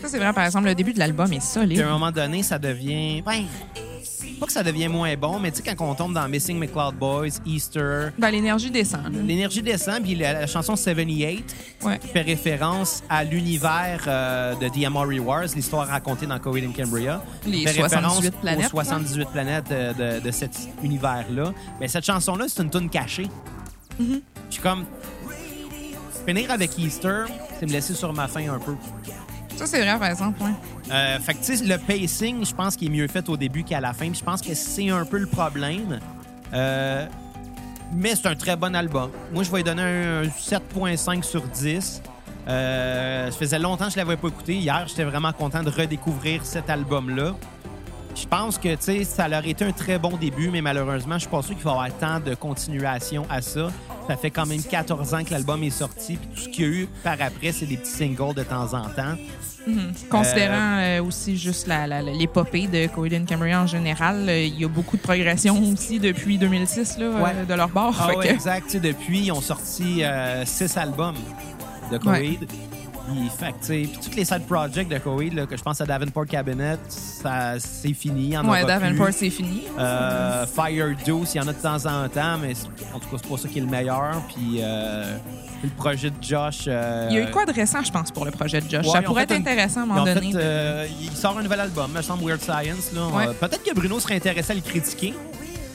Ça, 0.00 0.08
c'est 0.08 0.18
vrai, 0.18 0.32
par 0.32 0.44
exemple, 0.44 0.66
le 0.66 0.74
début 0.74 0.92
de 0.92 0.98
l'album 0.98 1.32
est 1.32 1.40
solide. 1.40 1.78
Puis 1.78 1.82
à 1.82 1.88
un 1.88 1.92
moment 1.92 2.10
donné, 2.10 2.42
ça 2.42 2.58
devient. 2.58 3.22
Ben, 3.22 3.44
pas 4.40 4.46
que 4.46 4.52
ça 4.52 4.62
devient 4.64 4.88
moins 4.88 5.14
bon, 5.16 5.38
mais 5.38 5.50
tu 5.52 5.62
sais, 5.62 5.74
quand 5.74 5.88
on 5.88 5.94
tombe 5.94 6.14
dans 6.14 6.28
Missing 6.28 6.58
McCloud 6.58 6.94
Boys, 6.96 7.28
Easter, 7.46 8.08
Ben, 8.18 8.30
l'énergie 8.30 8.70
descend. 8.70 9.12
l'énergie 9.26 9.62
descend, 9.62 10.02
puis 10.02 10.14
la, 10.16 10.32
la 10.32 10.46
chanson 10.46 10.74
78 10.76 11.44
Ouais. 11.82 11.98
fait 12.12 12.22
référence 12.22 13.02
à 13.08 13.22
l'univers 13.24 14.04
euh, 14.06 14.54
de 14.56 14.68
The 14.68 14.84
Amory 14.86 15.18
Wars, 15.20 15.46
l'histoire 15.54 15.86
racontée 15.86 16.26
dans 16.26 16.38
Coed 16.38 16.64
and 16.64 16.72
Cambria. 16.76 17.22
Les 17.46 17.66
fait 17.66 17.82
référence 17.82 18.14
78 18.20 18.34
planètes, 18.40 18.66
aux 18.66 18.70
78 18.70 19.28
planètes 19.30 19.68
de, 19.70 20.16
de- 20.18 20.20
de 20.20 20.30
cet 20.30 20.56
univers-là. 20.82 21.52
Mais 21.80 21.88
cette 21.88 22.04
chanson-là, 22.04 22.46
c'est 22.48 22.62
une 22.62 22.70
tune 22.70 22.90
cachée. 22.90 23.28
Mm-hmm. 24.00 24.20
Je 24.48 24.52
suis 24.54 24.62
comme. 24.62 24.84
Finir 26.26 26.50
avec 26.50 26.78
Easter, 26.78 27.24
c'est 27.58 27.66
me 27.66 27.72
laisser 27.72 27.94
sur 27.94 28.12
ma 28.12 28.28
faim 28.28 28.52
un 28.54 28.58
peu. 28.58 28.74
Ça, 29.60 29.66
c'est 29.66 29.82
vrai, 29.82 29.98
par 29.98 30.08
exemple. 30.08 30.40
Euh, 30.90 31.18
fait 31.18 31.34
que, 31.34 31.44
tu 31.44 31.54
sais, 31.54 31.64
le 31.66 31.76
pacing, 31.76 32.46
je 32.46 32.54
pense 32.54 32.76
qu'il 32.76 32.88
est 32.88 32.96
mieux 32.96 33.08
fait 33.08 33.28
au 33.28 33.36
début 33.36 33.62
qu'à 33.62 33.78
la 33.78 33.92
fin. 33.92 34.10
Je 34.10 34.24
pense 34.24 34.40
que 34.40 34.54
c'est 34.54 34.88
un 34.88 35.04
peu 35.04 35.18
le 35.18 35.26
problème. 35.26 36.00
Euh, 36.54 37.06
mais 37.92 38.14
c'est 38.16 38.28
un 38.28 38.34
très 38.34 38.56
bon 38.56 38.74
album. 38.74 39.10
Moi, 39.34 39.42
je 39.42 39.50
vais 39.50 39.58
lui 39.58 39.64
donner 39.64 39.82
un, 39.82 40.22
un 40.22 40.28
7.5 40.28 41.22
sur 41.22 41.42
10. 41.42 42.00
Euh, 42.48 43.30
ça 43.30 43.36
faisait 43.36 43.58
longtemps 43.58 43.88
que 43.88 43.92
je 43.92 43.98
l'avais 43.98 44.16
pas 44.16 44.28
écouté. 44.28 44.54
Hier, 44.54 44.86
j'étais 44.88 45.04
vraiment 45.04 45.34
content 45.34 45.62
de 45.62 45.68
redécouvrir 45.68 46.42
cet 46.42 46.70
album-là. 46.70 47.34
Je 48.14 48.26
pense 48.26 48.56
que, 48.56 48.68
ça 49.04 49.28
leur 49.28 49.46
été 49.46 49.66
un 49.66 49.72
très 49.72 49.98
bon 49.98 50.16
début, 50.16 50.48
mais 50.48 50.62
malheureusement, 50.62 51.16
je 51.16 51.20
suis 51.20 51.28
pas 51.28 51.42
sûr 51.42 51.54
qu'il 51.54 51.64
va 51.64 51.70
y 51.70 51.74
avoir 51.74 51.98
tant 51.98 52.18
de 52.18 52.34
continuation 52.34 53.26
à 53.28 53.42
ça. 53.42 53.68
Ça 54.08 54.16
fait 54.16 54.30
quand 54.30 54.46
même 54.46 54.62
14 54.62 55.14
ans 55.14 55.22
que 55.22 55.30
l'album 55.30 55.62
est 55.62 55.70
sorti, 55.70 56.16
puis 56.16 56.28
tout 56.34 56.40
ce 56.40 56.48
qu'il 56.48 56.64
y 56.64 56.68
a 56.68 56.70
eu 56.70 56.88
par 57.04 57.20
après, 57.20 57.52
c'est 57.52 57.66
des 57.66 57.76
petits 57.76 57.90
singles 57.90 58.34
de 58.34 58.42
temps 58.42 58.74
en 58.74 58.88
temps. 58.88 59.16
Considérant 60.08 60.78
euh, 60.78 61.02
aussi 61.02 61.36
juste 61.36 61.66
la- 61.66 61.86
la- 61.86 62.02
la- 62.02 62.12
l'épopée 62.12 62.66
de 62.66 62.86
Coed 62.88 63.12
and 63.14 63.24
Cambria 63.28 63.62
en 63.62 63.66
général, 63.66 64.28
euh, 64.28 64.44
il 64.44 64.58
y 64.60 64.64
a 64.64 64.68
beaucoup 64.68 64.96
de 64.96 65.02
progression 65.02 65.56
aussi 65.72 65.98
depuis 65.98 66.38
2006 66.38 66.98
là, 66.98 67.04
euh, 67.06 67.22
Ouais. 67.22 67.46
de 67.48 67.54
leur 67.54 67.68
bord. 67.68 67.94
Ah 68.00 68.08
ouais, 68.16 68.26
que- 68.28 68.32
exact. 68.32 68.76
Depuis, 68.76 69.26
ils 69.26 69.32
ont 69.32 69.40
sorti 69.40 70.02
euh, 70.02 70.44
six 70.44 70.76
albums 70.76 71.14
de 71.92 71.98
Coheed. 71.98 72.40
Puis, 72.46 73.28
fait 73.38 73.86
toutes 74.02 74.14
les 74.16 74.24
side 74.24 74.46
projects 74.46 74.88
de 74.88 74.98
Coheed, 74.98 75.46
que 75.46 75.56
je 75.56 75.62
pense 75.62 75.80
à 75.80 75.84
Davenport 75.86 76.26
Cabinet, 76.26 76.78
c'est 77.58 77.92
fini. 77.94 78.36
en 78.36 78.48
Ouais, 78.48 78.64
Davenport, 78.64 79.08
c'est 79.12 79.30
fini. 79.30 79.62
Euh, 79.78 80.46
Fire 80.46 80.94
Deuce, 81.06 81.34
il 81.34 81.38
y 81.38 81.40
en 81.40 81.48
a 81.48 81.52
de 81.52 81.58
temps 81.62 81.86
en 81.86 82.08
temps, 82.08 82.38
mais 82.40 82.52
en 82.94 82.98
tout 82.98 83.08
cas, 83.08 83.16
c'est 83.22 83.28
pas 83.30 83.36
ça 83.38 83.48
qui 83.48 83.58
est 83.58 83.62
le 83.62 83.66
meilleur. 83.68 84.22
Puis 84.34 84.58
euh, 84.60 85.16
le 85.62 85.68
projet 85.70 86.10
de 86.10 86.16
Josh. 86.22 86.64
euh, 86.66 87.08
Il 87.10 87.16
y 87.16 87.18
a 87.18 87.22
eu 87.28 87.30
quoi 87.30 87.44
de 87.44 87.52
récent, 87.52 87.82
je 87.84 87.90
pense, 87.92 88.10
pour 88.10 88.24
le 88.24 88.30
projet 88.30 88.60
de 88.60 88.70
Josh? 88.70 88.86
Ouais, 88.86 88.92
ça 88.92 89.02
pourrait 89.02 89.24
être 89.24 89.32
intéressant 89.32 89.80
à 89.80 89.82
un 89.82 89.86
moment 89.86 90.04
fait, 90.04 90.14
donné. 90.14 90.32
il 91.02 91.16
sort 91.16 91.36
un 91.38 91.42
nouvel 91.42 91.60
album, 91.60 91.92
me 91.92 92.02
semble 92.02 92.24
Weird 92.24 92.40
Science. 92.40 92.92
là. 92.94 93.06
Ouais. 93.08 93.34
Peut-être 93.34 93.62
que 93.62 93.74
Bruno 93.74 94.00
serait 94.00 94.16
intéressé 94.16 94.52
à 94.52 94.54
le 94.54 94.60
critiquer. 94.62 95.14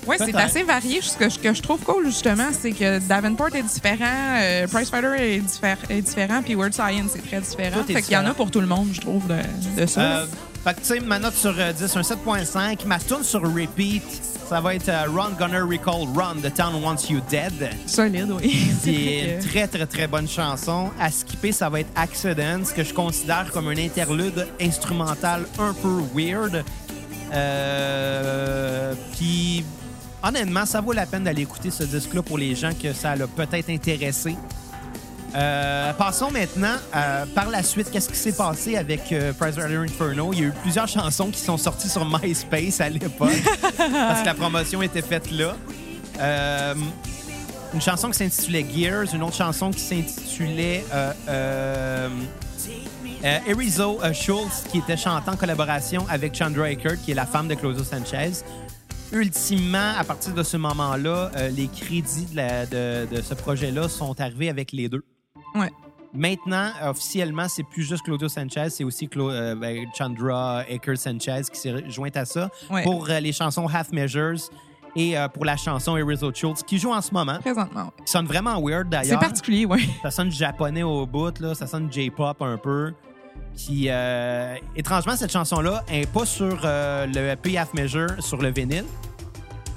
Oui, 0.07 0.17
c'est 0.19 0.35
assez 0.35 0.61
varié. 0.61 1.01
Ce 1.01 1.17
que, 1.17 1.51
je 1.53 1.61
trouve 1.63 1.79
cool, 1.79 2.05
justement, 2.05 2.49
c'est 2.51 2.73
que 2.73 2.99
Davenport 2.99 3.55
est 3.55 3.63
différent, 3.63 4.37
euh, 4.39 4.67
Price 4.67 4.89
Fighter 4.91 5.13
est, 5.17 5.39
diffé- 5.39 5.75
est 5.89 6.01
différent, 6.03 6.43
puis 6.43 6.53
Word 6.53 6.73
Science 6.73 7.15
est 7.15 7.27
très 7.27 7.41
différent. 7.41 7.79
Est 7.89 7.91
fait 7.93 8.01
qu'il 8.03 8.13
y 8.13 8.17
en 8.17 8.25
a 8.27 8.35
pour 8.35 8.51
tout 8.51 8.61
le 8.61 8.67
monde, 8.67 8.89
je 8.93 9.01
trouve, 9.01 9.23
de, 9.27 9.81
de 9.81 9.85
ça. 9.87 10.01
Euh, 10.01 10.25
fait 10.66 10.74
que, 10.74 10.80
tu 10.80 10.86
sais, 10.86 10.99
ma 10.99 11.20
note 11.20 11.36
sur 11.36 11.53
euh, 11.59 11.72
10, 11.74 11.95
un 11.95 12.01
7.5. 12.01 12.88
Ma 12.88 12.97
tune 12.97 13.22
sur 13.22 13.43
repeat, 13.43 14.01
ça 14.49 14.59
va 14.61 14.74
être 14.74 14.89
euh, 14.89 15.03
Run 15.16 15.34
Gunner 15.38 15.59
Recall 15.59 16.07
Run, 16.16 16.38
The 16.41 16.51
Town 16.51 16.84
Wants 16.84 17.07
You 17.07 17.22
Dead. 17.30 17.70
Solide, 17.86 18.32
oui. 18.32 18.72
C'est 18.82 19.36
une 19.36 19.47
très, 19.47 19.68
très, 19.68 19.86
très 19.86 20.07
bonne 20.07 20.28
chanson. 20.28 20.89
À 20.99 21.11
skipper, 21.11 21.51
ça 21.51 21.70
va 21.70 21.82
être 21.82 21.91
Accidents, 21.95 22.63
que 22.76 22.84
je 22.84 22.95
considère 22.95 23.51
comme 23.51 23.68
un 23.68 23.78
interlude 23.78 24.47
instrumental 24.59 25.45
un 25.59 25.74
peu 25.74 26.01
weird. 26.16 26.63
Euh, 27.32 28.95
Puis, 29.16 29.63
honnêtement, 30.24 30.66
ça 30.66 30.82
vaut 30.82 30.93
la 30.93 31.05
peine 31.05 31.26
d'aller 31.26 31.43
écouter 31.43 31.70
ce 31.70 31.84
disque-là 31.84 32.24
pour 32.24 32.39
les 32.39 32.55
gens 32.55 32.72
que 32.74 32.91
ça 32.91 33.16
l'a 33.16 33.28
peut-être 33.28 33.70
intéressé. 33.70 34.36
Euh, 35.36 35.91
passons 35.93 36.31
maintenant 36.31 36.75
euh, 36.95 37.25
par 37.36 37.49
la 37.49 37.61
suite. 37.61 37.91
Qu'est-ce 37.91 38.07
qui 38.09 38.15
s'est 38.15 38.31
passé 38.36 38.77
avec 38.77 39.11
euh, 39.11 39.33
Price 39.33 39.55
Rider 39.55 39.75
Inferno? 39.77 40.31
Il 40.33 40.39
y 40.39 40.43
a 40.43 40.47
eu 40.47 40.53
plusieurs 40.61 40.88
chansons 40.97 41.29
qui 41.29 41.39
sont 41.39 41.57
sorties 41.57 41.89
sur 41.89 42.05
MySpace 42.05 42.79
à 42.79 42.88
l'époque 42.89 43.31
parce 43.77 44.21
que 44.21 44.25
la 44.25 44.33
promotion 44.33 44.81
était 44.81 45.01
faite 45.01 45.29
là. 45.31 45.55
Euh, 46.21 46.73
une 47.73 47.81
chanson 47.81 48.09
qui 48.09 48.17
s'intitulait 48.17 48.65
Gears, 48.73 49.13
une 49.13 49.23
autre 49.23 49.36
chanson 49.36 49.71
qui 49.71 49.81
s'intitulait 49.81 50.86
Erizo 53.47 53.99
Schultz, 54.13 54.63
qui 54.71 54.77
était 54.77 54.95
chantant 54.97 55.33
en 55.33 55.36
collaboration 55.36 56.05
avec 56.09 56.36
Chandra 56.36 56.69
Eckert, 56.71 57.01
qui 57.01 57.11
est 57.11 57.15
la 57.15 57.25
femme 57.25 57.47
de 57.49 57.55
Claudio 57.55 57.83
Sanchez. 57.83 58.31
Ultimement, 59.11 59.93
à 59.97 60.03
partir 60.03 60.33
de 60.33 60.43
ce 60.43 60.57
moment-là, 60.57 61.31
euh, 61.36 61.49
les 61.49 61.67
crédits 61.67 62.25
de, 62.31 62.36
la- 62.38 62.65
de- 62.65 63.07
de 63.11 63.21
ce 63.21 63.33
projet-là 63.33 63.88
sont 63.89 64.19
arrivés 64.19 64.49
avec 64.49 64.71
les 64.71 64.89
deux. 64.89 65.03
Ouais. 65.56 65.72
Maintenant, 66.14 66.70
officiellement, 66.84 67.47
c'est 67.49 67.64
plus 67.64 67.84
juste 67.84 68.03
Claudio 68.03 68.30
Sanchez, 68.30 68.70
c'est 68.70 68.84
aussi 68.86 69.08
Clo- 69.10 69.32
euh, 69.32 69.53
ben, 69.56 69.86
Chandra 69.97 70.64
Eckert 70.70 70.97
Sanchez 70.97 71.41
qui 71.51 71.60
s'est 71.60 71.89
jointe 71.89 72.16
à 72.16 72.24
ça 72.26 72.49
Ouais. 72.70 72.84
pour 72.84 73.10
euh, 73.10 73.20
les 73.20 73.34
chansons 73.34 73.68
Half 73.68 73.91
Measures 73.91 74.38
et 74.95 75.18
euh, 75.18 75.28
pour 75.28 75.43
la 75.43 75.58
chanson 75.58 75.97
Erizo 75.97 76.32
Schultz, 76.34 76.64
qui 76.64 76.80
joue 76.80 76.93
en 76.93 77.01
ce 77.01 77.14
moment. 77.14 77.38
Présentement. 77.39 77.91
Qui 78.06 78.10
sonne 78.14 78.28
vraiment 78.28 78.62
weird 78.62 78.86
C'est 78.86 78.89
d'ailleurs. 79.01 79.20
particulier, 79.20 79.66
oui. 79.66 79.89
Ça 80.03 80.12
sonne 80.12 80.32
japonais 80.32 80.84
au 80.84 81.06
bout, 81.06 81.38
là. 81.41 81.53
ça 81.53 81.68
sonne 81.68 81.91
J-pop 81.91 82.41
un 82.41 82.58
peu. 82.58 82.93
Puis, 83.58 83.88
euh, 83.89 84.56
étrangement, 84.74 85.18
cette 85.18 85.34
chanson-là 85.34 85.84
n'est 85.89 86.06
pas 86.06 86.26
sur 86.26 86.60
le 86.64 87.30
EP 87.32 87.58
Half 87.58 87.74
Measure, 87.74 88.08
sur 88.24 88.41
le 88.41 88.51
vinyle, 88.51 88.86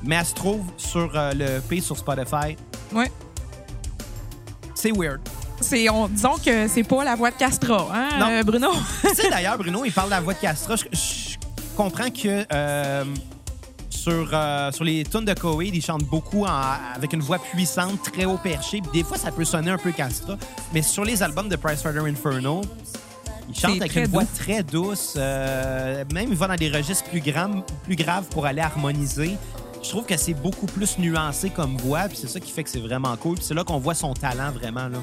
mais 0.04 0.14
elle 0.14 0.24
se 0.24 0.34
trouve 0.34 0.64
sur 0.76 1.10
le 1.12 1.58
EP 1.58 1.80
sur 1.80 1.96
Spotify. 1.98 2.56
Ouais. 2.92 3.10
C'est 4.74 4.92
weird. 4.92 5.20
C'est, 5.60 5.88
on, 5.90 6.08
disons 6.08 6.36
que 6.44 6.68
c'est 6.68 6.84
pas 6.84 7.04
la 7.04 7.16
voix 7.16 7.30
de 7.30 7.36
Castra, 7.36 7.88
hein, 7.92 8.08
Non. 8.18 8.26
euh, 8.30 8.42
Bruno? 8.42 8.68
tu 9.02 9.14
sais, 9.14 9.28
d'ailleurs, 9.30 9.58
Bruno, 9.58 9.84
il 9.84 9.92
parle 9.92 10.08
de 10.08 10.12
la 10.14 10.20
voix 10.20 10.34
de 10.34 10.38
Castra. 10.38 10.76
Je, 10.76 10.84
je 10.92 11.36
comprends 11.76 12.10
que 12.10 12.44
euh, 12.52 13.04
sur, 13.90 14.30
euh, 14.32 14.70
sur 14.72 14.84
les 14.84 15.02
tunes 15.04 15.24
de 15.24 15.34
Coheed, 15.34 15.74
il 15.74 15.82
chante 15.82 16.04
beaucoup 16.04 16.44
en- 16.44 16.76
avec 16.94 17.12
une 17.12 17.20
voix 17.20 17.38
puissante, 17.38 18.02
très 18.12 18.24
haut 18.24 18.38
perché. 18.38 18.80
Des 18.92 19.02
fois, 19.02 19.18
ça 19.18 19.32
peut 19.32 19.44
sonner 19.44 19.70
un 19.70 19.78
peu 19.78 19.90
Castra. 19.92 20.36
Mais 20.72 20.82
sur 20.82 21.04
les 21.04 21.22
albums 21.22 21.48
de 21.48 21.56
Price 21.56 21.82
Fighter 21.82 22.00
Inferno, 22.08 22.60
il 23.48 23.54
chante 23.58 23.76
avec 23.80 23.96
une 23.96 24.06
voix 24.06 24.22
doux. 24.22 24.28
très 24.38 24.62
douce. 24.62 25.14
euh, 25.16 26.04
même, 26.14 26.28
il 26.30 26.36
va 26.36 26.46
dans 26.46 26.54
des 26.56 26.70
registres 26.70 27.04
plus, 27.10 27.20
plus 27.84 27.96
graves 27.96 28.24
pour 28.30 28.46
aller 28.46 28.60
harmoniser. 28.60 29.36
Je 29.82 29.88
trouve 29.90 30.04
que 30.04 30.16
c'est 30.16 30.34
beaucoup 30.34 30.66
plus 30.66 30.98
nuancé 30.98 31.50
comme 31.50 31.76
voix, 31.78 32.02
puis 32.08 32.16
c'est 32.20 32.28
ça 32.28 32.40
qui 32.40 32.50
fait 32.52 32.62
que 32.64 32.70
c'est 32.70 32.80
vraiment 32.80 33.16
cool. 33.16 33.36
Puis 33.36 33.44
c'est 33.44 33.54
là 33.54 33.64
qu'on 33.64 33.78
voit 33.78 33.94
son 33.94 34.12
talent 34.14 34.50
vraiment. 34.52 34.88
Là. 34.88 34.98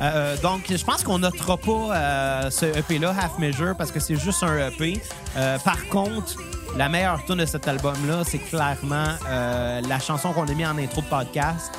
Euh, 0.00 0.36
donc, 0.42 0.62
je 0.70 0.84
pense 0.84 1.02
qu'on 1.02 1.18
notera 1.18 1.56
pas 1.56 1.70
euh, 1.96 2.50
ce 2.50 2.66
EP-là, 2.66 3.14
Half 3.20 3.38
Measure, 3.38 3.74
parce 3.76 3.90
que 3.90 4.00
c'est 4.00 4.16
juste 4.16 4.42
un 4.42 4.68
EP. 4.68 5.00
Euh, 5.36 5.58
par 5.58 5.86
contre, 5.88 6.36
la 6.76 6.88
meilleure 6.88 7.24
tune 7.24 7.36
de 7.36 7.46
cet 7.46 7.68
album-là, 7.68 8.22
c'est 8.24 8.38
clairement 8.38 9.08
euh, 9.28 9.80
la 9.88 9.98
chanson 9.98 10.32
qu'on 10.32 10.46
a 10.48 10.54
mis 10.54 10.66
en 10.66 10.76
intro 10.78 11.02
de 11.02 11.06
podcast, 11.06 11.72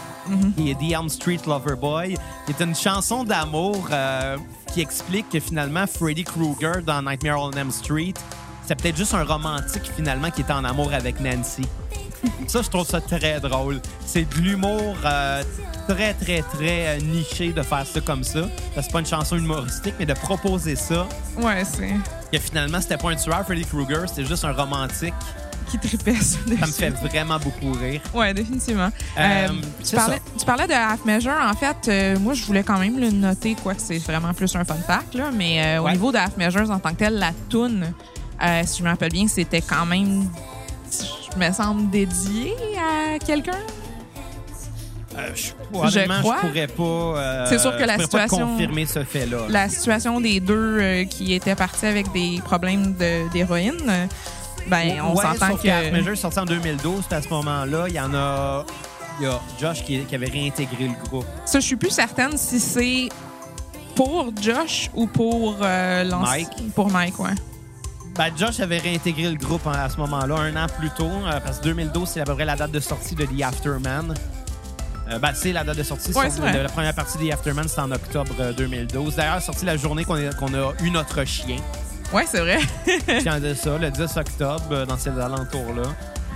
qui 0.57 0.71
est 0.71 0.75
The 0.75 0.93
Elm 0.93 1.07
Street 1.09 1.39
Lover 1.45 1.75
Boy, 1.75 2.17
qui 2.45 2.51
est 2.51 2.63
une 2.63 2.73
chanson 2.75 3.23
d'amour 3.23 3.87
euh, 3.91 4.37
qui 4.73 4.81
explique 4.81 5.29
que 5.29 5.39
finalement, 5.39 5.85
Freddy 5.85 6.23
Krueger 6.23 6.81
dans 6.83 7.01
Nightmare 7.01 7.39
on 7.41 7.51
Elm 7.51 7.71
Street, 7.71 8.13
c'est 8.65 8.75
peut-être 8.81 8.97
juste 8.97 9.13
un 9.13 9.23
romantique 9.23 9.91
finalement 9.95 10.31
qui 10.31 10.41
était 10.41 10.53
en 10.53 10.63
amour 10.63 10.91
avec 10.93 11.19
Nancy. 11.19 11.67
Ça, 12.47 12.61
je 12.61 12.69
trouve 12.69 12.86
ça 12.88 13.01
très 13.01 13.39
drôle. 13.39 13.80
C'est 14.05 14.28
de 14.30 14.36
l'humour 14.41 14.95
euh, 15.05 15.43
très, 15.88 16.13
très, 16.13 16.41
très 16.41 16.88
euh, 16.88 16.99
niché 16.99 17.51
de 17.53 17.61
faire 17.61 17.86
ça 17.86 18.01
comme 18.01 18.23
ça. 18.23 18.41
C'est 18.76 18.91
pas 18.91 18.99
une 18.99 19.05
chanson 19.05 19.38
humoristique, 19.38 19.95
mais 19.99 20.05
de 20.05 20.13
proposer 20.13 20.76
ça, 20.76 21.07
Ouais, 21.38 21.63
c'est. 21.65 21.93
que 22.32 22.39
finalement, 22.39 22.80
c'était 22.82 22.97
pas 22.97 23.11
un 23.11 23.15
tueur, 23.15 23.43
Freddy 23.45 23.65
Krueger, 23.65 24.07
c'était 24.07 24.26
juste 24.26 24.45
un 24.45 24.53
romantique 24.53 25.13
qui 25.69 25.80
tripait 25.80 26.15
ça. 26.15 26.38
Ça 26.59 26.67
me 26.67 26.71
fait 26.71 26.89
vraiment 26.91 27.39
beaucoup 27.39 27.71
rire. 27.73 27.99
Ouais, 28.13 28.34
définitivement. 28.34 28.89
Euh, 29.17 29.47
Euh, 29.47 29.47
tu, 29.84 29.95
parlais, 29.95 30.15
ça. 30.17 30.21
tu 30.39 30.45
parlais 30.45 30.67
de 30.67 30.73
Half 30.73 31.05
Measure. 31.05 31.34
En 31.41 31.53
fait, 31.55 32.19
moi, 32.19 32.34
je 32.36 32.43
voulais 32.45 32.63
quand 32.63 32.78
même 32.78 32.99
le 32.99 33.09
noter, 33.09 33.55
quoi 33.55 33.73
que 33.73 33.82
c'est 33.82 33.97
vraiment 33.97 34.34
plus 34.34 34.55
un 34.55 34.63
fun 34.63 34.76
fact. 34.76 35.15
Là, 35.15 35.32
mais 35.34 35.80
au 35.80 35.89
niveau 35.89 36.11
de 36.11 36.17
Half 36.17 36.38
Measures 36.38 36.69
en 36.69 36.78
tant 36.80 36.91
que 36.91 36.97
tel, 36.97 37.15
la 37.15 37.32
toune, 37.49 37.91
euh, 38.43 38.61
si 38.65 38.80
je 38.80 38.84
me 38.84 38.89
rappelle 38.89 39.11
bien, 39.11 39.28
c'était 39.28 39.61
quand 39.61 39.86
même, 39.88 40.30
me 41.38 41.51
semble, 41.51 41.89
dédié 41.89 42.53
à 42.77 43.19
quelqu'un? 43.19 43.51
Euh, 45.17 45.29
je, 45.33 45.51
honnêtement, 45.77 46.19
crois. 46.19 46.38
je 46.41 46.47
pourrais 46.47 46.67
pas. 46.67 46.83
euh, 47.19 47.45
C'est 47.47 47.59
sûr 47.59 47.71
que 47.71 47.79
je 47.81 47.86
la 47.86 47.93
pourrais 47.93 48.07
pas 48.07 48.21
situation- 48.23 48.47
confirmer 48.47 48.86
ce 48.86 49.03
fait-là. 49.05 49.38
La 49.49 49.69
situation 49.69 50.19
des 50.19 50.41
deux 50.41 50.77
euh, 50.81 51.05
qui 51.05 51.33
étaient 51.33 51.55
partis 51.55 51.86
avec 51.86 52.11
des 52.11 52.41
problèmes 52.43 52.93
de- 52.95 53.29
d'héroïne, 53.31 53.77
euh, 53.88 54.05
ben, 54.67 55.01
on 55.03 55.15
s'entend 55.15 55.55
que. 55.55 55.69
Half 55.69 55.91
Measure 55.93 56.17
sorti 56.17 56.39
en 56.39 56.45
2012, 56.45 57.03
c'était 57.03 57.15
à 57.15 57.21
ce 57.21 57.29
moment-là. 57.29 57.86
Il 57.88 57.93
y 57.95 57.99
en 57.99 58.13
a. 58.13 58.65
Il 59.21 59.23
y 59.25 59.27
a 59.29 59.39
Josh 59.61 59.81
qui, 59.86 59.99
qui 60.03 60.15
avait 60.15 60.25
réintégré 60.27 60.89
le 60.89 61.07
groupe. 61.09 61.25
Ça, 61.45 61.61
je 61.61 61.65
suis 61.65 61.77
plus 61.77 61.91
certaine 61.91 62.38
si 62.38 62.59
c'est 62.59 63.07
pour 63.95 64.31
Josh 64.41 64.89
ou 64.93 65.07
pour 65.07 65.55
euh, 65.61 66.03
Mike. 66.19 66.73
Pour 66.75 66.89
Mike, 66.91 67.17
ouais. 67.21 67.29
Ben, 68.18 68.32
Josh 68.38 68.59
avait 68.61 68.78
réintégré 68.78 69.24
le 69.30 69.36
groupe 69.36 69.68
hein, 69.68 69.74
à 69.74 69.89
ce 69.89 69.97
moment-là, 69.97 70.36
un 70.36 70.55
an 70.55 70.68
plus 70.80 70.89
tôt, 70.91 71.09
euh, 71.26 71.39
parce 71.41 71.59
que 71.59 71.66
2012, 71.66 72.07
c'est 72.07 72.22
à 72.22 72.24
peu 72.24 72.34
près 72.34 72.45
la 72.45 72.55
date 72.55 72.72
de 72.72 72.80
sortie 72.80 73.13
de 73.16 73.26
The 73.26 73.41
Afterman. 73.43 74.13
Euh, 75.11 75.20
ben, 75.20 75.32
c'est 75.36 75.51
la 75.51 75.63
date 75.66 75.78
de 75.78 75.84
sortie. 75.84 76.13
Ouais, 76.13 76.30
c'est 76.30 76.39
vrai. 76.39 76.53
de- 76.53 76.59
la 76.59 76.70
première 76.70 76.95
partie 76.95 77.18
de 77.18 77.30
The 77.30 77.34
Afterman, 77.34 77.68
c'est 77.68 77.82
en 77.82 77.91
octobre 77.91 78.34
euh, 78.39 78.53
2012. 78.53 79.16
D'ailleurs, 79.18 79.41
sorti 79.41 79.66
la 79.66 79.76
journée 79.76 80.05
qu'on 80.05 80.16
est- 80.16 80.36
qu'on 80.38 80.53
a 80.53 80.72
eu 80.82 80.91
notre 80.91 81.26
chien. 81.26 81.57
Ouais, 82.13 82.26
c'est 82.30 82.39
vrai. 82.39 82.59
Je 82.88 83.22
tiens 83.22 83.34
à 83.34 83.39
dire 83.39 83.57
ça, 83.57 83.78
le 83.78 83.91
10 83.91 84.16
octobre, 84.18 84.63
euh, 84.72 84.86
dans 84.86 84.97
ces 84.97 85.09
alentours-là. 85.09 85.84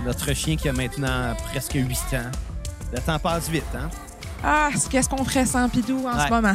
Notre 0.04 0.34
chien 0.34 0.56
qui 0.56 0.68
a 0.68 0.72
maintenant 0.74 1.34
presque 1.50 1.72
8 1.74 1.96
ans. 2.14 2.30
Le 2.92 3.00
temps 3.00 3.18
passe 3.18 3.48
vite, 3.48 3.64
hein? 3.74 3.88
Ah, 4.44 4.68
qu'est-ce 4.90 5.08
qu'on 5.08 5.24
ferait 5.24 5.46
sans 5.46 5.68
Pidou 5.68 6.06
en 6.06 6.16
Ouais. 6.18 6.24
ce 6.26 6.30
moment? 6.30 6.54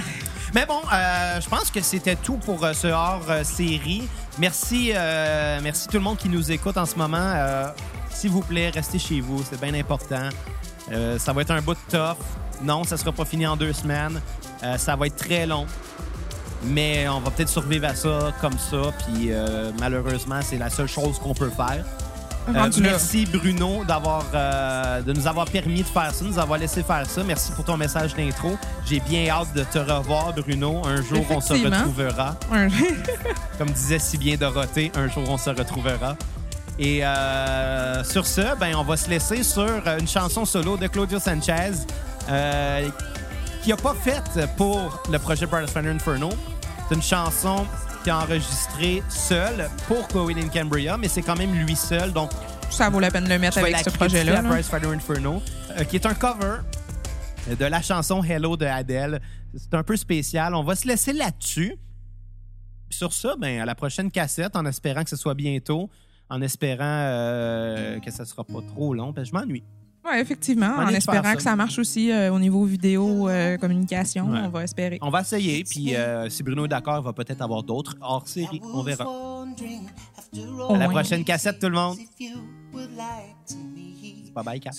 Mais 0.56 0.66
bon, 0.66 0.80
euh, 0.94 1.42
je 1.42 1.50
pense 1.50 1.70
que 1.70 1.82
c'était 1.82 2.16
tout 2.16 2.38
pour 2.38 2.64
euh, 2.64 2.72
ce 2.72 2.88
hors-série. 2.88 4.08
Merci, 4.40 4.94
euh, 4.96 5.60
merci 5.62 5.86
tout 5.90 5.98
le 5.98 6.04
monde 6.04 6.18
qui 6.18 6.30
nous 6.30 6.50
écoute 6.50 6.78
en 6.78 6.86
ce 6.86 6.96
moment. 6.96 7.34
S'il 8.10 8.30
vous 8.30 8.40
plaît, 8.40 8.70
restez 8.70 8.98
chez 8.98 9.20
vous, 9.20 9.44
c'est 9.44 9.60
bien 9.60 9.74
important. 9.74 10.30
Ça 11.18 11.34
va 11.34 11.42
être 11.42 11.52
un 11.52 11.62
bout 11.62 11.74
de 11.74 11.98
tough. 11.98 12.18
Non, 12.64 12.86
ça 12.86 12.96
sera 12.96 13.12
pas 13.12 13.26
fini 13.26 13.46
en 13.46 13.58
deux 13.58 13.74
semaines. 13.74 14.22
Ça 14.78 14.96
va 14.96 15.08
être 15.08 15.18
très 15.18 15.46
long. 15.46 15.66
Mais 16.64 17.06
on 17.10 17.20
va 17.20 17.32
peut-être 17.32 17.50
survivre 17.50 17.88
à 17.88 17.96
ça 17.96 18.32
comme 18.40 18.58
ça. 18.58 18.94
Puis 19.06 19.32
malheureusement, 19.78 20.40
c'est 20.42 20.58
la 20.58 20.70
seule 20.70 20.88
chose 20.88 21.20
qu'on 21.20 21.34
peut 21.34 21.50
faire. 21.52 21.84
Euh, 22.48 22.70
merci 22.80 23.26
Bruno 23.26 23.84
d'avoir 23.86 24.26
euh, 24.34 25.02
de 25.02 25.14
nous 25.14 25.26
avoir 25.26 25.46
permis 25.48 25.82
de 25.82 25.88
faire 25.88 26.14
ça, 26.14 26.24
de 26.24 26.30
nous 26.30 26.40
avoir 26.40 26.60
laissé 26.60 26.84
faire 26.84 27.06
ça. 27.08 27.24
Merci 27.24 27.52
pour 27.54 27.66
ton 27.66 27.76
message 27.78 28.14
d'intro. 28.14 28.58
J'ai 28.86 29.00
bien 29.00 29.30
hâte 29.30 29.54
de 29.56 29.64
te 29.64 29.80
revoir, 29.80 30.34
Bruno. 30.34 30.82
Un 30.86 31.02
jour, 31.02 31.26
on 31.30 31.42
se 31.42 31.54
retrouvera. 31.54 32.36
Comme 33.58 33.70
disait 33.72 34.00
si 34.00 34.18
bien 34.18 34.36
Dorothée, 34.36 34.92
un 34.96 35.08
jour, 35.08 35.24
on 35.28 35.38
se 35.38 35.50
retrouvera. 35.50 36.16
Et 36.78 37.06
euh, 37.06 38.04
sur 38.04 38.28
ce, 38.28 38.56
ben, 38.60 38.76
on 38.76 38.84
va 38.84 38.98
se 38.98 39.10
laisser 39.10 39.42
sur 39.44 39.82
une 40.00 40.08
chanson 40.08 40.46
solo 40.46 40.78
de 40.78 40.88
Claudio 40.88 41.20
Sanchez 41.20 41.72
qui 43.64 43.70
n'a 43.70 43.78
pas 43.78 43.96
faite 43.96 44.48
pour 44.58 45.02
le 45.12 45.18
projet 45.18 45.48
Pathfinder 45.48 45.90
Inferno. 45.90 46.30
C'est 46.88 46.96
une 46.96 47.02
chanson 47.02 47.66
qu'il 48.06 48.12
a 48.12 48.20
enregistrée 48.20 49.02
seul 49.10 49.68
pour 49.88 50.08
Chloe 50.08 50.38
in 50.38 50.48
Cambria, 50.50 50.96
mais 50.96 51.08
c'est 51.08 51.24
quand 51.24 51.36
même 51.36 51.56
lui 51.56 51.76
seul. 51.76 52.14
Donc, 52.14 52.30
Ça 52.70 52.88
vaut 52.88 53.00
la 53.00 53.10
peine 53.10 53.24
de 53.24 53.30
le 53.30 53.40
mettre 53.40 53.58
avec 53.58 53.78
ce 53.78 53.90
projet-là. 53.90 54.44
Price 54.44 54.72
Inferno, 54.72 55.42
euh, 55.72 55.84
qui 55.86 55.96
est 55.96 56.06
un 56.06 56.14
cover 56.14 56.58
de 57.50 57.66
la 57.66 57.82
chanson 57.82 58.24
Hello 58.24 58.58
de 58.58 58.66
Adele. 58.66 59.20
C'est 59.58 59.74
un 59.74 59.82
peu 59.82 59.96
spécial. 59.96 60.54
On 60.54 60.64
va 60.64 60.76
se 60.76 60.88
laisser 60.88 61.14
là-dessus. 61.14 61.78
Sur 62.92 63.12
ça, 63.12 63.36
ben, 63.40 63.62
à 63.62 63.66
la 63.66 63.74
prochaine 63.74 64.12
cassette, 64.12 64.56
en 64.56 64.68
espérant 64.68 65.04
que 65.04 65.10
ce 65.10 65.16
soit 65.16 65.34
bientôt, 65.34 65.90
en 66.30 66.44
espérant 66.44 66.84
euh, 66.84 68.00
que 68.02 68.12
ça 68.12 68.26
sera 68.26 68.44
pas 68.44 68.62
trop 68.68 68.94
long, 68.94 69.14
parce 69.14 69.32
que 69.32 69.36
je 69.36 69.40
m'ennuie. 69.42 69.64
Ouais, 70.06 70.22
effectivement, 70.22 70.68
en 70.78 70.90
espérant 70.90 71.24
ça. 71.24 71.36
que 71.36 71.42
ça 71.42 71.56
marche 71.56 71.80
aussi 71.80 72.12
euh, 72.12 72.32
au 72.32 72.38
niveau 72.40 72.64
vidéo, 72.66 73.28
euh, 73.28 73.58
communication, 73.58 74.30
Ouais. 74.30 74.42
on 74.44 74.50
va 74.50 74.64
espérer. 74.64 75.00
On 75.02 75.10
va 75.10 75.22
essayer, 75.22 75.64
puis 75.64 75.96
euh, 75.96 76.30
si 76.30 76.44
Bruno 76.44 76.66
est 76.66 76.70
d'accord, 76.70 77.00
il 77.00 77.06
va 77.06 77.14
peut-être 77.14 77.42
avoir 77.42 77.64
d'autres 77.64 77.96
hors 78.02 78.28
série. 78.28 78.62
On 78.64 78.84
verra. 78.84 79.06
À 80.70 80.78
la 80.78 80.90
prochaine 80.90 81.24
cassette, 81.24 81.60
tout 81.60 81.70
le 81.70 81.76
monde. 81.76 81.98
Bye 84.36 84.44
bye, 84.44 84.60
Kat. 84.60 84.72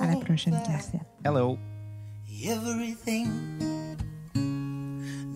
À 0.00 0.06
la 0.06 0.16
prochaine 0.16 0.58
cassette. 0.66 1.00
Hello. 1.24 1.58
everything. 2.46 3.26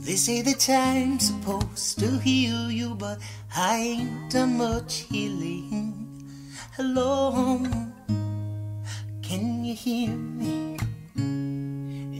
They 0.05 0.17
say 0.17 0.43
the 0.43 0.55
time's 0.55 1.27
supposed 1.29 1.99
to 2.01 2.19
heal 2.19 2.71
you, 2.71 2.95
but 2.95 3.19
I 3.55 3.77
ain't 3.99 4.31
done 4.31 4.57
much 4.57 5.07
healing. 5.11 5.95
Hello, 6.77 7.61
can 7.63 7.88
you 9.69 9.75
hear 9.75 10.17
me? 10.17 10.79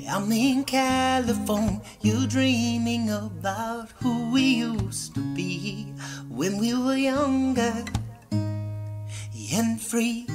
I'm 0.07 0.31
in 0.31 0.65
California, 0.65 1.81
you 2.03 2.27
dreaming 2.27 3.09
about 3.09 3.89
who 4.03 4.31
we 4.31 4.43
used 4.69 5.15
to 5.15 5.21
be 5.35 5.95
when 6.29 6.59
we 6.59 6.75
were 6.75 6.97
younger 6.97 7.85
and 8.31 9.81
free. 9.81 10.27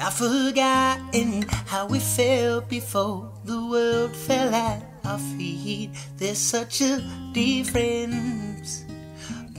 I've 0.00 0.14
forgotten 0.14 1.42
how 1.70 1.86
we 1.86 2.00
felt 2.00 2.68
before 2.68 3.30
the 3.44 3.64
world 3.64 4.16
fell 4.16 4.52
at 4.52 4.82
our 5.04 5.18
feet. 5.18 5.90
There's 6.16 6.38
such 6.38 6.80
a 6.80 7.00
difference 7.32 8.84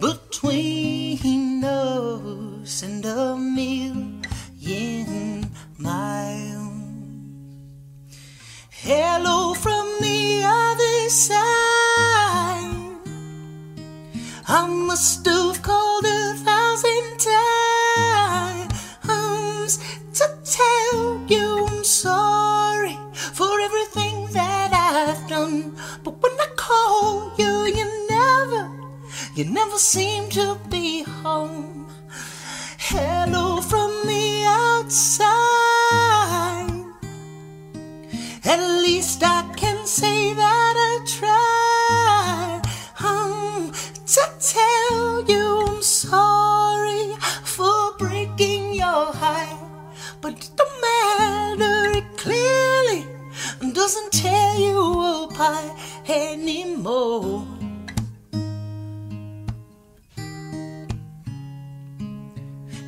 between 0.02 1.64
us 1.64 2.84
and 2.84 3.06
a 3.06 3.38
million 4.64 5.52
miles. 5.78 6.72
Hello 8.72 9.54
from 9.54 9.86
the 10.02 10.42
other 10.44 11.10
side. 11.10 11.40
I 14.48 14.68
must 14.68 15.26
have 15.26 15.62
called 15.62 16.06
a 16.06 16.34
thousand 16.48 17.20
times 19.08 19.80
to 20.14 20.26
tell 20.44 21.26
you 21.28 21.66
I'm 21.68 21.84
sorry 21.84 22.98
for 23.14 23.60
everything 23.60 24.28
that 24.34 24.72
I've 24.74 25.28
done. 25.30 25.76
But 26.04 26.22
when 26.22 26.34
I 26.40 26.48
call 26.56 27.34
you, 27.38 27.66
you 27.66 28.08
never, 28.10 28.72
you 29.36 29.46
never 29.46 29.78
seem 29.78 30.30
to 30.32 30.58
be 30.70 31.04
home. 31.04 31.83
Hello 32.86 33.62
from 33.62 33.92
the 34.06 34.44
outside. 34.46 35.24
At 38.44 38.60
least 38.84 39.24
I 39.24 39.50
can 39.56 39.88
say 39.88 40.34
that 40.34 40.76
I 40.90 41.00
tried 41.08 42.62
um, 43.00 43.72
to 44.06 44.24
tell 44.38 45.24
you 45.30 45.66
I'm 45.66 45.82
sorry 45.82 47.16
for 47.46 47.94
breaking 47.98 48.74
your 48.74 49.14
heart. 49.14 49.58
But 50.20 50.34
it 50.34 50.50
don't 50.58 50.82
matter, 50.82 52.00
it 52.00 52.18
clearly 52.18 53.06
doesn't 53.72 54.12
tear 54.12 54.56
you 54.58 55.24
apart 55.24 55.72
anymore. 56.10 57.48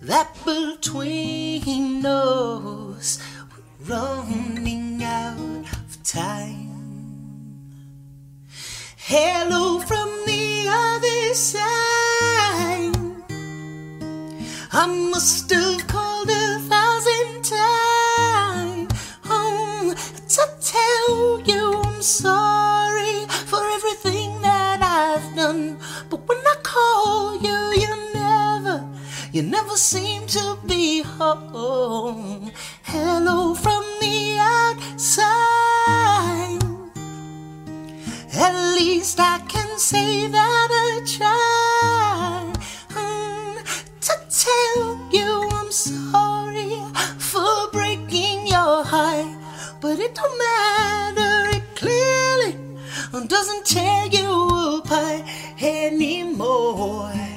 that 0.00 0.32
between 0.44 2.04
us 2.06 3.18
we're 3.88 3.96
running 3.96 5.02
out 5.02 5.72
of 5.72 6.02
time. 6.04 7.58
Hello 8.96 9.80
from 9.80 10.08
the 10.26 10.66
other 10.68 11.34
side. 11.34 12.94
I 14.70 14.86
must 14.86 15.50
have 15.50 15.86
called 15.88 16.30
a 16.30 16.58
thousand 16.60 17.44
times. 17.44 19.16
Oh, 19.24 19.94
to 20.28 20.48
tell 20.60 21.40
you 21.40 21.80
I'm 21.82 22.02
sorry 22.02 23.26
for 23.46 23.60
everything 23.76 24.40
that 24.42 24.80
I've 24.80 25.34
done, 25.34 25.78
but 26.08 26.28
when 26.28 26.38
I 26.38 26.54
call 26.62 27.42
you 27.42 27.77
never 29.42 29.76
seem 29.76 30.26
to 30.26 30.58
be 30.66 31.02
home. 31.02 32.50
Hello 32.82 33.54
from 33.54 33.84
the 34.00 34.36
outside. 34.38 35.28
At 38.34 38.54
least 38.74 39.20
I 39.20 39.38
can 39.46 39.78
say 39.78 40.28
that 40.28 40.68
I 40.70 41.00
tried 41.16 42.54
mm, 42.96 43.56
to 44.00 44.14
tell 44.44 44.98
you 45.12 45.48
I'm 45.52 45.72
sorry 45.72 46.80
for 47.18 47.70
breaking 47.70 48.46
your 48.46 48.82
heart. 48.82 49.36
But 49.80 49.98
it 49.98 50.14
don't 50.14 50.38
matter, 50.38 51.50
it 51.56 51.64
clearly 51.76 52.56
doesn't 53.26 53.66
tear 53.66 54.06
you 54.06 54.78
apart 54.78 55.22
anymore. 55.60 57.27